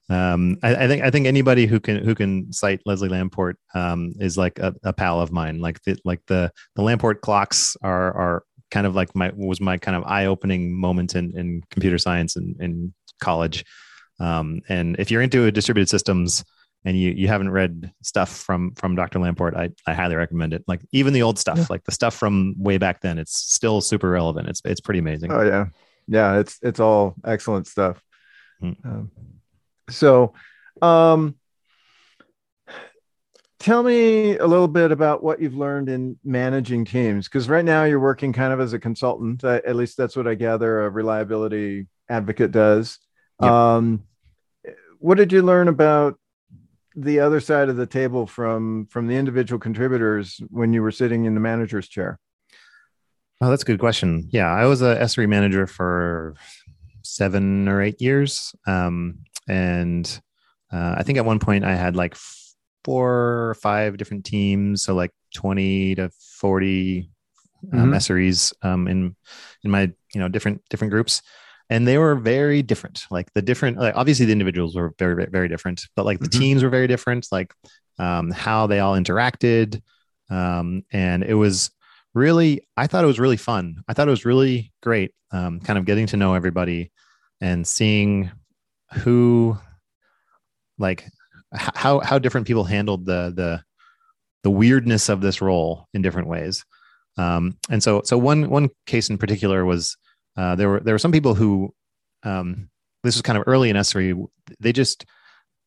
Um, 0.10 0.58
I, 0.64 0.76
I, 0.76 0.88
think 0.88 1.04
I 1.04 1.12
think 1.12 1.28
anybody 1.28 1.66
who 1.66 1.82
can 1.82 2.02
who 2.04 2.16
can 2.16 2.52
cite 2.54 2.80
Leslie 2.86 3.10
Lamport 3.10 3.56
um, 3.76 4.14
is 4.20 4.38
like 4.38 4.58
a, 4.60 4.74
a, 4.84 4.94
pal 4.94 5.20
of 5.20 5.34
mine. 5.34 5.60
Like 5.60 5.82
the 5.84 5.98
like 6.06 6.22
the 6.28 6.52
the 6.76 6.82
Lamport 6.82 7.22
clocks 7.22 7.76
are 7.82 8.14
are 8.14 8.44
kind 8.72 8.88
of 8.88 8.96
like 8.96 9.14
my 9.16 9.32
was 9.36 9.60
my 9.60 9.78
kind 9.78 9.96
of 9.96 10.04
eye 10.06 10.26
opening 10.26 10.74
moment 10.74 11.16
in 11.16 11.38
in 11.38 11.62
computer 11.70 11.98
science 11.98 12.36
in, 12.36 12.56
in 12.60 12.94
college. 13.20 13.66
Um, 14.22 14.62
and 14.70 14.96
if 15.00 15.10
you're 15.10 15.24
into 15.24 15.50
distributed 15.52 15.90
systems 15.90 16.46
and 16.86 16.98
you 16.98 17.12
you 17.12 17.28
haven't 17.28 17.50
read 17.50 17.92
stuff 18.04 18.30
from 18.30 18.76
from 18.76 18.96
Dr. 18.96 19.20
Lamport, 19.20 19.56
I, 19.56 19.70
I 19.88 19.94
highly 19.94 20.16
recommend 20.16 20.54
it. 20.54 20.64
Like 20.68 20.82
even 20.92 21.14
the 21.14 21.24
old 21.24 21.40
stuff, 21.40 21.58
yeah. 21.58 21.66
like 21.70 21.84
the 21.86 21.92
stuff 21.92 22.16
from 22.16 22.54
way 22.58 22.78
back 22.78 23.02
then, 23.02 23.18
it's 23.18 23.36
still 23.38 23.82
super 23.82 24.10
relevant. 24.10 24.48
It's 24.48 24.62
it's 24.64 24.80
pretty 24.80 25.00
amazing. 25.00 25.32
Oh 25.32 25.42
yeah, 25.42 25.66
yeah. 26.08 26.40
It's 26.40 26.60
it's 26.62 26.80
all 26.80 27.16
excellent 27.26 27.66
stuff. 27.66 28.02
Mm-hmm. 28.62 28.88
Um, 28.88 29.12
so, 29.90 30.34
um, 30.84 31.36
tell 33.58 33.82
me 33.82 34.38
a 34.38 34.46
little 34.46 34.68
bit 34.68 34.92
about 34.92 35.24
what 35.24 35.42
you've 35.42 35.58
learned 35.58 35.90
in 35.90 36.20
managing 36.24 36.86
teams, 36.86 37.28
because 37.28 37.50
right 37.50 37.66
now 37.66 37.86
you're 37.86 38.00
working 38.00 38.34
kind 38.34 38.54
of 38.54 38.60
as 38.60 38.74
a 38.74 38.80
consultant. 38.80 39.44
At 39.44 39.76
least 39.76 39.98
that's 39.98 40.16
what 40.16 40.28
I 40.28 40.36
gather 40.36 40.86
a 40.86 40.90
reliability 40.92 41.88
advocate 42.08 42.52
does. 42.52 43.00
Yep. 43.42 43.52
Um, 43.52 44.04
what 45.02 45.18
did 45.18 45.34
you 45.34 45.42
learn 45.42 45.68
about 45.68 46.18
the 46.96 47.20
other 47.20 47.40
side 47.40 47.70
of 47.70 47.76
the 47.76 47.86
table 47.86 48.28
from 48.28 48.86
from 48.88 49.08
the 49.08 49.16
individual 49.16 49.60
contributors 49.60 50.40
when 50.50 50.74
you 50.74 50.82
were 50.82 50.92
sitting 50.92 51.26
in 51.26 51.34
the 51.34 51.40
manager's 51.40 51.88
chair? 51.88 52.20
Oh, 53.42 53.50
that's 53.50 53.64
a 53.64 53.66
good 53.66 53.80
question. 53.80 54.28
Yeah, 54.32 54.52
I 54.52 54.66
was 54.66 54.82
a 54.82 54.98
SRE 54.98 55.28
manager 55.28 55.66
for 55.66 56.36
seven 57.02 57.68
or 57.68 57.82
eight 57.82 58.00
years, 58.00 58.54
um, 58.68 59.20
and 59.50 60.22
uh, 60.72 60.96
I 60.98 61.04
think 61.04 61.18
at 61.18 61.26
one 61.26 61.40
point 61.40 61.66
I 61.66 61.76
had 61.76 61.96
like 61.96 62.16
four 62.84 63.50
or 63.50 63.56
five 63.56 63.98
different 63.98 64.26
teams, 64.26 64.84
so 64.84 64.94
like 64.94 65.12
twenty 65.34 65.96
to 65.96 66.12
forty 66.40 67.10
um, 67.74 67.80
mm-hmm. 67.80 67.94
SREs 67.94 68.54
um, 68.62 68.88
in 68.88 69.16
in 69.64 69.72
my 69.72 69.92
you 70.14 70.22
know 70.22 70.28
different 70.28 70.62
different 70.70 70.92
groups 70.92 71.24
and 71.72 71.88
they 71.88 71.98
were 71.98 72.16
very 72.16 72.62
different 72.62 73.06
like 73.10 73.34
the 73.34 73.42
different 73.42 73.78
like 73.78 73.96
obviously 73.96 74.26
the 74.26 74.32
individuals 74.32 74.76
were 74.76 74.94
very 75.00 75.26
very 75.26 75.48
different 75.48 75.88
but 75.96 76.06
like 76.06 76.20
the 76.20 76.28
mm-hmm. 76.28 76.40
teams 76.40 76.64
were 76.64 76.70
very 76.70 76.86
different 76.86 77.28
like 77.32 77.54
um, 77.98 78.30
how 78.30 78.68
they 78.68 78.80
all 78.80 78.96
interacted 78.96 79.82
um, 80.30 80.84
and 80.92 81.24
it 81.24 81.34
was 81.34 81.72
really 82.14 82.62
i 82.78 82.86
thought 82.86 83.04
it 83.04 83.08
was 83.08 83.20
really 83.20 83.38
fun 83.38 83.82
i 83.88 83.94
thought 83.94 84.08
it 84.08 84.12
was 84.12 84.26
really 84.26 84.72
great 84.84 85.14
um, 85.32 85.60
kind 85.62 85.80
of 85.80 85.86
getting 85.86 86.06
to 86.06 86.18
know 86.18 86.34
everybody 86.36 86.92
and 87.40 87.66
seeing 87.66 88.30
who 88.96 89.58
like 90.78 91.06
how 91.54 92.00
how 92.00 92.20
different 92.20 92.46
people 92.46 92.66
handled 92.66 93.06
the 93.06 93.32
the 93.36 93.64
the 94.44 94.52
weirdness 94.52 95.08
of 95.08 95.22
this 95.22 95.42
role 95.42 95.88
in 95.94 96.02
different 96.02 96.28
ways 96.28 96.66
um, 97.18 97.58
and 97.70 97.82
so 97.82 98.02
so 98.04 98.18
one 98.18 98.50
one 98.50 98.70
case 98.86 99.10
in 99.10 99.18
particular 99.18 99.64
was 99.64 99.96
uh, 100.38 100.56
there 100.56 100.70
were 100.70 100.80
there 100.80 100.94
were 100.94 101.00
some 101.00 101.12
people 101.12 101.36
who 101.36 101.74
um, 102.24 102.70
this 103.04 103.16
was 103.16 103.22
kind 103.22 103.38
of 103.38 103.44
early 103.48 103.70
in 103.70 103.76
SRE. 103.76 104.26
They 104.60 104.72
just 104.72 105.06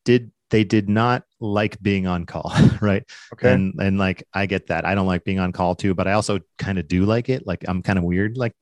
did 0.03 0.31
they 0.51 0.63
did 0.63 0.87
not 0.89 1.23
like 1.39 1.81
being 1.81 2.07
on 2.07 2.25
call, 2.25 2.53
right? 2.81 3.03
Okay. 3.33 3.51
And 3.51 3.73
and 3.79 3.97
like 3.97 4.23
I 4.33 4.45
get 4.45 4.67
that. 4.67 4.85
I 4.85 4.95
don't 4.95 5.07
like 5.07 5.23
being 5.23 5.39
on 5.39 5.51
call 5.51 5.75
too, 5.75 5.93
but 5.93 6.07
I 6.07 6.13
also 6.13 6.39
kind 6.57 6.77
of 6.77 6.87
do 6.87 7.05
like 7.05 7.29
it. 7.29 7.45
Like 7.45 7.65
I'm 7.67 7.81
kind 7.81 7.99
of 7.99 8.05
weird. 8.05 8.37
Like 8.37 8.53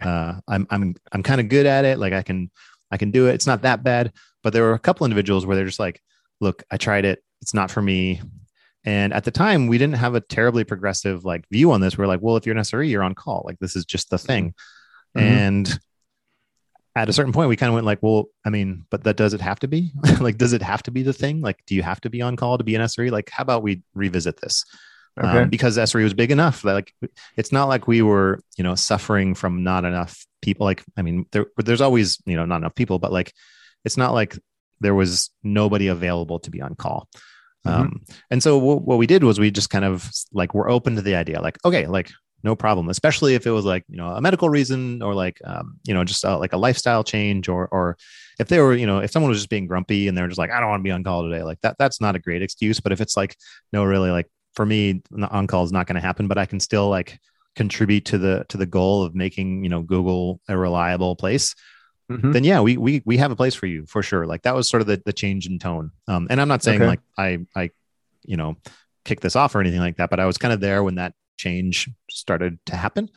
uh, 0.00 0.34
I'm 0.48 0.66
I'm 0.70 0.94
I'm 1.12 1.22
kind 1.22 1.40
of 1.40 1.48
good 1.48 1.66
at 1.66 1.84
it. 1.84 1.98
Like 1.98 2.12
I 2.12 2.22
can 2.22 2.50
I 2.90 2.96
can 2.96 3.10
do 3.10 3.28
it. 3.28 3.34
It's 3.34 3.46
not 3.46 3.62
that 3.62 3.82
bad. 3.82 4.12
But 4.42 4.52
there 4.52 4.62
were 4.62 4.74
a 4.74 4.78
couple 4.78 5.04
individuals 5.04 5.46
where 5.46 5.56
they're 5.56 5.66
just 5.66 5.78
like, 5.78 6.00
look, 6.40 6.64
I 6.70 6.76
tried 6.76 7.04
it. 7.04 7.22
It's 7.40 7.54
not 7.54 7.70
for 7.70 7.80
me. 7.80 8.20
And 8.84 9.12
at 9.12 9.22
the 9.22 9.30
time, 9.30 9.68
we 9.68 9.78
didn't 9.78 9.96
have 9.96 10.16
a 10.16 10.20
terribly 10.20 10.64
progressive 10.64 11.24
like 11.24 11.48
view 11.50 11.70
on 11.70 11.80
this. 11.80 11.96
We 11.96 12.02
we're 12.02 12.08
like, 12.08 12.20
well, 12.20 12.36
if 12.36 12.46
you're 12.46 12.56
an 12.56 12.62
SRE, 12.62 12.88
you're 12.88 13.04
on 13.04 13.14
call. 13.14 13.42
Like 13.46 13.58
this 13.60 13.76
is 13.76 13.84
just 13.84 14.10
the 14.10 14.18
thing. 14.18 14.54
Mm-hmm. 15.16 15.26
And 15.26 15.78
at 16.94 17.08
a 17.08 17.12
certain 17.12 17.32
point, 17.32 17.48
we 17.48 17.56
kind 17.56 17.68
of 17.68 17.74
went 17.74 17.86
like, 17.86 18.02
well, 18.02 18.26
I 18.44 18.50
mean, 18.50 18.84
but 18.90 19.04
that 19.04 19.16
does 19.16 19.34
it 19.34 19.40
have 19.40 19.60
to 19.60 19.68
be? 19.68 19.92
like, 20.20 20.38
does 20.38 20.52
it 20.52 20.62
have 20.62 20.82
to 20.84 20.90
be 20.90 21.02
the 21.02 21.12
thing? 21.12 21.40
Like, 21.40 21.64
do 21.66 21.74
you 21.74 21.82
have 21.82 22.00
to 22.02 22.10
be 22.10 22.22
on 22.22 22.36
call 22.36 22.58
to 22.58 22.64
be 22.64 22.74
an 22.74 22.82
SRE? 22.82 23.10
Like, 23.10 23.30
how 23.30 23.42
about 23.42 23.62
we 23.62 23.82
revisit 23.94 24.40
this? 24.40 24.64
Okay. 25.18 25.42
Um, 25.42 25.50
because 25.50 25.76
SRE 25.76 26.02
was 26.02 26.14
big 26.14 26.30
enough 26.30 26.62
that 26.62 26.72
like 26.72 26.94
it's 27.36 27.52
not 27.52 27.68
like 27.68 27.86
we 27.86 28.00
were 28.00 28.40
you 28.56 28.64
know 28.64 28.74
suffering 28.74 29.34
from 29.34 29.62
not 29.62 29.84
enough 29.84 30.26
people. 30.40 30.64
Like 30.64 30.82
I 30.96 31.02
mean, 31.02 31.26
there 31.32 31.46
there's 31.58 31.82
always 31.82 32.18
you 32.24 32.34
know 32.34 32.46
not 32.46 32.56
enough 32.56 32.74
people, 32.74 32.98
but 32.98 33.12
like 33.12 33.34
it's 33.84 33.98
not 33.98 34.14
like 34.14 34.38
there 34.80 34.94
was 34.94 35.30
nobody 35.42 35.88
available 35.88 36.38
to 36.40 36.50
be 36.50 36.62
on 36.62 36.74
call. 36.74 37.08
Mm-hmm. 37.66 37.80
Um, 37.80 38.00
and 38.30 38.42
so 38.42 38.56
what, 38.58 38.82
what 38.82 38.98
we 38.98 39.06
did 39.06 39.22
was 39.22 39.38
we 39.38 39.50
just 39.50 39.70
kind 39.70 39.84
of 39.84 40.10
like 40.32 40.54
we're 40.54 40.70
open 40.70 40.96
to 40.96 41.02
the 41.02 41.14
idea, 41.14 41.42
like 41.42 41.58
okay, 41.64 41.86
like 41.86 42.10
no 42.42 42.56
problem 42.56 42.88
especially 42.88 43.34
if 43.34 43.46
it 43.46 43.50
was 43.50 43.64
like 43.64 43.84
you 43.88 43.96
know 43.96 44.08
a 44.08 44.20
medical 44.20 44.48
reason 44.48 45.02
or 45.02 45.14
like 45.14 45.40
um, 45.44 45.78
you 45.84 45.94
know 45.94 46.04
just 46.04 46.24
a, 46.24 46.36
like 46.36 46.52
a 46.52 46.56
lifestyle 46.56 47.04
change 47.04 47.48
or 47.48 47.68
or 47.68 47.96
if 48.38 48.48
they 48.48 48.58
were 48.60 48.74
you 48.74 48.86
know 48.86 48.98
if 48.98 49.10
someone 49.10 49.30
was 49.30 49.38
just 49.38 49.50
being 49.50 49.66
grumpy 49.66 50.08
and 50.08 50.16
they're 50.16 50.28
just 50.28 50.38
like 50.38 50.50
i 50.50 50.60
don't 50.60 50.68
want 50.68 50.80
to 50.80 50.84
be 50.84 50.90
on 50.90 51.04
call 51.04 51.22
today 51.22 51.42
like 51.42 51.60
that 51.62 51.76
that's 51.78 52.00
not 52.00 52.16
a 52.16 52.18
great 52.18 52.42
excuse 52.42 52.80
but 52.80 52.92
if 52.92 53.00
it's 53.00 53.16
like 53.16 53.36
no 53.72 53.84
really 53.84 54.10
like 54.10 54.28
for 54.54 54.66
me 54.66 55.02
on 55.30 55.46
call 55.46 55.64
is 55.64 55.72
not 55.72 55.86
going 55.86 55.94
to 55.94 56.00
happen 56.00 56.28
but 56.28 56.38
i 56.38 56.46
can 56.46 56.60
still 56.60 56.88
like 56.88 57.18
contribute 57.54 58.04
to 58.04 58.18
the 58.18 58.44
to 58.48 58.56
the 58.56 58.66
goal 58.66 59.02
of 59.02 59.14
making 59.14 59.62
you 59.62 59.68
know 59.68 59.82
google 59.82 60.40
a 60.48 60.56
reliable 60.56 61.14
place 61.14 61.54
mm-hmm. 62.10 62.32
then 62.32 62.44
yeah 62.44 62.60
we, 62.60 62.76
we 62.76 63.02
we 63.04 63.16
have 63.16 63.30
a 63.30 63.36
place 63.36 63.54
for 63.54 63.66
you 63.66 63.84
for 63.86 64.02
sure 64.02 64.26
like 64.26 64.42
that 64.42 64.54
was 64.54 64.68
sort 64.68 64.80
of 64.80 64.86
the, 64.86 65.00
the 65.04 65.12
change 65.12 65.46
in 65.46 65.58
tone 65.58 65.90
um, 66.08 66.26
and 66.30 66.40
i'm 66.40 66.48
not 66.48 66.62
saying 66.62 66.80
okay. 66.80 66.88
like 66.88 67.00
i 67.18 67.38
i 67.54 67.70
you 68.24 68.36
know 68.36 68.56
kick 69.04 69.20
this 69.20 69.36
off 69.36 69.54
or 69.54 69.60
anything 69.60 69.80
like 69.80 69.96
that 69.96 70.08
but 70.08 70.20
i 70.20 70.26
was 70.26 70.38
kind 70.38 70.54
of 70.54 70.60
there 70.60 70.82
when 70.82 70.94
that 70.94 71.12
change 71.36 71.88
started 72.10 72.58
to 72.66 72.76
happen. 72.76 73.08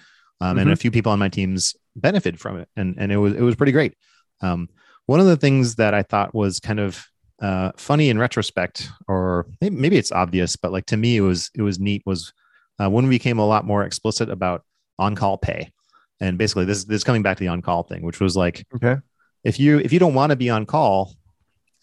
Um, 0.41 0.49
mm-hmm. 0.49 0.59
And 0.59 0.69
a 0.69 0.73
mm-hmm. 0.73 0.79
few 0.79 0.91
people 0.91 1.11
on 1.11 1.19
my 1.19 1.29
teams 1.29 1.75
benefited 1.95 2.39
from 2.39 2.59
it, 2.59 2.67
and 2.75 2.95
and 2.97 3.11
it 3.11 3.17
was 3.17 3.33
it 3.33 3.41
was 3.41 3.55
pretty 3.55 3.71
great. 3.71 3.95
Um, 4.41 4.69
one 5.05 5.19
of 5.19 5.27
the 5.27 5.37
things 5.37 5.75
that 5.75 5.93
I 5.93 6.03
thought 6.03 6.35
was 6.35 6.59
kind 6.59 6.79
of 6.79 7.05
uh, 7.41 7.71
funny 7.77 8.09
in 8.09 8.17
retrospect, 8.17 8.89
or 9.07 9.47
maybe, 9.61 9.75
maybe, 9.75 9.97
it's 9.97 10.11
obvious, 10.11 10.55
but 10.55 10.71
like 10.71 10.85
to 10.87 10.97
me, 10.97 11.17
it 11.17 11.21
was 11.21 11.49
it 11.55 11.61
was 11.61 11.79
neat. 11.79 12.01
Was 12.05 12.33
uh, 12.81 12.89
when 12.89 13.05
we 13.05 13.15
became 13.15 13.39
a 13.39 13.47
lot 13.47 13.65
more 13.65 13.83
explicit 13.83 14.29
about 14.29 14.63
on 14.99 15.15
call 15.15 15.37
pay, 15.37 15.71
and 16.19 16.37
basically 16.37 16.65
this 16.65 16.85
this 16.85 17.03
coming 17.03 17.21
back 17.21 17.37
to 17.37 17.43
the 17.43 17.49
on 17.49 17.61
call 17.61 17.83
thing, 17.83 18.03
which 18.03 18.19
was 18.19 18.35
like, 18.35 18.65
okay, 18.75 18.97
if 19.43 19.59
you 19.59 19.79
if 19.79 19.93
you 19.93 19.99
don't 19.99 20.13
want 20.13 20.31
to 20.31 20.35
be 20.35 20.49
on 20.49 20.65
call, 20.65 21.13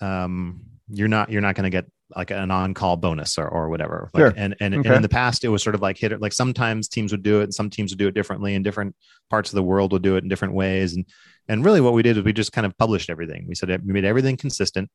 um, 0.01 0.61
you're 0.88 1.09
not 1.09 1.31
you're 1.31 1.42
not 1.42 1.55
going 1.55 1.64
to 1.64 1.71
get 1.71 1.87
like 2.16 2.31
an 2.31 2.51
on-call 2.51 2.96
bonus 2.96 3.38
or, 3.38 3.48
or 3.48 3.68
whatever. 3.68 4.11
Like, 4.12 4.20
sure. 4.20 4.35
And 4.37 4.57
and, 4.61 4.75
okay. 4.75 4.88
and 4.88 4.96
in 4.96 5.03
the 5.03 5.09
past, 5.09 5.44
it 5.44 5.48
was 5.48 5.62
sort 5.62 5.75
of 5.75 5.83
like 5.83 5.98
hit 5.98 6.12
it. 6.12 6.20
Like 6.20 6.33
sometimes 6.33 6.88
teams 6.88 7.12
would 7.12 7.22
do 7.22 7.40
it, 7.40 7.44
and 7.44 7.55
some 7.55 7.70
teams 7.70 7.92
would 7.92 7.98
do 7.98 8.09
it 8.09 8.14
differently, 8.14 8.55
and 8.55 8.64
different 8.64 8.94
parts 9.31 9.51
of 9.51 9.57
the 9.57 9.62
world 9.62 9.92
would 9.92 10.03
do 10.03 10.16
it 10.16 10.22
in 10.22 10.29
different 10.29 10.55
ways. 10.55 10.94
And 10.94 11.07
and 11.48 11.64
really, 11.64 11.81
what 11.81 11.92
we 11.92 12.03
did 12.03 12.16
is 12.16 12.25
we 12.25 12.33
just 12.33 12.53
kind 12.53 12.66
of 12.66 12.77
published 12.79 13.11
everything. 13.11 13.46
We 13.48 13.55
said 13.55 13.68
we 13.85 13.92
made 13.92 14.05
everything 14.05 14.37
consistent, 14.37 14.90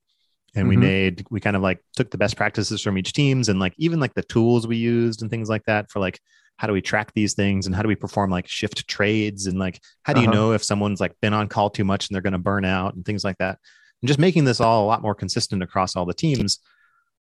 and 0.56 0.64
mm-hmm. 0.64 0.70
we 0.70 0.78
made 0.78 1.26
we 1.30 1.40
kind 1.40 1.56
of 1.56 1.62
like 1.62 1.80
took 1.96 2.12
the 2.12 2.18
best 2.18 2.38
practices 2.38 2.82
from 2.82 2.98
each 2.98 3.14
teams, 3.14 3.50
and 3.50 3.60
like 3.60 3.74
even 3.78 4.00
like 4.00 4.14
the 4.14 4.24
tools 4.24 4.68
we 4.68 4.78
used 4.78 5.22
and 5.22 5.32
things 5.32 5.50
like 5.50 5.64
that 5.66 5.92
for 5.92 6.00
like 6.00 6.20
how 6.58 6.68
do 6.68 6.74
we 6.74 6.82
track 6.82 7.12
these 7.14 7.36
things 7.36 7.68
and 7.68 7.76
how 7.76 7.82
do 7.82 7.88
we 7.88 7.96
perform 7.96 8.32
like 8.32 8.48
shift 8.48 8.88
trades 8.88 9.46
and 9.46 9.58
like 9.58 9.80
how 10.04 10.14
do 10.14 10.22
you 10.22 10.28
uh-huh. 10.28 10.36
know 10.36 10.52
if 10.52 10.64
someone's 10.64 11.00
like 11.00 11.14
been 11.22 11.34
on 11.34 11.48
call 11.48 11.70
too 11.70 11.86
much 11.86 12.08
and 12.08 12.16
they're 12.16 12.22
going 12.22 12.34
to 12.34 12.40
burn 12.40 12.66
out 12.66 12.96
and 12.96 13.06
things 13.06 13.24
like 13.24 13.38
that 13.38 13.60
and 14.02 14.08
just 14.08 14.20
making 14.20 14.44
this 14.44 14.60
all 14.60 14.84
a 14.84 14.88
lot 14.88 15.02
more 15.02 15.16
consistent 15.16 15.64
across 15.64 15.96
all 15.96 16.06
the 16.06 16.14
teams 16.14 16.60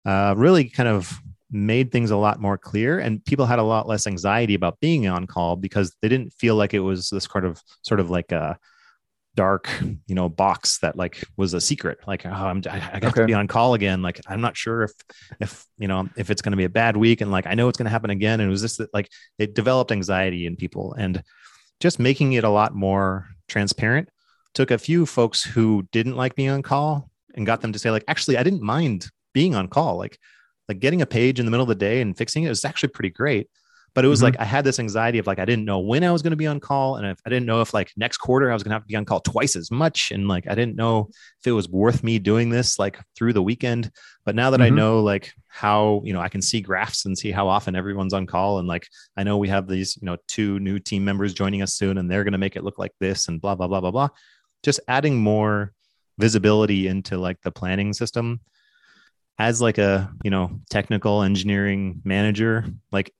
uh, 0.07 0.33
really 0.37 0.69
kind 0.69 0.87
of 0.87 1.19
made 1.51 1.91
things 1.91 2.11
a 2.11 2.17
lot 2.17 2.39
more 2.39 2.57
clear. 2.57 2.97
And 2.99 3.23
people 3.23 3.45
had 3.45 3.59
a 3.59 3.63
lot 3.63 3.87
less 3.87 4.07
anxiety 4.07 4.53
about 4.53 4.79
being 4.79 5.07
on 5.07 5.27
call 5.27 5.57
because 5.57 5.93
they 6.01 6.07
didn't 6.07 6.33
feel 6.33 6.55
like 6.55 6.73
it 6.73 6.79
was 6.79 7.09
this 7.09 7.27
kind 7.27 7.45
of 7.45 7.61
sort 7.81 7.99
of 7.99 8.09
like 8.09 8.31
a 8.31 8.57
dark 9.35 9.69
you 10.07 10.15
know 10.15 10.27
box 10.27 10.79
that 10.79 10.95
like 10.95 11.23
was 11.35 11.53
a 11.53 11.61
secret. 11.61 11.99
Like 12.07 12.25
oh 12.25 12.29
i'm 12.29 12.63
i 12.69 12.99
got 12.99 13.11
okay. 13.11 13.21
to 13.21 13.27
be 13.27 13.33
on 13.33 13.47
call 13.47 13.73
again. 13.73 14.01
Like 14.01 14.21
i'm 14.27 14.41
not 14.41 14.57
sure 14.57 14.83
if 14.83 14.91
if 15.39 15.65
you 15.77 15.87
know 15.89 16.07
if 16.15 16.31
it's 16.31 16.41
going 16.41 16.51
to 16.51 16.57
be 16.57 16.63
a 16.63 16.69
bad 16.69 16.97
week 16.97 17.21
and 17.21 17.29
like 17.29 17.45
i 17.45 17.53
know 17.53 17.67
it's 17.67 17.77
going 17.77 17.85
to 17.85 17.91
happen 17.91 18.09
again. 18.09 18.39
And 18.39 18.47
it 18.47 18.51
was 18.51 18.61
just 18.61 18.81
like 18.93 19.09
it 19.37 19.53
developed 19.53 19.91
anxiety 19.91 20.45
in 20.45 20.55
people. 20.55 20.93
And 20.93 21.21
just 21.79 21.99
making 21.99 22.33
it 22.33 22.45
a 22.45 22.49
lot 22.49 22.73
more 22.73 23.27
transparent 23.49 24.09
took 24.53 24.71
a 24.71 24.77
few 24.77 25.05
folks 25.05 25.43
who 25.43 25.87
didn't 25.91 26.15
like 26.15 26.33
being 26.33 26.49
on 26.49 26.63
call 26.63 27.09
and 27.35 27.45
got 27.45 27.61
them 27.61 27.73
to 27.73 27.77
say 27.79 27.91
like 27.91 28.03
actually 28.07 28.37
i 28.37 28.43
didn't 28.43 28.63
mind 28.63 29.07
being 29.37 29.53
on 29.53 29.67
call 29.67 29.97
like 29.97 30.17
like 30.67 30.79
getting 30.79 31.03
a 31.03 31.05
page 31.05 31.37
in 31.39 31.45
the 31.45 31.51
middle 31.51 31.61
of 31.61 31.69
the 31.69 31.75
day 31.75 32.01
and 32.01 32.17
fixing 32.17 32.41
it 32.41 32.49
was 32.49 32.65
actually 32.65 32.89
pretty 32.89 33.11
great 33.11 33.47
but 33.93 34.03
it 34.03 34.07
was 34.07 34.17
mm-hmm. 34.17 34.25
like 34.25 34.39
i 34.39 34.43
had 34.43 34.65
this 34.65 34.79
anxiety 34.79 35.19
of 35.19 35.27
like 35.27 35.37
i 35.37 35.45
didn't 35.45 35.63
know 35.63 35.77
when 35.77 36.03
i 36.03 36.11
was 36.11 36.23
going 36.23 36.31
to 36.31 36.43
be 36.43 36.47
on 36.47 36.59
call 36.59 36.95
and 36.95 37.05
if 37.05 37.19
i 37.23 37.29
didn't 37.29 37.45
know 37.45 37.61
if 37.61 37.71
like 37.71 37.91
next 37.95 38.17
quarter 38.17 38.49
i 38.49 38.53
was 38.55 38.63
going 38.63 38.71
to 38.71 38.73
have 38.73 38.81
to 38.81 38.87
be 38.87 38.95
on 38.95 39.05
call 39.05 39.19
twice 39.19 39.55
as 39.55 39.69
much 39.69 40.09
and 40.09 40.27
like 40.27 40.47
i 40.47 40.55
didn't 40.55 40.75
know 40.75 41.07
if 41.39 41.45
it 41.45 41.51
was 41.51 41.69
worth 41.69 42.03
me 42.03 42.17
doing 42.17 42.49
this 42.49 42.79
like 42.79 42.99
through 43.15 43.31
the 43.31 43.43
weekend 43.43 43.91
but 44.25 44.33
now 44.33 44.49
that 44.49 44.57
mm-hmm. 44.57 44.73
i 44.73 44.81
know 44.81 45.03
like 45.03 45.31
how 45.49 46.01
you 46.03 46.13
know 46.13 46.19
i 46.19 46.29
can 46.29 46.41
see 46.41 46.59
graphs 46.59 47.05
and 47.05 47.15
see 47.15 47.29
how 47.29 47.47
often 47.47 47.75
everyone's 47.75 48.13
on 48.13 48.25
call 48.25 48.57
and 48.57 48.67
like 48.67 48.87
i 49.17 49.21
know 49.21 49.37
we 49.37 49.49
have 49.49 49.67
these 49.67 49.95
you 50.01 50.07
know 50.07 50.17
two 50.27 50.57
new 50.61 50.79
team 50.79 51.05
members 51.05 51.31
joining 51.31 51.61
us 51.61 51.75
soon 51.75 51.99
and 51.99 52.09
they're 52.09 52.23
going 52.23 52.31
to 52.31 52.39
make 52.39 52.55
it 52.55 52.63
look 52.63 52.79
like 52.79 52.93
this 52.99 53.27
and 53.27 53.39
blah 53.39 53.53
blah 53.53 53.67
blah 53.67 53.81
blah 53.81 53.91
blah 53.91 54.09
just 54.63 54.79
adding 54.87 55.15
more 55.15 55.73
visibility 56.17 56.87
into 56.87 57.19
like 57.19 57.39
the 57.41 57.51
planning 57.51 57.93
system 57.93 58.39
as 59.39 59.61
like 59.61 59.77
a 59.77 60.11
you 60.23 60.31
know 60.31 60.59
technical 60.69 61.21
engineering 61.21 62.01
manager 62.03 62.65
like 62.91 63.13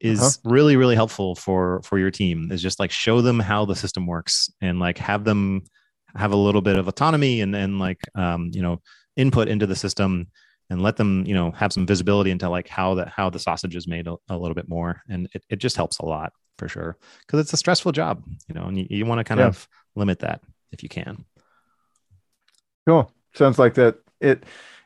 is 0.00 0.20
uh-huh. 0.20 0.50
really 0.50 0.76
really 0.76 0.94
helpful 0.94 1.34
for 1.34 1.80
for 1.82 1.98
your 1.98 2.10
team 2.10 2.50
is 2.52 2.62
just 2.62 2.78
like 2.78 2.90
show 2.90 3.20
them 3.20 3.40
how 3.40 3.64
the 3.64 3.76
system 3.76 4.06
works 4.06 4.50
and 4.60 4.78
like 4.78 4.98
have 4.98 5.24
them 5.24 5.62
have 6.16 6.32
a 6.32 6.36
little 6.36 6.60
bit 6.60 6.76
of 6.76 6.88
autonomy 6.88 7.40
and 7.40 7.54
and 7.54 7.78
like 7.78 8.00
um, 8.14 8.50
you 8.52 8.62
know 8.62 8.80
input 9.16 9.48
into 9.48 9.66
the 9.66 9.76
system 9.76 10.26
and 10.70 10.82
let 10.82 10.96
them 10.96 11.24
you 11.26 11.34
know 11.34 11.50
have 11.52 11.72
some 11.72 11.86
visibility 11.86 12.30
into 12.30 12.48
like 12.48 12.68
how 12.68 12.94
that 12.94 13.08
how 13.08 13.30
the 13.30 13.38
sausage 13.38 13.76
is 13.76 13.86
made 13.86 14.06
a, 14.06 14.16
a, 14.28 14.36
little 14.36 14.54
bit 14.54 14.68
more 14.68 15.02
and 15.08 15.28
it, 15.34 15.44
it 15.50 15.56
just 15.56 15.76
helps 15.76 15.98
a 15.98 16.04
lot 16.04 16.32
for 16.58 16.68
sure 16.68 16.96
because 17.20 17.40
it's 17.40 17.52
a 17.52 17.56
stressful 17.56 17.92
job 17.92 18.22
you 18.48 18.54
know 18.54 18.64
and 18.64 18.78
you, 18.78 18.86
you 18.90 19.06
want 19.06 19.18
to 19.18 19.24
kind 19.24 19.40
yeah. 19.40 19.46
of 19.46 19.68
limit 19.96 20.20
that 20.20 20.40
if 20.72 20.82
you 20.82 20.88
can 20.88 21.24
cool 22.86 23.10
sounds 23.34 23.58
like 23.58 23.74
that 23.74 23.96
it 24.20 24.44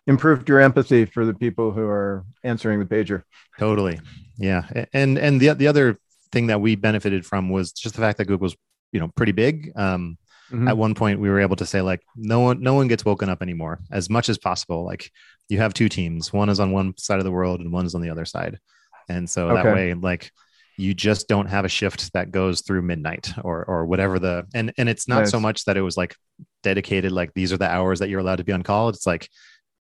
improved 0.08 0.48
your 0.48 0.58
empathy 0.58 1.04
for 1.04 1.24
the 1.24 1.34
people 1.34 1.70
who 1.70 1.84
are 1.84 2.24
answering 2.42 2.80
the 2.80 2.86
pager. 2.86 3.22
Totally. 3.58 4.00
Yeah. 4.38 4.84
And 4.92 5.18
and 5.18 5.40
the, 5.40 5.54
the 5.54 5.68
other 5.68 5.98
thing 6.32 6.48
that 6.48 6.60
we 6.60 6.74
benefited 6.74 7.24
from 7.24 7.50
was 7.50 7.72
just 7.72 7.94
the 7.94 8.00
fact 8.00 8.18
that 8.18 8.24
google's 8.24 8.56
you 8.90 8.98
know 8.98 9.08
pretty 9.08 9.32
big. 9.32 9.70
Um 9.76 10.16
mm-hmm. 10.50 10.66
at 10.66 10.76
one 10.76 10.94
point 10.94 11.20
we 11.20 11.28
were 11.28 11.40
able 11.40 11.56
to 11.56 11.66
say 11.66 11.82
like 11.82 12.00
no 12.16 12.40
one 12.40 12.62
no 12.62 12.74
one 12.74 12.88
gets 12.88 13.04
woken 13.04 13.28
up 13.28 13.42
anymore 13.42 13.80
as 13.92 14.08
much 14.08 14.30
as 14.30 14.38
possible. 14.38 14.84
Like 14.84 15.12
you 15.50 15.58
have 15.58 15.74
two 15.74 15.90
teams. 15.90 16.32
One 16.32 16.48
is 16.48 16.58
on 16.58 16.72
one 16.72 16.96
side 16.96 17.18
of 17.18 17.24
the 17.24 17.32
world 17.32 17.60
and 17.60 17.70
one 17.70 17.84
is 17.84 17.94
on 17.94 18.00
the 18.00 18.10
other 18.10 18.24
side. 18.24 18.58
And 19.10 19.28
so 19.28 19.50
okay. 19.50 19.62
that 19.62 19.74
way 19.74 19.94
like 19.94 20.32
you 20.78 20.94
just 20.94 21.28
don't 21.28 21.48
have 21.48 21.64
a 21.66 21.68
shift 21.68 22.12
that 22.14 22.30
goes 22.30 22.62
through 22.62 22.80
midnight 22.80 23.32
or 23.42 23.62
or 23.64 23.84
whatever 23.84 24.18
the 24.18 24.46
and 24.54 24.72
and 24.78 24.88
it's 24.88 25.06
not 25.06 25.20
nice. 25.20 25.30
so 25.30 25.40
much 25.40 25.66
that 25.66 25.76
it 25.76 25.82
was 25.82 25.98
like 25.98 26.14
dedicated 26.62 27.12
like 27.12 27.34
these 27.34 27.52
are 27.52 27.58
the 27.58 27.68
hours 27.68 27.98
that 27.98 28.08
you're 28.08 28.20
allowed 28.20 28.36
to 28.36 28.44
be 28.44 28.52
on 28.52 28.62
call. 28.62 28.88
It's 28.88 29.06
like 29.06 29.28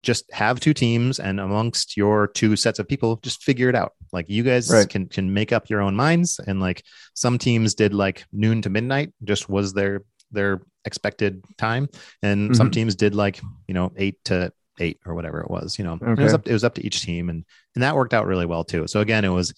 just 0.03 0.31
have 0.33 0.59
two 0.59 0.73
teams 0.73 1.19
and 1.19 1.39
amongst 1.39 1.95
your 1.95 2.27
two 2.27 2.55
sets 2.55 2.79
of 2.79 2.87
people 2.87 3.17
just 3.17 3.43
figure 3.43 3.69
it 3.69 3.75
out 3.75 3.93
like 4.11 4.29
you 4.29 4.43
guys 4.43 4.69
right. 4.71 4.89
can 4.89 5.07
can 5.07 5.33
make 5.33 5.51
up 5.51 5.69
your 5.69 5.81
own 5.81 5.95
minds 5.95 6.39
and 6.47 6.59
like 6.59 6.83
some 7.13 7.37
teams 7.37 7.75
did 7.75 7.93
like 7.93 8.25
noon 8.31 8.61
to 8.61 8.69
midnight 8.69 9.13
just 9.23 9.49
was 9.49 9.73
their 9.73 10.03
their 10.31 10.61
expected 10.85 11.43
time 11.57 11.87
and 12.23 12.49
mm-hmm. 12.49 12.53
some 12.55 12.71
teams 12.71 12.95
did 12.95 13.13
like 13.13 13.39
you 13.67 13.73
know 13.73 13.91
8 13.95 14.23
to 14.25 14.53
8 14.79 14.99
or 15.05 15.13
whatever 15.13 15.41
it 15.41 15.51
was 15.51 15.77
you 15.77 15.85
know 15.85 15.99
okay. 16.01 16.21
it 16.21 16.23
was 16.23 16.33
up 16.33 16.47
it 16.47 16.53
was 16.53 16.63
up 16.63 16.75
to 16.75 16.85
each 16.85 17.01
team 17.01 17.29
and 17.29 17.45
and 17.75 17.83
that 17.83 17.95
worked 17.95 18.13
out 18.13 18.25
really 18.25 18.45
well 18.45 18.63
too 18.63 18.87
so 18.87 19.01
again 19.01 19.25
it 19.25 19.29
was 19.29 19.53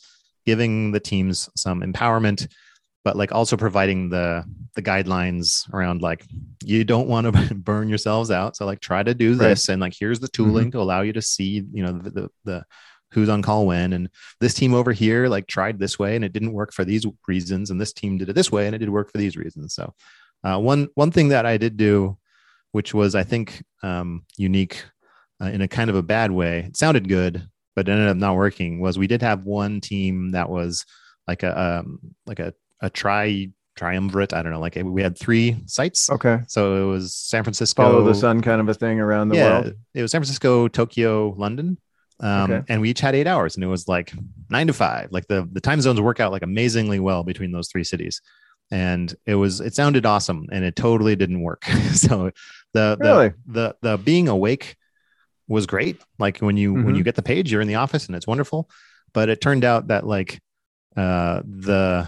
giving 0.46 0.92
the 0.92 1.00
teams 1.00 1.50
some 1.56 1.82
empowerment 1.82 2.48
but 3.04 3.18
like 3.18 3.32
also 3.32 3.58
providing 3.58 4.10
the 4.10 4.44
the 4.76 4.82
guidelines 4.82 5.72
around 5.74 6.02
like 6.02 6.26
you 6.64 6.84
don't 6.84 7.08
want 7.08 7.32
to 7.32 7.56
burn 7.56 7.90
yourselves 7.90 8.32
out 8.32 8.56
so 8.56 8.66
like 8.66 8.80
try 8.80 9.04
to 9.04 9.14
do 9.14 9.36
this 9.36 9.68
right. 9.68 9.74
and 9.74 9.82
like 9.82 9.94
here's 9.98 10.20
the 10.20 10.28
tooling 10.28 10.66
mm-hmm. 10.66 10.72
to 10.72 10.82
allow 10.82 11.02
you 11.02 11.14
to 11.14 11.22
see 11.22 11.64
you 11.72 11.84
know 11.84 11.92
the, 11.92 12.10
the, 12.10 12.30
the 12.46 12.66
who's 13.12 13.30
on 13.30 13.42
call 13.42 13.68
when 13.68 13.94
and 13.94 14.10
this 14.40 14.54
team 14.54 14.74
over 14.74 14.92
here 14.92 15.28
like 15.28 15.46
tried 15.46 15.78
this 15.78 16.00
way 16.00 16.16
and 16.16 16.26
it 16.26 16.34
didn't 16.34 16.54
work 16.54 16.74
for 16.74 16.84
these 16.84 17.06
reasons 17.28 17.70
and 17.70 17.80
this 17.80 17.94
team 17.94 18.18
did 18.18 18.30
it 18.30 18.34
this 18.34 18.52
way 18.52 18.66
and 18.66 18.76
it 18.76 18.80
did 18.80 18.90
work 18.90 19.12
for 19.12 19.18
these 19.18 19.38
reasons 19.38 19.74
so 19.76 19.94
uh, 20.44 20.58
one 20.58 20.88
one 20.96 21.12
thing 21.12 21.30
that 21.30 21.46
i 21.46 21.58
did 21.58 21.78
do 21.78 22.18
which 22.72 22.94
was 22.94 23.14
i 23.14 23.24
think 23.24 23.64
um, 23.84 24.26
unique 24.38 24.84
uh, 25.42 25.46
in 25.46 25.62
a 25.62 25.68
kind 25.68 25.90
of 25.90 25.96
a 25.96 26.02
bad 26.02 26.32
way 26.32 26.62
it 26.62 26.78
sounded 26.78 27.08
good 27.08 27.48
but 27.76 27.88
ended 27.88 28.08
up 28.08 28.18
not 28.18 28.36
working 28.36 28.80
was 28.80 28.98
we 28.98 29.08
did 29.08 29.22
have 29.22 29.44
one 29.44 29.80
team 29.80 30.32
that 30.32 30.50
was 30.50 30.86
like 31.28 31.44
a 31.44 31.80
um, 31.80 32.00
like 32.26 32.40
a 32.40 32.54
a 32.84 32.90
tri 32.90 33.50
triumvirate. 33.76 34.34
I 34.34 34.44
don't 34.44 34.52
know. 34.52 34.60
Like 34.60 34.78
we 34.84 35.02
had 35.02 35.18
three 35.18 35.58
sites. 35.66 36.10
Okay. 36.10 36.42
So 36.48 36.84
it 36.84 36.92
was 36.92 37.16
San 37.16 37.44
Francisco. 37.44 37.84
Follow 37.84 38.04
the 38.04 38.14
sun 38.14 38.42
kind 38.42 38.62
of 38.62 38.70
a 38.70 38.74
thing 38.74 39.00
around 39.00 39.30
the 39.30 39.38
yeah, 39.38 39.50
world. 39.50 39.74
It 39.94 40.02
was 40.02 40.12
San 40.12 40.22
Francisco, 40.22 40.68
Tokyo, 40.68 41.34
London. 41.38 41.80
Um, 42.20 42.52
okay. 42.52 42.64
and 42.70 42.80
we 42.82 42.92
each 42.92 43.02
had 43.02 43.16
eight 43.16 43.28
hours 43.28 43.56
and 43.56 43.64
it 43.64 43.68
was 43.68 43.88
like 43.88 44.14
nine 44.50 44.68
to 44.68 44.74
five. 44.74 45.12
Like 45.12 45.28
the, 45.28 45.50
the 45.52 45.60
time 45.60 45.82
zones 45.82 46.00
work 46.00 46.20
out 46.20 46.32
like 46.32 46.44
amazingly 46.44 47.00
well 47.00 47.24
between 47.24 47.52
those 47.52 47.68
three 47.70 47.84
cities. 47.84 48.22
And 48.72 49.14
it 49.26 49.36
was, 49.36 49.60
it 49.60 49.74
sounded 49.74 50.06
awesome 50.06 50.48
and 50.52 50.64
it 50.64 50.76
totally 50.76 51.16
didn't 51.16 51.42
work. 51.42 51.66
so 51.94 52.32
the, 52.74 52.98
really? 53.00 53.34
the, 53.48 53.76
the, 53.82 53.90
the 53.90 53.98
being 53.98 54.28
awake 54.28 54.76
was 55.48 55.66
great. 55.66 56.00
Like 56.20 56.38
when 56.38 56.58
you, 56.58 56.74
mm-hmm. 56.74 56.86
when 56.86 56.96
you 56.96 57.04
get 57.04 57.16
the 57.16 57.24
page, 57.24 57.52
you're 57.52 57.62
in 57.62 57.68
the 57.68 57.76
office 57.76 58.06
and 58.06 58.16
it's 58.16 58.28
wonderful. 58.28 58.70
But 59.12 59.30
it 59.30 59.42
turned 59.42 59.64
out 59.64 59.88
that 59.88 60.06
like, 60.06 60.40
uh, 60.96 61.42
the, 61.44 62.08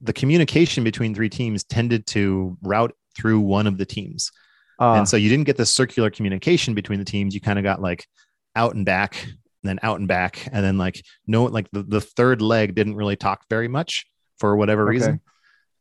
the 0.00 0.12
communication 0.12 0.84
between 0.84 1.14
three 1.14 1.28
teams 1.28 1.64
tended 1.64 2.06
to 2.08 2.56
route 2.62 2.94
through 3.16 3.40
one 3.40 3.66
of 3.66 3.78
the 3.78 3.86
teams. 3.86 4.30
Uh, 4.78 4.94
and 4.94 5.08
so 5.08 5.16
you 5.16 5.28
didn't 5.28 5.44
get 5.44 5.56
the 5.56 5.66
circular 5.66 6.10
communication 6.10 6.74
between 6.74 6.98
the 6.98 7.04
teams. 7.04 7.34
You 7.34 7.40
kind 7.40 7.58
of 7.58 7.62
got 7.62 7.82
like 7.82 8.06
out 8.56 8.74
and 8.74 8.86
back, 8.86 9.22
and 9.24 9.34
then 9.62 9.78
out 9.82 9.98
and 9.98 10.08
back. 10.08 10.48
And 10.50 10.64
then 10.64 10.78
like 10.78 11.02
no, 11.26 11.44
like 11.44 11.68
the, 11.72 11.82
the 11.82 12.00
third 12.00 12.40
leg 12.40 12.74
didn't 12.74 12.96
really 12.96 13.16
talk 13.16 13.44
very 13.50 13.68
much 13.68 14.06
for 14.38 14.56
whatever 14.56 14.84
okay. 14.84 14.90
reason. 14.90 15.20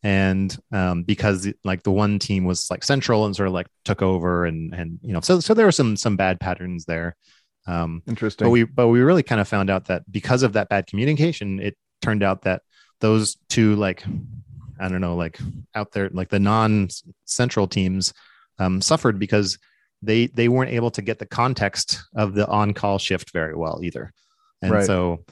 And 0.01 0.57
um, 0.71 1.03
because 1.03 1.51
like 1.63 1.83
the 1.83 1.91
one 1.91 2.19
team 2.19 2.45
was 2.45 2.69
like 2.71 2.83
central 2.83 3.25
and 3.25 3.35
sort 3.35 3.47
of 3.47 3.53
like 3.53 3.67
took 3.83 4.01
over 4.01 4.45
and, 4.45 4.73
and, 4.73 4.99
you 5.01 5.11
know, 5.11 5.19
so, 5.19 5.41
so 5.41 5.53
there 5.53 5.65
were 5.65 5.73
some, 5.73 5.97
some 5.97 6.15
bad 6.15 6.39
patterns 6.39 6.85
there. 6.85 7.17
Um, 7.67 8.01
Interesting. 8.07 8.45
But 8.45 8.51
we, 8.51 8.63
but 8.63 8.87
we 8.87 9.01
really 9.01 9.23
kind 9.23 9.41
of 9.41 9.47
found 9.47 9.69
out 9.69 9.85
that 9.85 10.09
because 10.09 10.43
of 10.43 10.53
that 10.53 10.69
bad 10.69 10.87
communication, 10.87 11.59
it 11.59 11.75
turned 12.01 12.23
out 12.23 12.43
that 12.43 12.61
those 12.99 13.37
two 13.49 13.75
like 13.75 14.03
I 14.79 14.87
don't 14.87 15.01
know, 15.01 15.15
like 15.15 15.37
out 15.75 15.91
there, 15.91 16.09
like 16.09 16.29
the 16.29 16.39
non-central 16.39 17.67
teams 17.67 18.13
um, 18.59 18.81
suffered 18.81 19.19
because 19.19 19.57
they 20.01 20.27
they 20.27 20.47
weren't 20.47 20.71
able 20.71 20.91
to 20.91 21.01
get 21.01 21.19
the 21.19 21.25
context 21.25 22.01
of 22.15 22.33
the 22.33 22.47
on-call 22.47 22.97
shift 22.97 23.31
very 23.31 23.55
well 23.55 23.81
either, 23.83 24.13
and 24.61 24.71
right. 24.71 24.85
so 24.85 25.25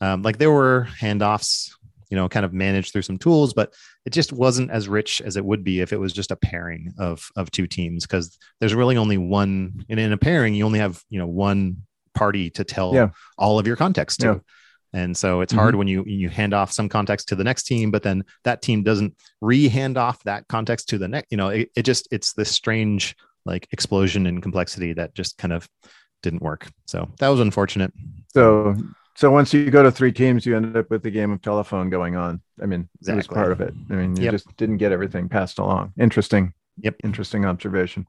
um, 0.00 0.22
like 0.22 0.38
there 0.38 0.50
were 0.50 0.88
handoffs, 0.98 1.70
you 2.10 2.16
know, 2.16 2.28
kind 2.28 2.46
of 2.46 2.54
managed 2.54 2.92
through 2.92 3.02
some 3.02 3.18
tools, 3.18 3.52
but 3.52 3.74
it 4.06 4.10
just 4.10 4.32
wasn't 4.32 4.70
as 4.70 4.88
rich 4.88 5.20
as 5.20 5.36
it 5.36 5.44
would 5.44 5.64
be 5.64 5.80
if 5.80 5.92
it 5.92 6.00
was 6.00 6.12
just 6.12 6.30
a 6.30 6.36
pairing 6.36 6.94
of 6.98 7.28
of 7.36 7.50
two 7.50 7.66
teams 7.66 8.06
because 8.06 8.38
there's 8.60 8.74
really 8.74 8.96
only 8.96 9.18
one. 9.18 9.84
And 9.90 10.00
in 10.00 10.12
a 10.12 10.18
pairing, 10.18 10.54
you 10.54 10.64
only 10.64 10.78
have 10.78 11.02
you 11.10 11.18
know 11.18 11.26
one 11.26 11.82
party 12.14 12.48
to 12.50 12.64
tell 12.64 12.94
yeah. 12.94 13.10
all 13.36 13.58
of 13.58 13.66
your 13.66 13.76
context 13.76 14.20
to. 14.20 14.26
Yeah. 14.26 14.38
And 14.94 15.16
so 15.16 15.40
it's 15.40 15.52
mm-hmm. 15.52 15.60
hard 15.60 15.74
when 15.74 15.88
you 15.88 16.04
you 16.06 16.28
hand 16.28 16.54
off 16.54 16.70
some 16.70 16.88
context 16.88 17.28
to 17.28 17.34
the 17.34 17.42
next 17.42 17.64
team, 17.64 17.90
but 17.90 18.04
then 18.04 18.24
that 18.44 18.62
team 18.62 18.84
doesn't 18.84 19.14
re-hand 19.40 19.98
off 19.98 20.22
that 20.22 20.46
context 20.48 20.88
to 20.90 20.98
the 20.98 21.08
next. 21.08 21.32
You 21.32 21.36
know, 21.36 21.48
it, 21.48 21.70
it 21.74 21.82
just 21.82 22.06
it's 22.12 22.32
this 22.32 22.50
strange 22.50 23.16
like 23.44 23.66
explosion 23.72 24.26
in 24.26 24.40
complexity 24.40 24.92
that 24.92 25.14
just 25.14 25.36
kind 25.36 25.52
of 25.52 25.68
didn't 26.22 26.42
work. 26.42 26.68
So 26.86 27.10
that 27.18 27.28
was 27.28 27.40
unfortunate. 27.40 27.92
So 28.28 28.76
so 29.16 29.32
once 29.32 29.52
you 29.52 29.68
go 29.68 29.82
to 29.82 29.90
three 29.90 30.12
teams, 30.12 30.46
you 30.46 30.56
end 30.56 30.76
up 30.76 30.88
with 30.90 31.02
the 31.02 31.10
game 31.10 31.32
of 31.32 31.42
telephone 31.42 31.90
going 31.90 32.14
on. 32.14 32.40
I 32.62 32.66
mean, 32.66 32.88
exactly. 33.00 33.12
it 33.12 33.16
was 33.16 33.26
part 33.26 33.50
of 33.50 33.60
it. 33.60 33.74
I 33.90 33.94
mean, 33.94 34.16
you 34.16 34.24
yep. 34.24 34.32
just 34.32 34.56
didn't 34.56 34.78
get 34.78 34.92
everything 34.92 35.28
passed 35.28 35.58
along. 35.58 35.92
Interesting. 35.98 36.54
Yep. 36.78 36.96
Interesting 37.02 37.44
observation. 37.44 38.06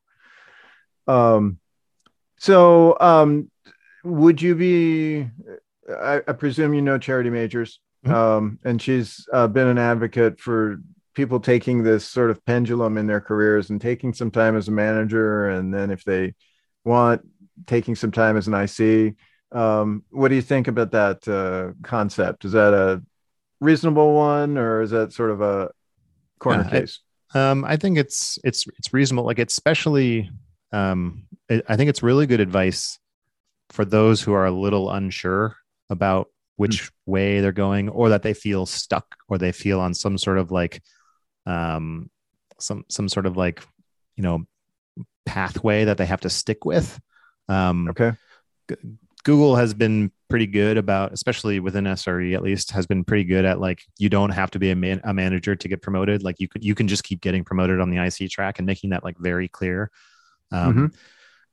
Um, 1.08 1.60
so 2.38 2.96
um, 3.00 3.50
would 4.04 4.42
you 4.42 4.56
be 4.56 5.30
I, 5.90 6.22
I, 6.28 6.34
presume 6.34 6.74
you 6.74 6.82
know 6.82 6.98
Charity 6.98 7.30
Majors, 7.30 7.80
mm-hmm. 8.06 8.16
um, 8.16 8.60
and 8.64 8.82
she's 8.82 9.28
uh, 9.32 9.48
been 9.48 9.68
an 9.68 9.78
advocate 9.78 10.40
for 10.40 10.78
people 11.14 11.40
taking 11.40 11.84
this 11.84 12.06
sort 12.06 12.30
of 12.30 12.46
pendulum 12.46 12.98
in 12.98 13.08
their 13.08 13.22
careers 13.22 13.70
and 13.70 13.80
taking 13.80 14.14
some 14.14 14.32
time 14.32 14.56
as 14.56 14.68
a 14.68 14.72
manager, 14.72 15.50
and 15.50 15.74
then 15.74 15.92
if 15.92 16.04
they 16.04 16.34
want, 16.84 17.22
taking 17.66 17.96
some 17.96 18.12
time 18.12 18.38
as 18.38 18.48
an 18.48 18.54
IC. 18.54 19.16
Um, 19.52 20.04
what 20.10 20.30
do 20.30 20.36
you 20.36 20.42
think 20.42 20.68
about 20.68 20.92
that 20.92 21.28
uh, 21.28 21.74
concept? 21.82 22.46
Is 22.46 22.52
that 22.52 22.74
a 22.74 23.02
reasonable 23.62 24.14
one, 24.14 24.58
or 24.58 24.82
is 24.82 24.92
that 24.92 25.14
sort 25.14 25.32
of 25.32 25.42
a 25.42 25.72
corner 26.40 26.64
yeah, 26.64 26.80
case? 26.82 27.00
I, 27.34 27.50
um, 27.52 27.66
I 27.66 27.78
think 27.78 27.98
it's 27.98 28.38
it's 28.44 28.66
it's 28.78 28.94
reasonable. 28.94 29.26
Like 29.26 29.40
it's 29.40 29.54
especially, 29.54 30.30
um, 30.72 31.28
I 31.50 31.76
think 31.76 31.90
it's 31.90 32.04
really 32.04 32.28
good 32.28 32.40
advice 32.40 33.00
for 33.70 33.86
those 33.86 34.22
who 34.22 34.34
are 34.34 34.46
a 34.46 34.52
little 34.52 34.92
unsure 34.92 35.56
about 35.90 36.30
which 36.56 36.84
mm. 36.84 36.92
way 37.06 37.42
they're 37.42 37.52
going 37.52 37.90
or 37.90 38.10
that 38.10 38.24
they 38.24 38.34
feel 38.34 38.66
stuck 38.66 39.16
or 39.28 39.38
they 39.38 39.52
feel 39.52 39.80
on 39.80 39.94
some 39.94 40.18
sort 40.18 40.38
of 40.38 40.52
like 40.52 40.82
um 41.46 42.10
some 42.60 42.86
some 42.90 43.10
sort 43.10 43.26
of 43.26 43.38
like 43.38 43.62
you 44.16 44.24
know 44.24 44.46
pathway 45.26 45.86
that 45.86 45.98
they 45.98 46.06
have 46.06 46.22
to 46.22 46.30
stick 46.30 46.66
with. 46.66 47.00
Um 47.50 47.90
okay. 47.90 48.14
G- 48.70 48.78
google 49.24 49.56
has 49.56 49.74
been 49.74 50.12
pretty 50.30 50.46
good 50.46 50.78
about 50.78 51.12
especially 51.12 51.60
within 51.60 51.86
sre 51.86 52.36
at 52.36 52.44
least 52.44 52.70
has 52.70 52.86
been 52.86 53.04
pretty 53.04 53.24
good 53.24 53.44
at 53.44 53.60
like 53.60 53.82
you 53.98 54.08
don't 54.08 54.30
have 54.30 54.52
to 54.52 54.60
be 54.60 54.70
a, 54.70 54.76
man, 54.76 55.02
a 55.04 55.14
manager 55.14 55.56
to 55.56 55.68
get 55.68 55.82
promoted. 55.82 56.24
Like 56.24 56.40
you 56.40 56.48
could 56.48 56.64
you 56.64 56.76
can 56.76 56.88
just 56.88 57.04
keep 57.04 57.22
getting 57.22 57.44
promoted 57.44 57.80
on 57.80 57.90
the 57.90 57.98
ic 57.98 58.30
track 58.30 58.60
and 58.60 58.66
making 58.66 58.92
that 58.92 59.04
like 59.04 59.18
very 59.18 59.48
clear. 59.48 59.92
Um, 60.52 60.74
mm-hmm 60.74 60.86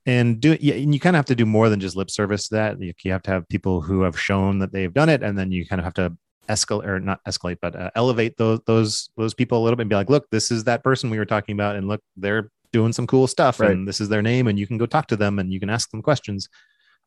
and 0.05 0.39
do 0.39 0.57
yeah, 0.59 0.75
and 0.75 0.93
you 0.93 0.99
kind 0.99 1.15
of 1.15 1.19
have 1.19 1.25
to 1.25 1.35
do 1.35 1.45
more 1.45 1.69
than 1.69 1.79
just 1.79 1.95
lip 1.95 2.09
service 2.09 2.47
to 2.49 2.55
that. 2.55 2.81
You, 2.81 2.93
you, 3.03 3.11
have 3.11 3.23
to 3.23 3.31
have 3.31 3.47
people 3.49 3.81
who 3.81 4.01
have 4.01 4.19
shown 4.19 4.59
that 4.59 4.71
they've 4.73 4.93
done 4.93 5.09
it, 5.09 5.23
and 5.23 5.37
then 5.37 5.51
you 5.51 5.65
kind 5.65 5.79
of 5.79 5.85
have 5.85 5.93
to 5.95 6.15
escalate 6.49 6.85
or 6.85 6.99
not 6.99 7.23
escalate, 7.25 7.57
but 7.61 7.75
uh, 7.75 7.89
elevate 7.95 8.35
those 8.37 8.59
those 8.65 9.09
those 9.17 9.33
people 9.33 9.59
a 9.59 9.63
little 9.63 9.77
bit 9.77 9.83
and 9.83 9.89
be 9.89 9.95
like, 9.95 10.09
look, 10.09 10.27
this 10.29 10.51
is 10.51 10.65
that 10.65 10.83
person 10.83 11.09
we 11.09 11.17
were 11.17 11.25
talking 11.25 11.53
about, 11.53 11.75
and 11.75 11.87
look, 11.87 12.01
they're 12.17 12.49
doing 12.73 12.91
some 12.91 13.05
cool 13.07 13.27
stuff 13.27 13.59
Right. 13.59 13.71
and 13.71 13.87
this 13.87 14.01
is 14.01 14.09
their 14.09 14.23
name 14.23 14.47
and 14.47 14.57
you 14.57 14.65
can 14.65 14.79
go 14.79 14.87
talk 14.87 15.05
to 15.09 15.15
them 15.15 15.37
and 15.37 15.53
you 15.53 15.59
can 15.59 15.69
ask 15.69 15.91
them 15.91 16.01
questions 16.01 16.49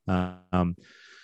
um, 0.07 0.77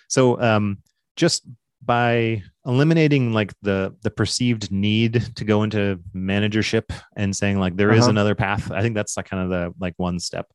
so 0.09 0.39
um, 0.41 0.79
just 1.15 1.47
by 1.85 2.43
eliminating 2.65 3.31
like 3.33 3.53
the 3.61 3.95
the 4.03 4.09
perceived 4.11 4.69
need 4.71 5.35
to 5.35 5.45
go 5.45 5.63
into 5.63 5.99
managership 6.13 6.91
and 7.15 7.33
saying 7.35 7.57
like 7.59 7.75
there 7.77 7.91
is 7.93 8.01
Uh-huh. 8.01 8.09
another 8.09 8.35
path 8.35 8.69
i 8.71 8.81
think 8.81 8.95
that's 8.95 9.15
like 9.17 9.29
kind 9.29 9.43
of 9.43 9.49
the 9.49 9.73
like 9.79 9.93
one 9.97 10.19
step 10.19 10.47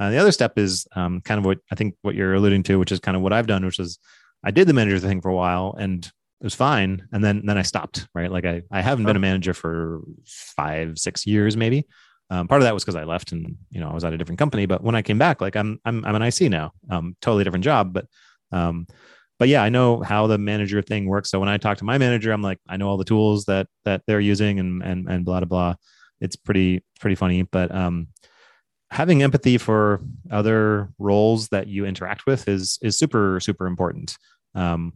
uh, 0.00 0.10
the 0.10 0.18
other 0.18 0.32
step 0.32 0.58
is 0.58 0.86
um, 0.96 1.20
kind 1.20 1.38
of 1.38 1.44
what 1.44 1.58
i 1.70 1.74
think 1.74 1.94
what 2.02 2.14
you're 2.14 2.34
alluding 2.34 2.62
to 2.62 2.78
which 2.78 2.90
is 2.90 2.98
kind 2.98 3.16
of 3.16 3.22
what 3.22 3.32
i've 3.32 3.46
done 3.46 3.64
which 3.64 3.78
is 3.78 3.98
i 4.42 4.50
did 4.50 4.66
the 4.66 4.72
manager 4.72 4.98
thing 4.98 5.20
for 5.20 5.28
a 5.28 5.34
while 5.34 5.74
and 5.78 6.06
it 6.06 6.44
was 6.44 6.54
fine 6.54 7.06
and 7.12 7.22
then 7.22 7.44
then 7.44 7.58
i 7.58 7.62
stopped 7.62 8.08
right 8.14 8.32
like 8.32 8.44
i, 8.44 8.62
I 8.70 8.80
haven't 8.80 9.04
been 9.04 9.16
a 9.16 9.20
manager 9.20 9.54
for 9.54 10.00
five 10.26 10.98
six 10.98 11.26
years 11.26 11.56
maybe 11.56 11.86
um, 12.30 12.48
part 12.48 12.60
of 12.60 12.64
that 12.64 12.74
was 12.74 12.82
because 12.82 12.96
i 12.96 13.04
left 13.04 13.32
and 13.32 13.56
you 13.70 13.80
know 13.80 13.88
i 13.88 13.94
was 13.94 14.04
at 14.04 14.12
a 14.12 14.18
different 14.18 14.38
company 14.38 14.66
but 14.66 14.82
when 14.82 14.94
i 14.94 15.02
came 15.02 15.18
back 15.18 15.40
like 15.40 15.54
i'm 15.54 15.78
i'm, 15.84 16.04
I'm 16.04 16.14
an 16.14 16.22
ic 16.22 16.50
now 16.50 16.72
um, 16.90 17.16
totally 17.20 17.44
different 17.44 17.64
job 17.64 17.92
but 17.92 18.06
um, 18.52 18.86
but 19.40 19.48
yeah, 19.48 19.62
I 19.62 19.70
know 19.70 20.02
how 20.02 20.26
the 20.26 20.36
manager 20.36 20.82
thing 20.82 21.06
works. 21.06 21.30
So 21.30 21.40
when 21.40 21.48
I 21.48 21.56
talk 21.56 21.78
to 21.78 21.84
my 21.84 21.96
manager, 21.96 22.30
I'm 22.30 22.42
like, 22.42 22.58
I 22.68 22.76
know 22.76 22.88
all 22.88 22.98
the 22.98 23.04
tools 23.06 23.46
that 23.46 23.68
that 23.86 24.02
they're 24.06 24.20
using 24.20 24.60
and 24.60 24.82
and 24.82 25.08
and 25.08 25.24
blah 25.24 25.40
blah 25.40 25.46
blah. 25.46 25.74
It's 26.20 26.36
pretty 26.36 26.84
pretty 27.00 27.14
funny. 27.14 27.42
But 27.42 27.74
um, 27.74 28.08
having 28.90 29.22
empathy 29.22 29.56
for 29.58 30.00
other 30.30 30.90
roles 30.98 31.48
that 31.48 31.68
you 31.68 31.86
interact 31.86 32.26
with 32.26 32.48
is 32.48 32.78
is 32.82 32.98
super 32.98 33.40
super 33.40 33.66
important. 33.66 34.16
Um, 34.54 34.94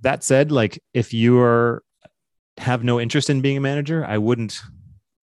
that 0.00 0.24
said, 0.24 0.50
like 0.52 0.82
if 0.94 1.12
you 1.12 1.38
are 1.40 1.82
have 2.58 2.84
no 2.84 3.00
interest 3.00 3.30
in 3.30 3.40
being 3.40 3.56
a 3.56 3.60
manager, 3.60 4.04
I 4.04 4.18
wouldn't 4.18 4.60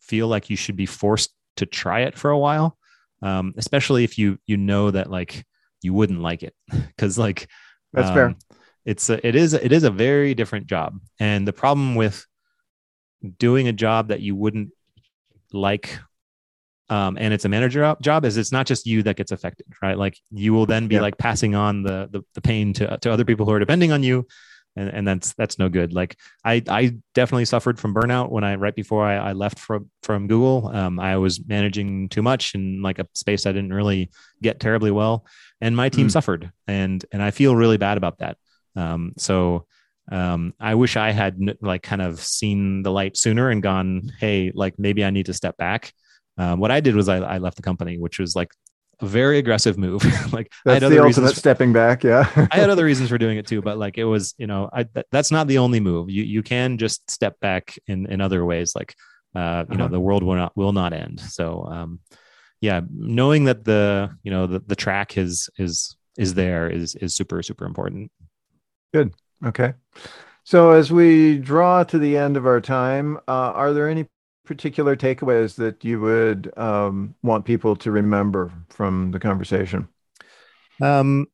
feel 0.01 0.27
like 0.27 0.49
you 0.49 0.55
should 0.55 0.75
be 0.75 0.85
forced 0.85 1.33
to 1.57 1.65
try 1.65 2.01
it 2.01 2.17
for 2.17 2.31
a 2.31 2.37
while, 2.37 2.77
um, 3.21 3.53
especially 3.57 4.03
if 4.03 4.17
you 4.17 4.37
you 4.47 4.57
know 4.57 4.91
that 4.91 5.09
like 5.09 5.45
you 5.81 5.93
wouldn't 5.93 6.21
like 6.21 6.43
it 6.43 6.53
because 6.71 7.17
like 7.17 7.47
That's 7.93 8.09
fair. 8.09 8.25
um, 8.27 8.35
It's 8.85 9.09
a, 9.09 9.25
it 9.25 9.35
is 9.35 9.53
it 9.53 9.71
is 9.71 9.83
a 9.83 9.91
very 9.91 10.33
different 10.33 10.67
job, 10.67 10.99
and 11.19 11.47
the 11.47 11.53
problem 11.53 11.95
with 11.95 12.25
doing 13.37 13.67
a 13.67 13.73
job 13.73 14.07
that 14.09 14.21
you 14.21 14.35
wouldn't 14.35 14.69
like, 15.51 15.99
um, 16.89 17.17
and 17.19 17.33
it's 17.33 17.45
a 17.45 17.49
manager 17.49 17.95
job, 18.01 18.25
is 18.25 18.37
it's 18.37 18.51
not 18.51 18.65
just 18.65 18.85
you 18.85 19.03
that 19.03 19.15
gets 19.15 19.31
affected, 19.31 19.65
right? 19.81 19.97
Like 19.97 20.17
you 20.31 20.53
will 20.53 20.65
then 20.65 20.87
be 20.87 20.95
Yeah. 20.95 21.01
like 21.01 21.17
passing 21.17 21.55
on 21.55 21.83
the, 21.83 22.09
the 22.11 22.21
the 22.33 22.41
pain 22.41 22.73
to 22.73 22.97
to 22.97 23.11
other 23.11 23.25
people 23.25 23.45
who 23.45 23.51
are 23.53 23.59
depending 23.59 23.91
on 23.91 24.03
you, 24.03 24.25
and 24.75 24.89
and 24.89 25.07
that's 25.07 25.33
that's 25.33 25.57
no 25.59 25.69
good. 25.69 25.93
Like 25.93 26.15
I 26.43 26.61
I 26.67 26.97
definitely 27.13 27.45
suffered 27.45 27.79
from 27.79 27.93
burnout 27.93 28.31
when 28.31 28.43
I 28.43 28.55
right 28.55 28.75
before 28.75 29.05
I, 29.05 29.15
I 29.29 29.33
left 29.33 29.59
from 29.59 29.89
from 30.03 30.27
Google. 30.27 30.67
Um, 30.73 30.99
I 30.99 31.17
was 31.17 31.45
managing 31.47 32.09
too 32.09 32.21
much 32.21 32.55
in 32.55 32.81
like 32.81 32.99
a 32.99 33.07
space 33.13 33.45
I 33.45 33.51
didn't 33.51 33.73
really 33.73 34.09
get 34.41 34.59
terribly 34.59 34.91
well, 34.91 35.25
and 35.61 35.75
my 35.75 35.89
team 35.89 36.07
Mm. 36.07 36.11
suffered, 36.11 36.51
and 36.67 37.05
and 37.11 37.21
I 37.21 37.31
feel 37.31 37.55
really 37.55 37.77
bad 37.77 37.97
about 37.97 38.19
that. 38.19 38.37
Um, 38.75 39.13
so 39.17 39.65
um, 40.11 40.53
I 40.59 40.73
wish 40.75 40.97
I 40.97 41.11
had 41.11 41.37
like 41.61 41.83
kind 41.83 42.01
of 42.01 42.19
seen 42.19 42.81
the 42.81 42.91
light 42.91 43.15
sooner 43.15 43.49
and 43.51 43.61
gone, 43.61 44.11
hey, 44.19 44.51
like 44.55 44.79
maybe 44.79 45.05
I 45.05 45.11
need 45.11 45.27
to 45.27 45.33
step 45.33 45.55
back. 45.57 45.93
Um, 46.39 46.59
what 46.59 46.71
I 46.71 46.79
did 46.79 46.95
was 46.95 47.09
I, 47.09 47.17
I 47.17 47.37
left 47.37 47.57
the 47.57 47.61
company, 47.63 47.97
which 47.97 48.17
was 48.17 48.35
like 48.35 48.51
a 49.01 49.05
very 49.05 49.37
aggressive 49.37 49.77
move. 49.77 50.03
like 50.33 50.51
I 50.65 50.73
had 50.73 50.81
That's 50.81 50.85
other 50.85 50.95
the 50.95 51.03
reasons 51.03 51.25
ultimate 51.27 51.37
stepping 51.37 51.73
back. 51.73 52.03
Yeah. 52.03 52.29
I 52.51 52.57
had 52.57 52.69
other 52.69 52.85
reasons 52.91 53.09
for 53.09 53.17
doing 53.17 53.37
it 53.37 53.45
too, 53.45 53.61
but 53.61 53.77
like 53.77 53.97
it 53.97 54.05
was, 54.05 54.33
you 54.37 54.47
know, 54.47 54.69
I, 54.73 54.83
th- 54.83 55.05
that's 55.11 55.31
not 55.31 55.47
the 55.47 55.57
only 55.59 55.79
move. 55.79 56.09
You 56.09 56.23
you 56.23 56.41
can 56.41 56.77
just 56.77 57.09
step 57.11 57.39
back 57.39 57.77
in 57.87 58.07
in 58.07 58.21
other 58.21 58.43
ways. 58.45 58.73
Like, 58.75 58.95
uh, 59.35 59.65
you 59.69 59.77
know, 59.77 59.85
Uh-huh. 59.85 59.91
the 59.93 59.99
world 59.99 60.23
will 60.23 60.35
not 60.35 60.55
will 60.55 60.73
not 60.73 60.93
end. 60.93 61.19
So, 61.19 61.65
um, 61.65 61.99
yeah, 62.61 62.81
knowing 62.91 63.45
that 63.45 63.63
the 63.63 64.09
you 64.23 64.31
know 64.31 64.47
the 64.47 64.59
the 64.59 64.75
track 64.75 65.17
is 65.17 65.49
is 65.57 65.95
is 66.17 66.33
there 66.33 66.69
is 66.69 66.95
is 66.95 67.15
super 67.15 67.43
super 67.43 67.65
important. 67.65 68.11
Good. 68.93 69.13
Okay. 69.45 69.73
So 70.43 70.71
as 70.71 70.91
we 70.91 71.37
draw 71.37 71.83
to 71.83 71.99
the 71.99 72.17
end 72.17 72.35
of 72.35 72.45
our 72.47 72.59
time, 72.59 73.17
uh, 73.27 73.51
are 73.53 73.71
there 73.71 73.87
any 73.87 74.07
particular 74.49 74.95
takeaways 74.95 75.55
that 75.57 75.85
you 75.85 76.01
would 76.01 76.51
um, 76.57 77.13
want 77.21 77.45
people 77.45 77.75
to 77.75 77.91
remember 77.91 78.51
from 78.69 79.11
the 79.11 79.19
conversation? 79.19 79.87
Um, 80.81 81.27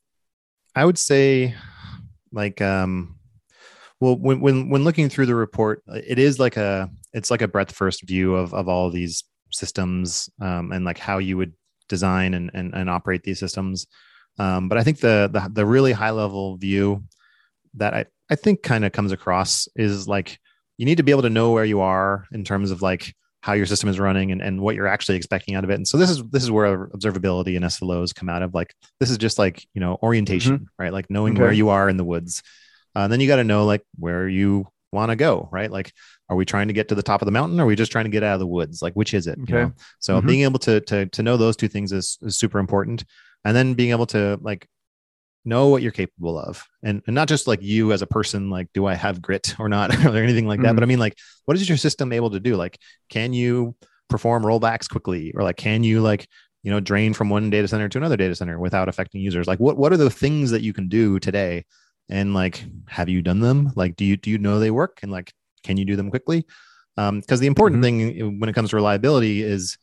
I 0.75 0.83
would 0.83 0.97
say, 0.97 1.55
like, 2.33 2.61
um, 2.61 3.15
well, 4.01 4.17
when 4.17 4.41
when 4.41 4.69
when 4.69 4.83
looking 4.83 5.07
through 5.07 5.27
the 5.27 5.35
report, 5.35 5.81
it 5.87 6.19
is 6.19 6.39
like 6.39 6.57
a 6.57 6.89
it's 7.13 7.31
like 7.31 7.41
a 7.41 7.47
breadth 7.47 7.73
first 7.73 8.05
view 8.05 8.35
of 8.35 8.53
of 8.53 8.67
all 8.67 8.89
these 8.89 9.23
systems 9.49 10.29
um, 10.41 10.73
and 10.73 10.83
like 10.83 10.97
how 10.97 11.17
you 11.17 11.37
would 11.37 11.53
design 11.87 12.33
and 12.33 12.51
and, 12.53 12.73
and 12.73 12.89
operate 12.89 13.23
these 13.23 13.39
systems. 13.39 13.87
Um, 14.37 14.67
but 14.67 14.77
I 14.77 14.83
think 14.83 14.99
the, 14.99 15.29
the 15.31 15.49
the 15.49 15.65
really 15.65 15.93
high 15.93 16.11
level 16.11 16.57
view 16.57 17.05
that 17.75 17.93
I 17.93 18.05
I 18.29 18.35
think 18.35 18.61
kind 18.61 18.83
of 18.83 18.91
comes 18.91 19.13
across 19.13 19.69
is 19.77 20.05
like 20.05 20.37
you 20.77 20.85
need 20.85 20.97
to 20.97 21.03
be 21.03 21.11
able 21.11 21.21
to 21.23 21.29
know 21.29 21.51
where 21.51 21.65
you 21.65 21.81
are 21.81 22.25
in 22.31 22.43
terms 22.43 22.71
of 22.71 22.81
like 22.81 23.13
how 23.41 23.53
your 23.53 23.65
system 23.67 23.87
is 23.89 23.99
running 23.99 24.31
and, 24.31 24.41
and 24.41 24.59
what 24.59 24.75
you're 24.75 24.87
actually 24.87 25.15
expecting 25.15 25.53
out 25.55 25.63
of 25.63 25.69
it. 25.69 25.75
And 25.75 25.87
so 25.87 25.97
this 25.97 26.09
is 26.09 26.23
this 26.31 26.43
is 26.43 26.49
where 26.51 26.87
observability 26.87 27.55
and 27.55 27.63
SLOs 27.65 28.13
come 28.13 28.27
out 28.29 28.41
of 28.41 28.53
like 28.53 28.73
this 28.99 29.09
is 29.11 29.17
just 29.17 29.37
like 29.37 29.65
you 29.73 29.81
know 29.81 29.97
orientation, 30.01 30.67
right? 30.79 30.91
Like 30.91 31.09
knowing 31.09 31.33
Okay. 31.33 31.41
where 31.43 31.51
you 31.53 31.69
are 31.69 31.87
in 31.89 31.97
the 31.97 32.03
woods. 32.03 32.41
Uh, 32.95 33.01
and 33.01 33.11
then 33.13 33.19
you 33.19 33.27
got 33.27 33.35
to 33.37 33.43
know 33.43 33.65
like 33.65 33.83
where 33.99 34.27
you 34.27 34.67
want 34.91 35.11
to 35.11 35.15
go, 35.15 35.47
right? 35.51 35.69
Like 35.71 35.91
are 36.29 36.35
we 36.35 36.45
trying 36.45 36.69
to 36.69 36.73
get 36.73 36.87
to 36.89 36.95
the 36.95 37.03
top 37.03 37.21
of 37.21 37.27
the 37.27 37.31
mountain 37.31 37.59
or 37.59 37.63
are 37.63 37.67
we 37.67 37.75
just 37.75 37.91
trying 37.91 38.05
to 38.05 38.09
get 38.11 38.23
out 38.23 38.33
of 38.33 38.39
the 38.39 38.47
woods? 38.47 38.81
Like 38.81 38.93
which 38.93 39.13
is 39.13 39.27
it? 39.27 39.37
you 39.37 39.43
Okay. 39.43 39.53
know? 39.53 39.73
So 39.99 40.19
Mhm. 40.21 40.27
being 40.27 40.41
able 40.41 40.59
to 40.59 40.81
to 40.81 41.05
to 41.05 41.21
know 41.23 41.37
those 41.37 41.55
two 41.55 41.67
things 41.67 41.91
is, 41.91 42.17
is 42.23 42.37
super 42.37 42.57
important. 42.57 43.03
And 43.43 43.55
then 43.55 43.75
being 43.75 43.91
able 43.91 44.07
to 44.07 44.39
like 44.41 44.67
know 45.45 45.67
what 45.67 45.81
you're 45.83 45.91
capable 45.91 46.37
of. 46.39 46.63
And, 46.83 47.01
and 47.07 47.13
not 47.15 47.27
just 47.27 47.47
like 47.47 47.61
you 47.61 47.91
as 47.93 48.01
a 48.01 48.07
person 48.07 48.49
like 48.49 48.67
do 48.73 48.85
i 48.87 48.95
have 48.95 49.21
grit 49.21 49.55
or 49.59 49.69
not 49.69 49.95
or 50.05 50.17
anything 50.17 50.47
like 50.47 50.61
that 50.61 50.71
Mhm. 50.73 50.75
but 50.75 50.83
i 50.83 50.87
mean 50.87 50.99
like 50.99 51.15
what 51.45 51.55
is 51.55 51.69
your 51.69 51.77
system 51.77 52.11
able 52.11 52.31
to 52.31 52.39
do? 52.39 52.55
Like 52.55 52.79
can 53.09 53.31
you 53.31 53.75
perform 54.09 54.43
rollbacks 54.43 54.89
quickly? 54.89 55.31
Or 55.35 55.43
like 55.43 55.57
can 55.57 55.83
you 55.83 56.01
like 56.01 56.27
you 56.63 56.71
know 56.71 56.79
drain 56.79 57.13
from 57.13 57.29
one 57.29 57.51
data 57.51 57.67
center 57.67 57.87
to 57.87 57.97
another 57.99 58.17
data 58.17 58.33
center 58.35 58.59
without 58.59 58.89
affecting 58.89 59.21
users? 59.21 59.45
Like 59.47 59.59
what 59.59 59.77
what 59.77 59.93
are 59.93 59.97
the 59.97 60.09
things 60.09 60.49
that 60.51 60.63
you 60.63 60.73
can 60.73 60.87
do 60.87 61.19
today? 61.19 61.65
And 62.09 62.33
like 62.33 62.65
have 62.87 63.09
you 63.09 63.21
done 63.21 63.39
them? 63.41 63.71
Like 63.75 63.95
do 63.95 64.05
you 64.05 64.17
do 64.17 64.31
you 64.31 64.39
know 64.39 64.59
they 64.59 64.71
work? 64.71 64.99
And 65.03 65.11
like 65.11 65.33
can 65.63 65.77
you 65.77 65.85
do 65.85 65.95
them 65.95 66.09
quickly? 66.09 66.45
Um 66.97 67.19
because 67.19 67.39
the 67.39 67.47
important 67.47 67.81
Mhm. 67.81 67.83
thing 67.83 68.39
when 68.39 68.49
it 68.49 68.53
comes 68.53 68.71
to 68.71 68.75
reliability 68.75 69.43
is 69.43 69.77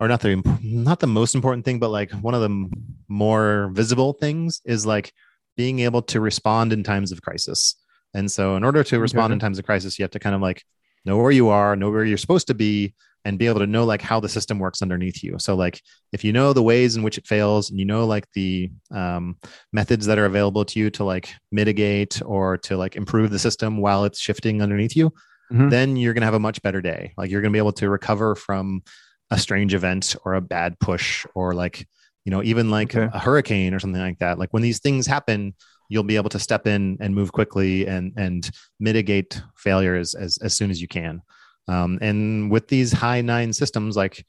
or 0.00 0.08
not 0.08 0.20
the 0.20 0.42
not 0.62 0.98
the 1.00 1.06
most 1.06 1.34
important 1.34 1.64
thing, 1.64 1.78
but 1.78 1.90
like 1.90 2.10
one 2.12 2.34
of 2.34 2.40
the 2.40 2.68
more 3.08 3.70
visible 3.72 4.14
things 4.14 4.60
is 4.64 4.86
like 4.86 5.12
being 5.56 5.80
able 5.80 6.02
to 6.02 6.20
respond 6.20 6.72
in 6.72 6.82
times 6.82 7.12
of 7.12 7.22
crisis. 7.22 7.76
And 8.14 8.30
so, 8.30 8.56
in 8.56 8.64
order 8.64 8.82
to 8.84 8.98
respond 8.98 9.26
Okay. 9.26 9.34
in 9.34 9.38
times 9.38 9.58
of 9.58 9.64
crisis, 9.66 9.98
you 9.98 10.02
have 10.02 10.10
to 10.12 10.18
kind 10.18 10.34
of 10.34 10.40
like 10.40 10.62
know 11.04 11.16
where 11.18 11.30
you 11.30 11.48
are, 11.48 11.76
know 11.76 11.90
where 11.90 12.04
you're 12.04 12.18
supposed 12.18 12.46
to 12.48 12.54
be, 12.54 12.94
and 13.24 13.38
be 13.38 13.46
able 13.46 13.60
to 13.60 13.66
know 13.66 13.84
like 13.84 14.00
how 14.02 14.18
the 14.18 14.28
system 14.28 14.58
works 14.58 14.80
underneath 14.82 15.22
you. 15.22 15.36
So, 15.38 15.54
like 15.54 15.80
if 16.12 16.24
you 16.24 16.32
know 16.32 16.52
the 16.52 16.62
ways 16.62 16.96
in 16.96 17.02
which 17.02 17.18
it 17.18 17.26
fails, 17.26 17.70
and 17.70 17.78
you 17.78 17.84
know 17.84 18.06
like 18.06 18.26
the 18.34 18.70
um, 18.90 19.36
methods 19.72 20.06
that 20.06 20.18
are 20.18 20.24
available 20.24 20.64
to 20.64 20.78
you 20.80 20.90
to 20.90 21.04
like 21.04 21.32
mitigate 21.52 22.20
or 22.24 22.56
to 22.58 22.76
like 22.76 22.96
improve 22.96 23.30
the 23.30 23.38
system 23.38 23.76
while 23.76 24.04
it's 24.04 24.18
shifting 24.18 24.62
underneath 24.62 24.96
you, 24.96 25.12
Mhm. 25.52 25.68
then 25.70 25.96
you're 25.96 26.14
going 26.14 26.22
to 26.22 26.26
have 26.26 26.34
a 26.34 26.38
much 26.48 26.62
better 26.62 26.80
day. 26.80 27.12
Like 27.18 27.30
you're 27.30 27.42
going 27.42 27.52
to 27.52 27.56
be 27.56 27.58
able 27.58 27.72
to 27.74 27.90
recover 27.90 28.34
from 28.34 28.82
a 29.30 29.38
strange 29.38 29.74
event 29.74 30.16
or 30.24 30.34
a 30.34 30.40
bad 30.40 30.78
push 30.80 31.24
or 31.34 31.54
like, 31.54 31.86
you 32.24 32.30
know, 32.30 32.42
even 32.42 32.70
like 32.70 32.94
Okay. 32.96 33.08
a 33.12 33.18
hurricane 33.18 33.74
or 33.74 33.78
something 33.78 34.00
like 34.00 34.18
that. 34.18 34.38
Like 34.38 34.50
when 34.52 34.62
these 34.62 34.80
things 34.80 35.06
happen, 35.06 35.54
you'll 35.88 36.02
be 36.04 36.16
able 36.16 36.30
to 36.30 36.38
step 36.38 36.66
in 36.66 36.96
and 37.00 37.14
move 37.14 37.32
quickly 37.32 37.86
and 37.86 38.12
and 38.16 38.50
mitigate 38.78 39.42
failures 39.56 40.14
as 40.14 40.38
as 40.38 40.54
soon 40.54 40.70
as 40.70 40.80
you 40.80 40.88
can. 40.88 41.22
Um, 41.68 41.98
and 42.00 42.50
with 42.50 42.68
these 42.68 42.92
high 42.92 43.20
nine 43.20 43.52
systems, 43.52 43.96
like 43.96 44.24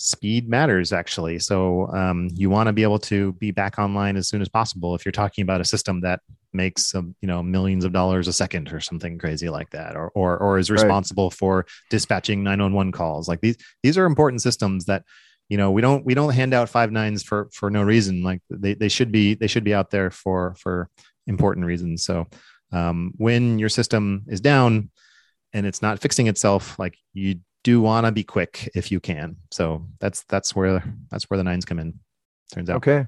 speed 0.00 0.48
matters 0.48 0.92
actually. 0.92 1.40
So 1.40 1.88
um, 1.88 2.28
you 2.32 2.50
want 2.50 2.68
to 2.68 2.72
be 2.72 2.84
able 2.84 3.00
to 3.00 3.32
be 3.32 3.50
back 3.50 3.80
online 3.80 4.16
as 4.16 4.28
soon 4.28 4.40
as 4.40 4.48
possible. 4.48 4.94
If 4.94 5.04
you're 5.04 5.10
talking 5.10 5.42
about 5.42 5.60
a 5.60 5.64
system 5.64 6.02
that 6.02 6.20
makes 6.52 6.94
um, 6.94 7.16
you 7.20 7.26
know 7.26 7.42
millions 7.42 7.84
of 7.84 7.92
dollars 7.92 8.28
a 8.28 8.32
second 8.32 8.72
or 8.72 8.78
something 8.78 9.18
crazy 9.18 9.48
like 9.48 9.70
that, 9.70 9.96
or 9.96 10.10
or 10.14 10.38
or 10.38 10.58
is 10.58 10.70
Right. 10.70 10.80
responsible 10.80 11.30
for 11.32 11.66
dispatching 11.90 12.44
911 12.44 12.92
calls, 12.92 13.26
like 13.28 13.40
these 13.40 13.56
these 13.82 13.98
are 13.98 14.06
important 14.06 14.40
systems 14.40 14.84
that 14.84 15.02
you 15.48 15.56
know 15.56 15.72
we 15.72 15.82
don't 15.82 16.04
we 16.06 16.14
don't 16.14 16.32
hand 16.32 16.54
out 16.54 16.68
five 16.68 16.92
nines 16.92 17.24
for 17.24 17.48
for 17.52 17.68
no 17.68 17.82
reason. 17.82 18.22
Like 18.22 18.40
they 18.50 18.74
they 18.74 18.88
should 18.88 19.10
be 19.10 19.34
they 19.34 19.48
should 19.48 19.64
be 19.64 19.74
out 19.74 19.90
there 19.90 20.12
for 20.12 20.54
for 20.60 20.88
important 21.26 21.66
reasons. 21.66 22.04
So 22.04 22.28
um, 22.70 23.12
when 23.16 23.58
your 23.58 23.68
system 23.68 24.22
is 24.28 24.40
down 24.40 24.90
and 25.52 25.66
it's 25.66 25.82
not 25.82 25.98
fixing 25.98 26.28
itself, 26.28 26.78
like 26.78 26.96
you 27.14 27.40
do 27.68 27.82
want 27.82 28.06
to 28.06 28.12
be 28.12 28.24
quick 28.24 28.70
if 28.74 28.90
you 28.90 28.98
can. 28.98 29.36
So 29.50 29.86
that's 30.00 30.24
that's 30.24 30.56
where 30.56 30.82
that's 31.10 31.24
where 31.24 31.36
the 31.36 31.44
nines 31.44 31.66
come 31.66 31.78
in. 31.78 32.00
Turns 32.50 32.70
out. 32.70 32.76
Okay. 32.78 33.06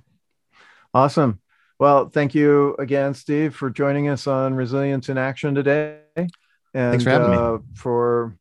Awesome. 0.92 1.40
Well, 1.78 2.10
thank 2.10 2.34
you 2.34 2.76
again, 2.78 3.14
Steve, 3.14 3.56
for 3.56 3.70
joining 3.70 4.08
us 4.08 4.26
on 4.26 4.52
Resilience 4.52 5.08
in 5.08 5.16
Action 5.16 5.54
today. 5.54 6.00
And 6.14 6.28
Thanks 6.74 7.04
for 7.04 7.10
having 7.10 7.30
me. 7.30 7.36
uh, 7.38 7.58
for 7.74 8.36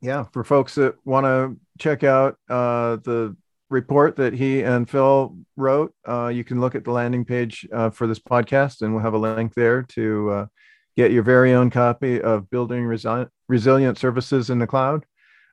Yeah, 0.00 0.24
for 0.32 0.44
folks 0.44 0.76
that 0.76 0.94
want 1.04 1.26
to 1.26 1.60
check 1.78 2.04
out 2.04 2.38
uh, 2.48 2.96
the 3.04 3.36
report 3.68 4.16
that 4.16 4.32
he 4.32 4.62
and 4.62 4.88
Phil 4.88 5.36
wrote, 5.58 5.92
uh, 6.08 6.28
you 6.28 6.42
can 6.42 6.58
look 6.58 6.74
at 6.74 6.84
the 6.84 6.90
landing 6.90 7.26
page 7.26 7.68
uh, 7.70 7.90
for 7.90 8.06
this 8.06 8.18
podcast, 8.18 8.80
and 8.80 8.94
we'll 8.94 9.04
have 9.04 9.12
a 9.12 9.18
link 9.18 9.52
there 9.52 9.82
to 9.96 10.30
uh, 10.30 10.46
get 10.96 11.12
your 11.12 11.22
very 11.22 11.52
own 11.52 11.68
copy 11.68 12.18
of 12.18 12.48
Building 12.48 12.84
Resi- 12.84 13.28
Resilient 13.46 13.98
Services 13.98 14.48
in 14.48 14.58
the 14.58 14.66
Cloud. 14.66 15.04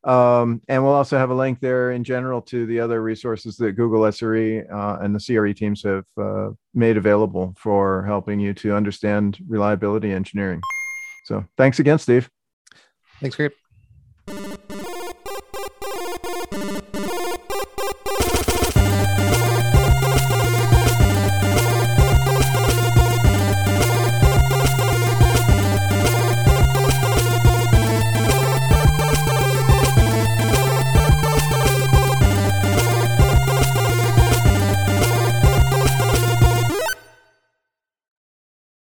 Um, 0.03 0.61
and 0.67 0.83
we'll 0.83 0.93
also 0.93 1.17
have 1.17 1.31
a 1.31 1.35
link 1.35 1.59
there 1.59 1.91
in 1.91 2.03
general 2.03 2.41
to 2.43 2.65
the 2.65 2.79
other 2.79 3.01
resources 3.01 3.57
that 3.57 3.73
Google 3.73 4.01
SRE 4.01 4.71
uh, 4.71 4.99
and 5.01 5.13
the 5.13 5.19
CRE 5.19 5.51
teams 5.53 5.83
have 5.83 6.05
uh, 6.17 6.51
made 6.73 6.97
available 6.97 7.53
for 7.57 8.05
helping 8.05 8.39
you 8.39 8.53
to 8.55 8.75
understand 8.75 9.39
reliability 9.47 10.11
engineering. 10.11 10.61
So 11.25 11.45
thanks 11.57 11.79
again, 11.79 11.99
Steve. 11.99 12.29
Thanks, 13.19 13.35
Kurt. 13.35 13.53